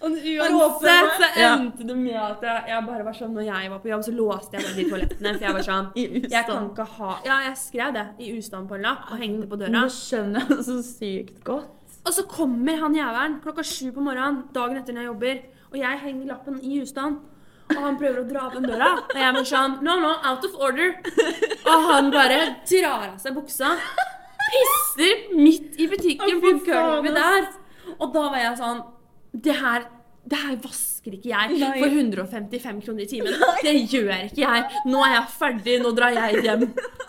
Og 0.00 0.14
uansett 0.16 1.10
så 1.20 1.26
endte 1.44 1.84
det 1.84 1.96
med 1.98 2.16
at 2.16 2.44
jeg, 2.46 2.60
jeg 2.70 2.84
bare 2.86 3.04
var 3.04 3.16
sånn 3.18 3.34
Når 3.36 3.44
jeg 3.44 3.70
var 3.72 3.80
på 3.82 3.90
jobb, 3.90 4.04
så 4.06 4.12
låste 4.16 4.56
jeg 4.56 4.64
bare 4.64 4.76
de 4.78 4.84
toalettene. 4.88 5.32
For 5.34 5.44
jeg 5.44 5.56
var 5.58 5.66
sånn 5.66 5.90
Jeg 6.36 6.46
kan 6.48 6.68
ikke 6.70 6.86
ha 6.96 7.10
Ja, 7.26 7.40
jeg 7.50 7.58
skrev 7.60 7.92
det 7.98 8.06
i 8.24 8.30
ustand 8.38 8.70
på 8.70 8.78
en 8.78 8.86
lapp 8.86 9.10
og 9.10 9.20
hengte 9.20 9.48
på 9.50 9.58
døra. 9.60 9.74
Nå 9.74 9.82
skjønner 9.92 10.46
jeg 10.48 10.64
så 10.70 10.78
sykt 10.86 11.42
godt. 11.44 11.98
Og 12.00 12.14
så 12.16 12.24
kommer 12.30 12.78
han 12.80 12.96
jævelen 12.96 13.40
klokka 13.44 13.64
sju 13.66 13.90
på 13.92 14.00
morgenen 14.04 14.46
dagen 14.54 14.78
etter 14.80 14.96
når 14.96 15.02
jeg 15.04 15.10
jobber, 15.10 15.42
og 15.68 15.76
jeg 15.82 15.98
henger 16.06 16.30
lappen 16.32 16.56
i 16.64 16.78
ustand. 16.80 17.18
Og 17.70 17.82
han 17.84 17.98
prøver 18.00 18.22
å 18.22 18.26
dra 18.26 18.46
opp 18.48 18.56
den 18.56 18.64
døra, 18.66 18.88
og 19.04 19.18
jeg 19.20 19.34
var 19.36 19.44
sånn 19.46 19.76
No, 19.84 19.98
no, 20.02 20.14
out 20.26 20.46
of 20.48 20.56
order. 20.58 20.96
Og 21.60 21.84
han 21.90 22.08
bare 22.14 22.38
drar 22.66 23.04
av 23.12 23.18
seg 23.20 23.36
buksa, 23.36 23.74
pisser 24.48 25.28
midt 25.36 25.76
i 25.76 25.90
butikken 25.92 26.40
på 26.42 26.54
gulvet 26.66 27.20
der. 27.20 27.50
Og 27.98 28.08
da 28.16 28.24
var 28.32 28.40
jeg 28.42 28.56
sånn 28.58 28.80
Det 29.32 29.56
her 29.60 29.88
det 30.30 30.36
her 30.36 30.56
vasker 30.62 31.14
ikke 31.16 31.30
jeg 31.30 31.54
Nei. 31.58 31.70
for 31.80 31.94
155 31.96 32.82
kroner 32.84 33.02
i 33.02 33.08
timen. 33.08 33.38
Det 33.64 33.72
gjør 33.88 34.10
ikke 34.26 34.42
jeg. 34.44 34.66
Nå 34.86 35.00
er 35.06 35.14
jeg 35.14 35.30
ferdig, 35.38 35.78
nå 35.80 35.94
drar 35.96 36.12
jeg 36.14 36.42
hjem. 36.44 36.66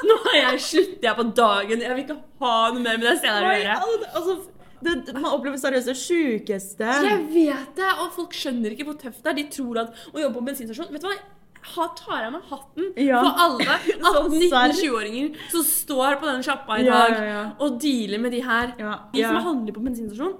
Nå 0.07 0.15
jeg, 0.37 0.61
slutter 0.63 1.09
jeg 1.09 1.17
på 1.19 1.25
dagen. 1.37 1.83
Jeg 1.83 1.91
vil 1.91 2.03
ikke 2.05 2.17
ha 2.41 2.55
noe 2.71 2.81
mer 2.85 3.01
med 3.01 3.09
det 3.09 3.17
stedet 3.19 3.43
å 3.43 3.51
gjøre. 3.51 3.75
altså, 4.15 4.37
det, 4.81 4.95
man 5.13 5.27
opplever 5.35 5.59
seriøst 5.61 5.91
det 5.91 5.97
sjukeste. 5.99 6.93
Jeg 7.05 7.19
vet 7.35 7.75
det, 7.77 7.89
og 8.01 8.15
folk 8.15 8.33
skjønner 8.33 8.73
ikke 8.73 8.87
hvor 8.87 8.97
tøft 9.03 9.21
det 9.21 9.33
er. 9.33 9.37
De 9.37 9.45
tror 9.53 9.83
at 9.83 10.01
å 10.09 10.23
jobbe 10.23 10.39
på 10.39 10.47
bensinstasjon 10.47 10.89
Vet 10.95 11.03
du 11.03 11.09
hva? 11.11 11.19
Ha, 11.61 11.85
tar 11.93 12.23
jeg 12.23 12.31
meg 12.33 12.47
hatten 12.49 12.87
Ja. 12.97 13.19
for 13.21 13.41
alle 13.43 13.75
Sånn 14.15 14.31
18-19-20-åringer 14.33 15.43
som 15.51 15.65
står 15.67 16.17
på 16.17 16.25
denne 16.25 16.47
sjappa 16.47 16.79
i 16.81 16.87
dag 16.87 17.11
ja, 17.13 17.27
ja. 17.27 17.43
og 17.61 17.75
dealer 17.83 18.23
med 18.23 18.33
de 18.33 18.39
her. 18.47 18.73
De 19.13 19.21
som 19.21 19.37
handler 19.45 19.75
på 19.75 19.83
bensinstasjon. 19.85 20.39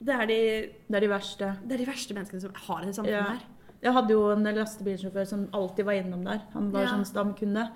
Det 0.00 0.14
er 0.14 0.26
de, 0.26 0.40
Det 0.88 0.96
er 0.96 1.00
de 1.00 1.08
verste. 1.08 1.56
det 1.66 1.72
er 1.74 1.84
de 1.84 1.86
verste 1.86 2.14
menneskene 2.14 2.40
som 2.40 2.52
har 2.54 2.84
det 2.84 2.94
samfunnet 2.94 3.10
Ja. 3.10 3.22
her. 3.32 3.38
Jeg 3.82 3.92
hadde 3.92 4.10
jo 4.10 4.30
en 4.32 4.42
lastebilsjåfør 4.42 5.24
som 5.26 5.48
alltid 5.54 5.84
var 5.84 5.92
innom 5.92 6.24
der. 6.24 6.40
Han 6.52 6.70
var 6.72 6.82
Ja. 6.82 6.88
sånn 6.88 7.04
stamkunde. 7.06 7.68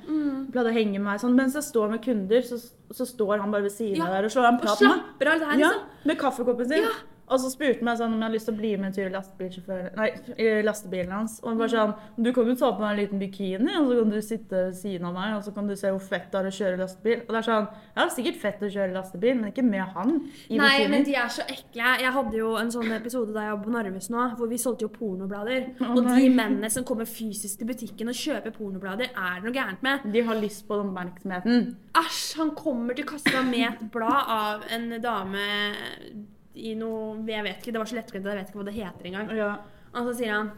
Pleide 0.52 0.70
å 0.70 0.72
henge 0.74 0.98
meg 1.00 1.20
sånn. 1.20 1.34
Mens 1.36 1.54
jeg 1.54 1.62
står 1.62 1.90
med 1.90 2.02
kunder, 2.02 2.40
så, 2.42 2.58
så 2.92 3.06
står 3.06 3.38
han 3.40 3.50
bare 3.52 3.62
ved 3.62 3.70
siden 3.72 3.96
Ja. 3.96 4.06
av 4.06 4.12
der 4.14 4.24
og 4.24 4.30
slår 4.30 4.48
en 4.48 4.58
prat 4.58 4.80
med 4.80 4.90
meg. 4.90 5.00
her, 5.20 5.58
Ja, 5.58 5.68
liksom. 5.68 5.82
med 6.04 6.18
kaffekoppen 6.18 6.68
sin. 6.68 6.82
Ja. 6.82 6.90
Og 7.30 7.40
så 7.40 7.50
spurte 7.52 7.78
han 7.80 7.86
meg 7.86 7.98
sånn 8.00 8.12
om 8.12 8.18
jeg 8.18 8.26
hadde 8.26 8.36
lyst 8.36 8.48
til 8.48 8.54
å 8.54 8.58
bli 8.58 8.70
med 8.76 8.88
en 8.88 8.94
tur 8.96 9.06
i 9.06 9.88
Nei, 9.96 10.08
i 10.42 10.48
lastebilen 10.66 11.12
hans. 11.14 11.38
Og 11.42 11.52
han 11.52 11.60
bare 11.60 11.72
sånn 11.72 11.94
Du 12.26 12.32
kan 12.34 12.48
jo 12.50 12.56
ta 12.58 12.72
på 12.74 12.82
deg 12.82 12.90
en 12.90 12.98
liten 13.00 13.22
bikini, 13.22 13.76
og 13.78 13.88
så 13.88 13.98
kan 14.00 14.10
du 14.12 14.18
sitte 14.26 14.62
ved 14.66 14.76
siden 14.76 15.06
av 15.08 15.14
meg, 15.16 15.36
og 15.36 15.44
så 15.46 15.54
kan 15.54 15.70
du 15.70 15.74
se 15.78 15.92
hvor 15.94 16.02
fett 16.02 16.28
det 16.32 16.40
er 16.40 16.48
å 16.50 16.54
kjøre 16.58 16.80
lastebil. 16.82 17.22
Og 17.22 17.30
det 17.32 17.40
er 17.40 17.46
sånn 17.48 17.68
Ja, 17.70 18.00
det 18.02 18.04
er 18.08 18.14
sikkert 18.16 18.40
fett 18.42 18.64
å 18.66 18.72
kjøre 18.74 18.96
lastebil, 18.96 19.38
men 19.38 19.52
ikke 19.52 19.64
med 19.66 19.94
han 19.94 20.12
i 20.48 20.58
Nei, 20.58 20.72
bikini. 20.82 20.90
men 20.92 21.06
de 21.08 21.16
er 21.22 21.32
så 21.38 21.46
ekle. 21.46 21.94
Jeg 22.02 22.12
hadde 22.18 22.36
jo 22.42 22.52
en 22.60 22.74
sånn 22.74 22.92
episode 22.98 23.32
da 23.36 23.46
jeg 23.46 23.54
jobbet 23.54 23.68
på 23.70 23.76
Narves 23.76 24.10
nå, 24.12 24.26
hvor 24.40 24.52
vi 24.52 24.60
solgte 24.60 24.86
jo 24.88 24.92
pornoblader. 24.96 25.70
Og 25.92 26.02
de 26.10 26.28
mennene 26.32 26.70
som 26.74 26.84
kommer 26.88 27.08
fysisk 27.08 27.62
til 27.62 27.70
butikken 27.70 28.12
og 28.12 28.18
kjøper 28.18 28.54
pornoblader, 28.56 29.12
er 29.14 29.40
det 29.40 29.46
noe 29.48 29.56
gærent 29.56 29.82
med. 29.86 30.04
De 30.12 30.26
har 30.26 30.40
lyst 30.42 30.66
på 30.68 30.78
oppmerksomheten. 30.82 31.72
Æsj, 32.02 32.20
han 32.40 32.54
kommer 32.58 32.96
til 32.98 33.08
kassa 33.08 33.42
med 33.46 33.68
et 33.70 33.82
blad 33.92 34.30
av 34.36 34.68
en 34.72 34.88
dame 35.02 35.48
i 36.54 36.74
noe 36.76 37.22
Jeg 37.26 37.44
vet 37.46 37.60
ikke, 37.60 37.72
det 37.72 37.80
var 37.80 37.88
så 37.90 37.96
lettkledd, 37.98 38.26
jeg 38.28 38.40
vet 38.40 38.48
ikke 38.50 38.60
hva 38.60 38.68
det 38.68 38.76
heter 38.76 39.10
engang. 39.10 39.36
Ja. 39.36 39.52
Og 39.92 40.08
så 40.08 40.16
sier 40.20 40.34
han 40.36 40.50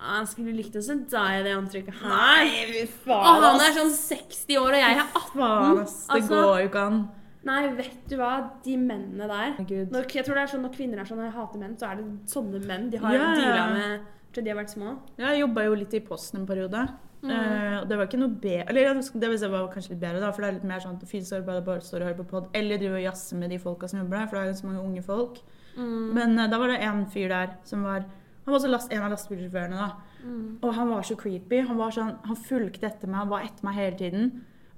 «Ah, 0.00 0.22
jeg 0.22 0.30
skulle 0.30 0.52
likt 0.56 0.76
å 0.78 0.80
se 0.80 0.94
deg 0.96 1.34
i 1.36 1.40
det 1.44 1.50
antrekket 1.52 1.96
her. 2.00 2.50
fy 2.88 3.12
Og 3.12 3.40
han 3.44 3.60
er 3.60 3.74
sånn 3.76 3.90
60 3.92 4.56
år, 4.56 4.70
og 4.72 4.80
jeg 4.80 4.94
er 4.96 5.02
18. 5.02 5.34
Faen, 5.34 5.80
ass. 5.82 5.96
Det 6.06 6.14
Altså- 6.16 6.38
går 6.40 6.60
jo 6.62 6.68
ikke 6.70 6.86
an. 6.86 7.00
Nei, 7.42 7.60
vet 7.68 8.08
du 8.08 8.16
hva? 8.16 8.50
De 8.64 8.76
mennene 8.76 9.28
der 9.28 9.56
når, 9.58 10.08
Jeg 10.12 10.24
tror 10.24 10.34
det 10.34 10.42
er 10.42 10.52
sånn 10.52 10.64
når 10.64 10.74
kvinner 10.76 11.00
er 11.00 11.04
sånn 11.08 11.20
og 11.20 11.24
jeg 11.24 11.32
hater 11.32 11.58
menn, 11.58 11.76
så 11.76 11.90
er 11.90 11.96
det 11.96 12.04
sånne 12.28 12.66
menn 12.66 12.90
de 12.90 12.98
har 12.98 13.12
yeah. 13.12 13.36
deala 13.36 13.66
med 13.72 14.00
til 14.32 14.44
de 14.44 14.50
har 14.50 14.58
vært 14.60 14.74
små. 14.74 14.98
Jeg 15.18 15.40
jobba 15.40 15.64
jo 15.64 15.74
litt 15.74 15.94
i 15.94 16.00
Posten 16.00 16.40
en 16.40 16.46
periode. 16.46 16.88
Mm. 17.20 17.30
Uh, 17.30 17.78
det 17.84 17.96
var 17.98 18.06
ikke 18.08 18.16
noe 18.16 18.32
bedre 18.32 18.62
Eller 18.72 18.94
det 18.96 19.48
var 19.52 19.66
kanskje 19.68 19.92
litt 19.92 20.00
bedre, 20.00 20.22
da, 20.22 20.30
for 20.32 20.40
det 20.40 20.48
er 20.48 20.54
litt 20.56 20.68
mer 20.70 20.80
sånn 20.80 20.96
at 20.96 21.34
arbeid 21.36 21.66
bare 21.66 21.84
står 21.84 22.00
og 22.00 22.08
hører 22.08 22.20
på 22.22 22.28
pod, 22.30 22.46
eller 22.56 22.80
driver 22.80 22.96
og 22.96 23.04
jazzer 23.04 23.36
med 23.42 23.52
de 23.52 23.58
folka 23.60 23.90
som 23.90 24.00
jobber 24.00 24.16
der, 24.16 24.30
for 24.30 24.38
det 24.38 24.42
er 24.42 24.52
ganske 24.54 24.70
mange 24.70 24.84
unge 24.86 25.02
folk. 25.04 25.42
Mm. 25.76 26.06
Men 26.16 26.38
uh, 26.38 26.46
da 26.48 26.60
var 26.62 26.72
det 26.72 26.78
en 26.86 27.04
fyr 27.12 27.28
der 27.28 27.52
som 27.68 27.84
var 27.84 28.06
Han 28.40 28.54
var 28.54 28.56
også 28.56 28.70
last, 28.72 28.92
en 28.92 29.04
av 29.04 29.12
lastebilsjåførene, 29.12 29.76
da. 29.76 30.14
Mm. 30.24 30.46
Og 30.64 30.70
han 30.74 30.88
var 30.88 31.02
så 31.04 31.14
creepy. 31.20 31.58
Han 31.68 31.76
var 31.76 31.92
sånn, 31.92 32.14
han 32.24 32.38
fulgte 32.40 32.88
etter 32.88 33.10
meg, 33.10 33.20
han 33.20 33.28
var 33.30 33.44
etter 33.44 33.66
meg 33.68 33.76
hele 33.76 33.98
tiden. 34.00 34.30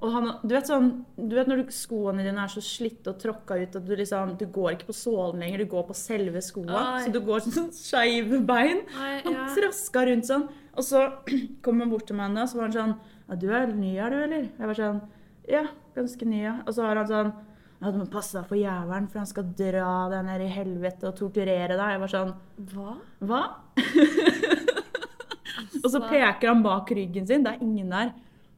Og 0.02 0.10
han, 0.10 0.24
du 0.42 0.50
vet 0.50 0.66
sånn, 0.66 0.88
du 1.14 1.36
vet 1.36 1.46
når 1.46 1.60
du, 1.62 1.68
skoene 1.74 2.24
dine 2.26 2.42
er 2.42 2.50
så 2.50 2.58
slitte 2.64 3.12
og 3.12 3.20
tråkka 3.22 3.54
ut 3.60 3.76
at 3.78 3.84
du 3.86 3.92
liksom, 3.94 4.32
du 4.40 4.48
går 4.50 4.74
ikke 4.74 4.88
på 4.88 4.96
sålen 4.98 5.44
lenger, 5.44 5.62
du 5.62 5.70
går 5.70 5.84
på 5.86 5.94
selve 5.94 6.42
skoa. 6.42 6.80
Oi. 6.96 7.04
Så 7.04 7.12
du 7.14 7.20
går 7.22 7.44
sånn 7.46 7.68
skeive 7.76 8.40
bein. 8.48 8.82
Nei, 8.96 9.12
Han 9.28 9.36
ja. 9.38 9.46
traska 9.54 10.02
rundt 10.08 10.26
sånn. 10.26 10.48
Og 10.74 10.88
så 10.88 11.04
kom 11.64 11.84
han 11.84 11.92
bort 11.92 12.08
til 12.10 12.18
meg 12.18 12.32
en 12.32 12.40
dag, 12.40 12.50
så 12.50 12.58
var 12.58 12.68
han 12.68 12.76
sånn 12.78 12.96
ja, 12.96 13.38
'Du 13.38 13.46
er 13.54 13.70
ny 13.76 13.92
her, 13.94 14.10
du, 14.10 14.18
eller?' 14.24 14.50
Jeg 14.50 14.72
var 14.72 14.80
sånn 14.80 15.00
'Ja, 15.52 15.62
ganske 15.94 16.26
ny, 16.26 16.42
ja'. 16.48 16.58
Og 16.66 16.74
så 16.74 16.88
var 16.88 16.98
han 16.98 17.10
sånn 17.12 17.30
ja, 17.30 17.92
'Du 17.92 18.00
må 18.02 18.08
passe 18.10 18.34
deg 18.40 18.50
for 18.50 18.58
jævelen, 18.58 19.08
for 19.12 19.22
han 19.22 19.30
skal 19.30 19.54
dra 19.62 19.94
deg 20.10 20.26
ned 20.26 20.42
i 20.42 20.50
helvete 20.50 21.12
og 21.12 21.16
torturere 21.20 21.78
deg'. 21.78 21.94
Jeg 21.94 22.02
var 22.02 22.14
sånn 22.16 22.34
Hva? 22.74 22.98
Hva? 23.22 23.42
og 25.84 25.88
så 25.94 26.02
peker 26.02 26.50
han 26.50 26.66
bak 26.66 26.90
ryggen 26.90 27.30
sin. 27.30 27.46
Det 27.46 27.54
er 27.54 27.62
ingen 27.62 27.94
der. 27.94 28.12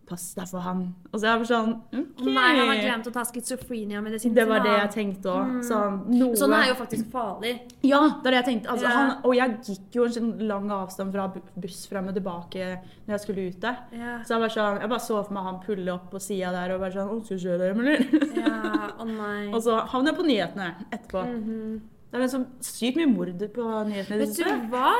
Pass 0.05 0.35
deg 0.37 0.49
for 0.51 0.61
han. 0.61 0.81
Og 1.13 1.15
så 1.17 1.25
er 1.25 1.31
jeg 1.31 1.41
bare 1.41 1.49
sånn 1.49 1.71
OK. 1.97 2.25
Nei, 2.27 2.49
han 2.59 2.69
har 2.69 2.81
glemt 2.83 3.07
å 3.09 3.13
ta 3.15 3.23
schizofrenia-medisinen 3.25 4.35
Det 4.37 4.45
var 4.51 4.61
det 4.61 4.75
jeg 4.75 4.91
tenkte 4.93 5.31
òg. 5.33 5.55
Sånn, 5.65 6.03
noe 6.13 6.37
Sånn 6.37 6.53
er 6.53 6.67
jo 6.69 6.75
faktisk 6.77 7.09
farlig. 7.13 7.55
Ja, 7.81 8.01
det 8.21 8.29
er 8.29 8.35
det 8.37 8.41
jeg 8.43 8.49
tenkte. 8.51 8.71
Altså, 8.75 8.85
Ja. 8.85 8.97
han, 8.99 9.15
og 9.25 9.35
jeg 9.39 9.57
gikk 9.65 9.97
jo 9.97 10.05
en 10.05 10.13
sånn 10.13 10.35
lang 10.47 10.69
avstand 10.71 11.13
fra 11.17 11.29
buss 11.57 11.87
frem 11.89 12.09
og 12.13 12.15
tilbake 12.15 12.69
når 13.07 13.15
jeg 13.17 13.21
skulle 13.21 13.49
ut 13.49 13.61
der. 13.65 13.79
Ja. 13.97 14.19
Så 14.29 14.37
jeg 14.41 14.51
sånn, 14.59 14.81
jeg 14.81 14.89
bare 14.93 15.01
så 15.01 15.25
for 15.25 15.33
meg 15.33 15.49
han 15.49 15.61
pulle 15.65 15.95
opp 15.95 16.11
på 16.13 16.21
sida 16.21 16.53
der 16.53 16.75
og 16.75 16.81
bare 16.81 16.93
sånn 16.93 17.09
'Å, 17.09 17.25
skal 17.25 17.37
du 17.39 17.45
kjøre 17.49 17.69
hjem, 17.71 17.81
eller?' 17.81 18.45
Ja, 18.45 18.91
å 18.99 19.05
nei. 19.09 19.53
og 19.55 19.63
så 19.63 19.81
havner 19.89 20.13
jeg 20.13 20.21
på 20.21 20.29
nyhetene 20.29 20.75
etterpå. 20.93 21.25
Mhm. 21.25 21.81
Det 22.15 22.21
er 22.21 22.23
liksom 22.29 22.43
sykt 22.63 22.95
mye 23.01 23.09
mord 23.11 23.31
på 23.57 23.65
nyhetene. 23.89 24.19
Vet 24.21 24.37
du 24.39 24.69
hva? 24.71 24.91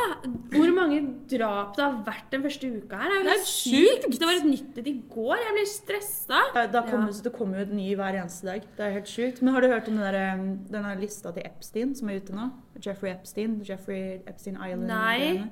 Hvor 0.51 0.71
mange 0.75 0.97
drap 1.31 1.77
det 1.77 1.85
har 1.85 2.01
vært 2.09 2.33
den 2.33 2.43
første 2.43 2.71
uka 2.75 2.99
her? 2.99 3.13
Det 3.13 3.15
er 3.15 3.21
jo 3.21 3.23
Det 3.23 3.31
er 3.31 3.37
helt 3.39 3.51
sykt! 3.53 4.19
Det 4.19 4.27
var 4.27 4.39
et 4.41 4.49
nytt 4.49 4.79
et 4.83 4.89
i 4.91 4.95
går. 5.13 5.37
Jeg 5.45 5.53
blir 5.55 5.69
stressa. 5.71 6.41
Da- 6.57 6.67
Da 6.67 6.83
kommer, 6.83 7.13
Ja. 7.15 7.23
Det 7.23 7.33
kommer 7.37 7.55
jo 7.61 7.63
et 7.69 7.73
ny 7.73 7.95
hver 7.95 8.19
eneste 8.19 8.43
dag. 8.51 8.63
Det 8.77 8.81
er 8.89 8.91
helt 8.97 9.07
sjukt. 9.07 9.43
Men 9.43 9.55
har 9.55 9.61
du 9.61 9.69
hørt 9.69 9.87
om 9.87 9.95
den 9.97 10.13
der, 10.13 10.35
um, 10.35 10.59
denne 10.69 10.97
lista 11.01 11.31
til 11.33 11.45
Epstein 11.47 11.95
som 11.95 12.09
er 12.11 12.17
ute 12.19 12.33
nå? 12.35 12.51
Jeffrey 12.83 13.11
Epstein. 13.13 13.61
Jeffrey 13.63 14.21
Epstein 14.27 14.57
Island. 14.57 14.89
Nei. 14.89 15.45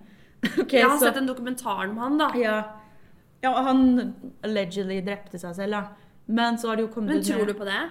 Okay, 0.59 0.81
Jeg 0.81 0.89
har 0.89 0.99
så- 0.99 1.05
sett 1.13 1.17
en 1.19 1.27
dokumentar 1.29 1.89
om 1.89 1.97
han, 1.99 2.19
da. 2.19 2.33
Ja. 2.35 2.65
ja, 3.41 3.53
han 3.63 4.13
allegedly 4.43 5.01
drepte 5.01 5.39
seg 5.39 5.55
selv, 5.55 5.71
da. 5.71 5.89
Men 6.27 6.57
så 6.59 6.71
har 6.71 6.77
det 6.77 6.89
jo 6.89 6.93
kommet 6.93 7.15
Men 7.15 7.23
tror 7.23 7.47
du 7.47 7.55
på 7.55 7.65
det? 7.65 7.91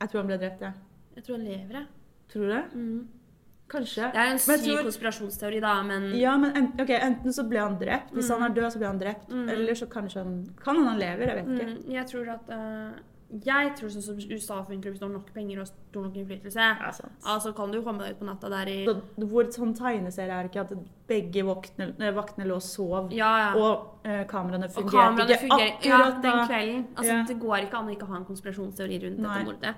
Jeg 0.00 0.08
tror 0.10 0.18
han 0.22 0.26
ble 0.28 0.38
drept, 0.38 0.60
ja. 0.60 0.72
Jeg 1.16 1.24
tror 1.24 1.36
han 1.38 1.44
lever, 1.44 1.72
jeg. 1.80 1.86
Tror 2.32 2.46
du 2.46 2.48
det? 2.48 2.64
Mm. 2.74 3.08
Kanskje. 3.72 4.10
Det 4.12 4.20
er 4.20 4.32
en 4.32 4.38
syk 4.38 4.64
tror- 4.66 4.82
konspirasjonsteori, 4.84 5.60
da, 5.60 5.82
men 5.82 6.10
Ja, 6.18 6.36
men 6.36 6.56
en, 6.56 6.72
okay, 6.80 6.98
enten 7.00 7.32
så 7.32 7.46
ble 7.48 7.58
han 7.58 7.78
drept. 7.80 8.10
Hvis 8.12 8.28
Mm. 8.30 8.40
han 8.40 8.50
er 8.50 8.54
død, 8.54 8.72
så 8.72 8.78
ble 8.78 8.86
han 8.86 8.98
drept. 9.00 9.30
Eller 9.32 9.72
så 9.74 9.86
kanskje 9.86 10.22
han 10.24 10.46
Kan 10.64 10.76
han 10.76 10.86
han 10.86 10.98
lever? 10.98 11.26
Jeg 11.26 11.44
vet 11.44 11.58
ikke. 11.60 11.66
mm, 11.86 11.90
jeg 11.92 12.06
tror 12.06 12.28
at 12.34 12.50
uh 12.50 12.92
Jeg 13.34 13.72
tror 13.78 13.88
sånn 13.88 14.02
som 14.02 14.16
USA 14.30 14.62
funker, 14.62 14.90
hvis 14.90 14.98
du 14.98 15.06
har 15.06 15.12
nok 15.14 15.32
penger 15.32 15.60
og 15.62 15.66
stor 15.66 16.02
nok 16.02 16.12
innflytelse, 16.16 16.54
Ja, 16.60 16.90
sant. 16.90 17.12
altså 17.24 17.54
kan 17.56 17.70
du 17.72 17.80
komme 17.80 18.00
deg 18.00 18.10
ut 18.10 18.18
på 18.20 18.26
natta 18.26 18.50
der 18.50 18.66
i 18.68 18.84
Så, 18.84 19.00
hvor 19.16 19.44
sånn 19.48 19.72
tegneserie 19.74 20.28
er 20.28 20.48
ikke 20.50 20.60
at 20.60 20.72
begge 21.08 21.42
vaktene, 21.42 21.94
eh, 21.98 22.12
vaktene 22.12 22.44
lå 22.46 22.56
og 22.56 22.60
sov, 22.62 23.10
Ja, 23.10 23.38
ja. 23.38 23.54
og 23.58 24.00
eh, 24.04 24.24
kameraene 24.26 24.68
fungerte 24.68 25.24
ikke 25.24 25.48
fungerer. 25.48 25.82
Ja, 25.82 25.96
akkurat 25.96 26.22
den 26.22 26.46
kvelden. 26.46 26.84
Altså, 26.94 27.12
Ja. 27.12 27.22
Det 27.24 27.40
går 27.40 27.56
ikke 27.64 27.74
an 27.78 27.86
å 27.88 27.96
ikke 27.96 28.06
ha 28.06 28.16
en 28.16 28.24
konspirasjonsteori 28.26 28.98
rundt 29.02 29.18
Nei. 29.18 29.38
dette 29.38 29.44
mordet. 29.46 29.74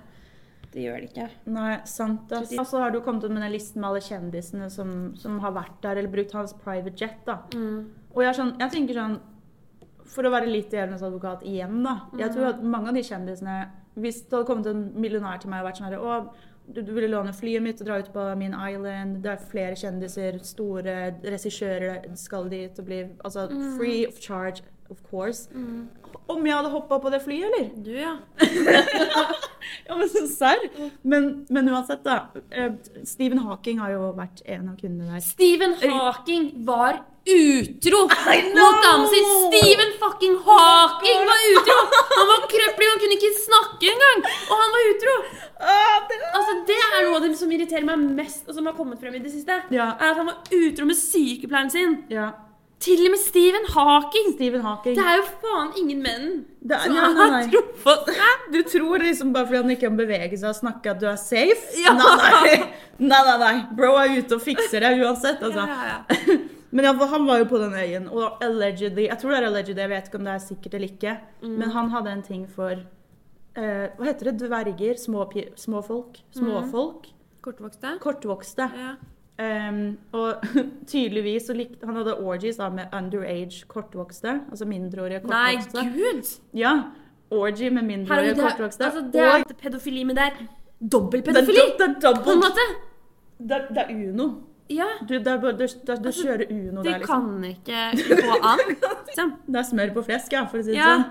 Det 0.74 0.82
gjør 0.82 1.02
det 1.02 1.10
ikke. 1.12 1.26
Nei, 1.54 1.74
sant. 1.86 2.32
Og 2.34 2.64
så 2.66 2.80
har 2.82 2.90
du 2.90 2.98
kommet 3.04 3.24
ut 3.24 3.30
med 3.30 3.44
den 3.44 3.52
listen 3.54 3.80
med 3.80 3.92
alle 3.92 4.02
kjendisene 4.02 4.70
som, 4.74 4.90
som 5.20 5.38
har 5.44 5.54
vært 5.54 5.76
der, 5.84 6.00
eller 6.00 6.10
brukt 6.10 6.34
hans 6.34 6.54
private 6.64 6.96
jet. 6.98 7.20
da. 7.28 7.38
Mm. 7.54 7.84
Og 8.14 8.24
jeg, 8.24 8.36
sånn, 8.38 8.56
jeg 8.62 8.74
tenker 8.74 8.98
sånn 8.98 9.16
For 10.14 10.26
å 10.26 10.30
være 10.30 10.50
litt 10.50 10.70
djevelens 10.70 11.02
advokat 11.02 11.44
igjen, 11.48 11.80
da. 11.86 11.94
Jeg 12.20 12.34
tror 12.34 12.50
at 12.52 12.60
mange 12.62 12.90
av 12.90 12.98
de 12.98 13.02
kjendisene 13.06 13.54
Hvis 13.98 14.24
det 14.26 14.36
hadde 14.36 14.48
kommet 14.50 14.68
en 14.70 14.84
millionær 15.00 15.40
til 15.42 15.50
meg 15.50 15.62
og 15.62 15.70
vært 15.70 15.80
sånn 15.80 15.88
her 15.90 16.28
du, 16.64 16.80
du 16.80 16.94
ville 16.96 17.10
låne 17.12 17.32
flyet 17.36 17.60
mitt 17.60 17.80
og 17.82 17.88
dra 17.90 17.98
ut 18.00 18.06
på 18.14 18.22
Min 18.40 18.54
Island. 18.56 19.18
Det 19.24 19.34
er 19.34 19.42
flere 19.50 19.76
kjendiser, 19.76 20.38
store 20.48 20.94
regissører 21.20 22.06
skal 22.16 22.48
dit 22.48 22.78
og 22.80 22.86
bli 22.88 23.02
Altså 23.20 23.50
free 23.76 24.06
of 24.08 24.16
charge, 24.16 24.64
of 24.88 25.02
course. 25.10 25.50
Om 25.52 26.46
jeg 26.48 26.56
hadde 26.56 26.72
hoppa 26.72 26.98
på 27.04 27.12
det 27.12 27.20
flyet, 27.20 27.50
eller? 27.50 27.68
Du, 27.84 27.92
ja. 27.92 28.16
Ja, 29.88 29.96
men 29.96 30.08
så 30.08 30.26
serr. 30.30 30.62
Men, 31.02 31.46
men 31.50 31.68
uansett, 31.72 32.04
da. 32.04 32.18
eh, 32.50 32.72
Stephen 33.04 33.38
Hawking 33.44 33.78
har 33.82 33.90
jo 33.96 34.12
vært 34.16 34.42
en 34.46 34.68
av 34.72 34.76
kundene 34.80 35.12
der. 35.16 35.24
Stephen 35.24 35.74
Hawking 35.82 36.50
var 36.68 37.02
utro 37.24 38.00
mot 38.04 38.82
dama 38.84 39.06
si! 39.08 39.20
Stephen 39.48 39.92
fucking 40.00 40.34
Hawking 40.44 41.22
var 41.30 41.40
utro! 41.54 41.76
Han 42.18 42.26
var 42.32 42.42
krøpling, 42.52 42.90
han 42.92 43.00
kunne 43.00 43.16
ikke 43.16 43.30
snakke 43.40 43.88
engang! 43.94 44.24
Og 44.50 44.60
han 44.60 44.74
var 44.76 44.88
utro! 44.92 45.14
Ah, 45.64 46.00
Altså, 46.34 46.56
Det 46.68 46.76
er 46.76 47.06
noe 47.06 47.16
av 47.16 47.24
det 47.24 47.32
som 47.40 47.52
irriterer 47.54 47.86
meg 47.88 48.02
mest, 48.18 48.44
og 48.48 48.54
som 48.58 48.66
har 48.68 48.76
kommet 48.76 49.00
frem 49.00 49.14
i 49.16 49.22
det 49.24 49.32
siste. 49.32 49.56
Ja. 49.72 49.92
Er 49.96 50.10
at 50.12 50.20
han 50.20 50.28
var 50.28 50.42
utro 50.52 50.88
med 50.90 50.98
sykepleieren 51.00 51.72
sin. 51.72 52.02
ja. 52.12 52.32
Til 52.82 53.00
og 53.06 53.12
med 53.14 53.20
Stephen 53.22 53.66
Hawking! 53.72 54.32
Stephen 54.34 54.64
Hawking. 54.64 54.96
Det 54.98 55.04
er 55.04 55.20
jo 55.20 55.26
faen 55.40 55.70
ingen 55.80 56.00
menn 56.04 56.26
Det 56.60 56.80
som 56.82 56.96
nei, 56.96 57.10
nei, 57.16 57.28
har 57.84 58.00
seg. 58.08 58.48
Du 58.52 58.58
tror 58.68 59.04
liksom 59.04 59.30
bare 59.36 59.48
fordi 59.48 59.60
han 59.62 59.74
ikke 59.74 59.86
kan 59.86 60.00
bevege 60.00 60.40
seg 60.40 60.50
og 60.50 60.58
snakke 60.58 60.92
at 60.92 61.00
du 61.00 61.06
er 61.08 61.20
safe? 61.20 61.70
Ja. 61.80 61.94
Nei, 61.96 62.10
nei. 62.18 62.58
nei, 62.98 63.22
nei, 63.28 63.36
nei. 63.44 63.54
Bro 63.78 63.94
er 64.02 64.18
ute 64.18 64.36
og 64.36 64.44
fikser 64.44 64.84
det 64.84 64.92
uansett, 64.98 65.40
altså. 65.44 65.68
Ja, 65.70 65.94
ja. 65.94 66.36
Men 66.74 66.88
han 66.98 67.26
var 67.28 67.38
jo 67.38 67.46
på 67.46 67.60
den 67.62 67.74
øyen, 67.78 68.08
og 68.10 68.42
allegedly 68.42 69.04
Jeg 69.06 69.20
tror 69.22 69.30
det 69.30 69.36
er 69.38 69.44
allegedly, 69.46 69.82
jeg 69.84 69.92
vet 69.92 70.08
ikke 70.10 70.18
om 70.18 70.26
det 70.26 70.32
er 70.34 70.42
sikkert 70.42 70.74
eller 70.74 70.90
ikke. 70.90 71.16
Mm. 71.44 71.56
Men 71.60 71.74
han 71.76 71.90
hadde 71.94 72.14
en 72.16 72.24
ting 72.26 72.44
for 72.50 72.74
uh, 72.74 73.86
Hva 73.94 74.08
heter 74.08 74.32
det? 74.32 74.36
Dverger? 74.42 74.98
Små, 74.98 75.28
små 75.54 75.84
folk? 75.86 76.18
Småfolk? 76.34 77.06
Kortvokste? 77.44 77.98
Kortvokste. 78.02 78.66
Ja. 78.74 78.94
Um, 79.34 79.96
og 80.14 80.44
tydeligvis 80.86 81.48
så 81.48 81.54
likte 81.58 81.86
Han 81.88 81.96
hadde 81.98 82.12
orgies 82.22 82.56
da 82.60 82.68
med 82.70 82.92
underage 82.94 83.64
kortvokste. 83.66 84.36
Altså 84.50 84.64
mindreårige 84.70 85.24
kortvokste. 85.24 85.82
Nei, 85.82 85.90
gud! 85.96 86.30
Ja. 86.54 86.74
Orgy 87.34 87.70
med 87.74 87.82
mindreårige 87.88 88.34
det 88.36 88.44
kortvokste. 88.44 88.84
altså, 88.86 89.00
det 89.12 89.20
er 89.20 89.42
og 89.42 89.56
pedofili, 89.58 90.04
men 90.06 90.16
det 90.16 90.22
er 90.28 90.36
det 90.84 91.00
er, 91.00 91.94
det 92.00 92.04
er 92.04 92.20
På 92.22 92.30
en 92.30 92.42
måte. 92.44 92.66
det, 93.38 93.56
er- 93.56 93.68
det 93.74 93.82
er 93.88 93.94
Uno. 94.12 94.28
Ja. 94.70 94.86
Du, 95.08 95.14
det 95.18 95.26
er 95.26 95.40
bare, 95.40 95.52
du, 95.58 95.66
du, 95.86 95.92
du 96.04 96.10
kjører 96.12 96.46
Uno 96.50 96.82
Det 96.82 96.92
der, 96.92 96.98
liksom. 96.98 97.24
kan 97.24 97.44
ikke 97.44 98.20
gå 98.22 98.36
an. 98.42 98.62
Liksom. 98.68 99.32
Det 99.52 99.56
er 99.60 99.66
smør 99.68 99.92
på 99.94 100.02
flesk, 100.06 100.32
ja, 100.32 100.44
for 100.48 100.58
å 100.58 100.62
si 100.64 100.70
det 100.72 100.78
Ja. 100.78 100.94
sånn. 100.94 101.10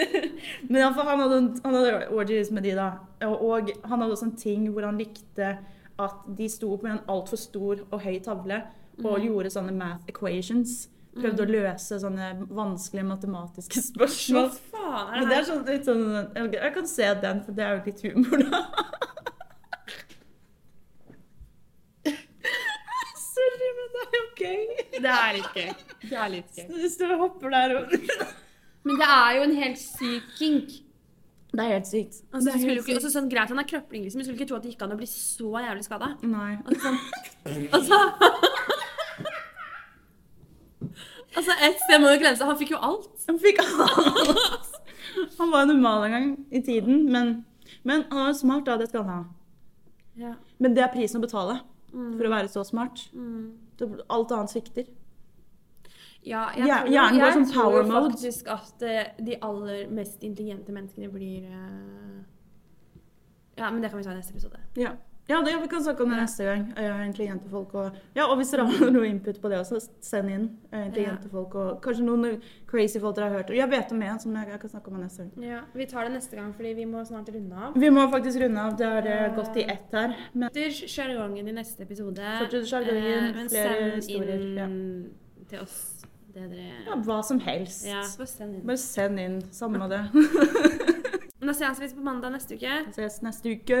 Men 0.68 0.82
han 0.82 0.94
hadde, 1.22 1.38
han 1.64 1.74
hadde 1.78 1.94
orgies 2.12 2.50
med 2.50 2.62
de, 2.66 2.74
da. 2.76 2.90
Og, 3.28 3.40
og 3.46 3.70
han 3.84 4.00
hadde 4.04 4.12
også 4.12 4.28
en 4.28 4.36
ting 4.36 4.66
hvor 4.72 4.84
han 4.88 4.98
likte 5.00 5.54
at 5.98 6.14
de 6.36 6.48
sto 6.48 6.76
på 6.76 6.86
en 6.90 7.00
altfor 7.08 7.36
stor 7.38 7.76
og 7.90 8.00
høy 8.02 8.18
tavle 8.22 8.62
og 9.04 9.18
Mm. 9.18 9.24
gjorde 9.26 9.50
sånne 9.50 9.72
math 9.74 10.04
equations. 10.08 10.88
Prøvde 11.14 11.42
å 11.44 11.50
løse 11.50 11.98
sånne 12.02 12.46
vanskelige 12.50 13.04
matematiske 13.06 13.80
spørsmål. 13.92 14.48
Hva 14.50 14.58
faen 14.72 15.14
er 15.14 15.20
Men 15.20 15.20
det 15.20 15.28
det 15.28 15.34
her? 15.34 15.42
er 15.42 15.46
sånn, 15.50 15.64
litt 15.66 15.84
sånn 15.84 16.52
jeg, 16.54 16.74
kan 16.74 16.86
se 16.86 17.14
den, 17.22 17.42
for 17.44 17.52
det 17.52 17.64
er 17.64 17.76
jo 17.76 17.82
litt 17.86 18.02
humor, 18.02 18.38
da. 18.50 18.60
Sorry, 23.34 23.68
men 23.78 23.88
det 23.94 24.02
er 24.04 24.08
ok. 24.24 24.42
Det 25.04 25.12
er 25.14 25.30
litt 25.38 25.56
gøy. 25.58 25.70
Det 26.08 26.18
er 26.18 26.28
litt 26.32 26.58
gøy. 26.58 26.66
Du 26.74 26.88
står 26.92 27.14
og 27.16 27.22
hopper 27.24 27.54
der 27.54 27.68
og 27.78 27.84
Men 28.84 28.94
det 29.00 29.08
er 29.08 29.30
jo 29.38 29.42
en 29.46 29.54
helt 29.56 29.80
syk 29.80 30.24
kink. 30.38 30.68
Det 31.54 31.62
er 31.62 31.70
helt 31.76 31.86
sykt. 31.86 32.16
Altså, 32.32 32.44
det 32.48 32.50
er 32.50 32.58
skulle 32.58 32.72
helt 32.72 32.80
ikke, 32.80 32.88
sykt. 32.88 32.98
altså, 32.98 33.10
sånn 33.14 33.28
greit 33.30 33.52
han 33.52 33.60
er 33.62 33.68
krøpling, 33.70 34.02
liksom. 34.06 34.20
Jeg 34.20 34.26
skulle 34.26 34.40
ikke 34.40 34.48
tro 34.50 34.56
at 34.58 34.64
det 34.64 34.72
gikk 34.72 34.82
an 34.86 34.94
å 34.94 34.98
bli 34.98 35.06
så 35.10 35.50
jævlig 35.62 35.84
skada. 35.86 36.08
Nei. 36.26 36.52
Altså, 36.64 36.80
sånn, 36.82 36.98
altså, 37.78 37.98
altså 41.38 41.58
ett 41.68 41.84
sted 41.84 42.02
må 42.02 42.10
jo 42.10 42.22
grense. 42.24 42.48
Han 42.48 42.58
fikk 42.58 42.74
jo 42.74 42.80
alt. 42.90 43.12
Han 43.28 43.38
fikk 43.42 43.62
alt. 43.62 44.72
Han 45.38 45.52
var 45.52 45.68
normal 45.70 46.08
en 46.08 46.16
gang 46.16 46.26
i 46.50 46.60
tiden, 46.64 47.04
men, 47.14 47.44
men 47.86 48.02
han 48.10 48.26
var 48.26 48.34
smart, 48.34 48.66
da. 48.66 48.74
Det 48.80 48.90
skal 48.90 49.06
han 49.06 49.14
ha. 49.14 49.22
Ja. 50.18 50.34
Men 50.58 50.74
det 50.74 50.82
er 50.82 50.90
prisen 50.94 51.20
å 51.20 51.24
betale 51.24 51.60
for 51.94 52.26
å 52.26 52.32
være 52.32 52.50
så 52.50 52.64
smart. 52.66 53.06
Mm. 53.14 53.54
Alt 54.10 54.34
annet 54.34 54.50
svikter. 54.50 54.90
Ja, 56.24 56.46
jeg 56.56 56.66
Ja, 56.66 56.78
tror, 57.10 57.18
jeg 57.20 57.32
sånn 57.34 57.48
tror 57.52 57.62
power 57.62 57.82
jo 57.82 57.88
mode. 57.92 58.10
faktisk 58.12 58.48
at 58.48 58.82
eh, 58.82 59.10
de 59.24 59.36
aller 59.42 59.88
mest 59.92 60.22
intelligente 60.24 60.72
menneskene 60.72 61.10
blir 61.12 61.44
eh, 61.44 62.22
Ja, 63.56 63.70
men 63.70 63.82
det 63.82 63.90
kan 63.90 63.98
vi 64.00 64.04
ta 64.04 64.12
i 64.12 64.16
neste 64.18 64.32
episode. 64.34 64.58
Ja. 64.76 64.94
Ja, 65.26 65.38
det, 65.40 65.54
vi 65.62 65.68
kan 65.68 65.80
snakke 65.80 66.02
om 66.04 66.10
det 66.10 66.18
neste 66.20 66.44
gang. 66.44 66.64
eh, 66.76 67.06
Intelligente 67.06 67.48
folk 67.48 67.74
og 67.74 67.94
Ja, 68.14 68.26
og 68.26 68.36
hvis 68.36 68.50
dere 68.52 68.66
har 68.68 68.90
noe 68.96 69.06
input 69.08 69.38
på 69.40 69.48
det 69.48 69.58
også, 69.58 69.78
send 70.04 70.28
inn 70.30 70.48
eh, 70.70 70.82
intelligente 70.90 71.30
folk 71.32 71.54
og 71.54 71.78
kanskje 71.84 72.04
noen 72.04 72.42
crazy 72.68 73.00
folk 73.00 73.16
dere 73.16 73.30
har 73.30 73.38
hørt. 73.38 73.52
Jeg 73.56 73.70
vet 73.70 73.92
om 73.92 74.02
en 74.02 74.20
som 74.20 74.36
jeg, 74.36 74.60
kan 74.60 74.72
snakke 74.74 74.92
om 74.92 75.00
neste 75.00 75.24
gang. 75.24 75.46
Ja, 75.48 75.62
Vi 75.72 75.86
tar 75.86 76.04
det 76.04 76.12
neste 76.18 76.36
gang, 76.36 76.52
fordi 76.54 76.74
vi 76.76 76.84
må 76.84 77.04
snart 77.08 77.28
runde 77.32 77.56
av. 77.56 77.72
Vi 77.80 77.90
må 77.90 78.04
faktisk 78.12 78.40
runde 78.44 78.60
av. 78.66 78.76
Det 78.76 78.86
har 78.86 79.08
eh, 79.14 79.34
gått 79.36 79.56
i 79.56 79.64
ett 79.64 79.96
her. 79.96 80.16
Men 80.34 80.50
sjargongen 80.72 81.48
i 81.48 81.56
neste 81.56 81.86
episode. 81.88 82.20
Fortsett 82.42 82.68
sjargongen, 82.68 83.30
men 83.38 83.48
flere 83.48 84.02
send 84.04 84.28
inn 84.28 84.58
ja. 84.60 84.68
til 85.48 85.64
oss 85.64 86.04
det 86.34 86.48
dere 86.50 86.82
ja, 86.86 86.96
hva 87.06 87.20
som 87.26 87.38
helst. 87.44 87.84
Ja, 87.86 88.02
bare 88.18 88.30
send 88.30 88.58
inn. 88.58 88.66
Bare 88.66 88.80
send 88.82 89.20
inn. 89.22 89.38
Samme 89.54 89.88
det. 89.92 90.04
Da 91.44 91.52
ses 91.52 91.76
vi 91.76 91.88
på 91.92 92.00
mandag 92.00 92.32
neste 92.32 92.56
uke. 92.56 92.72
Ses 92.96 93.18
neste 93.20 93.50
uke. 93.52 93.80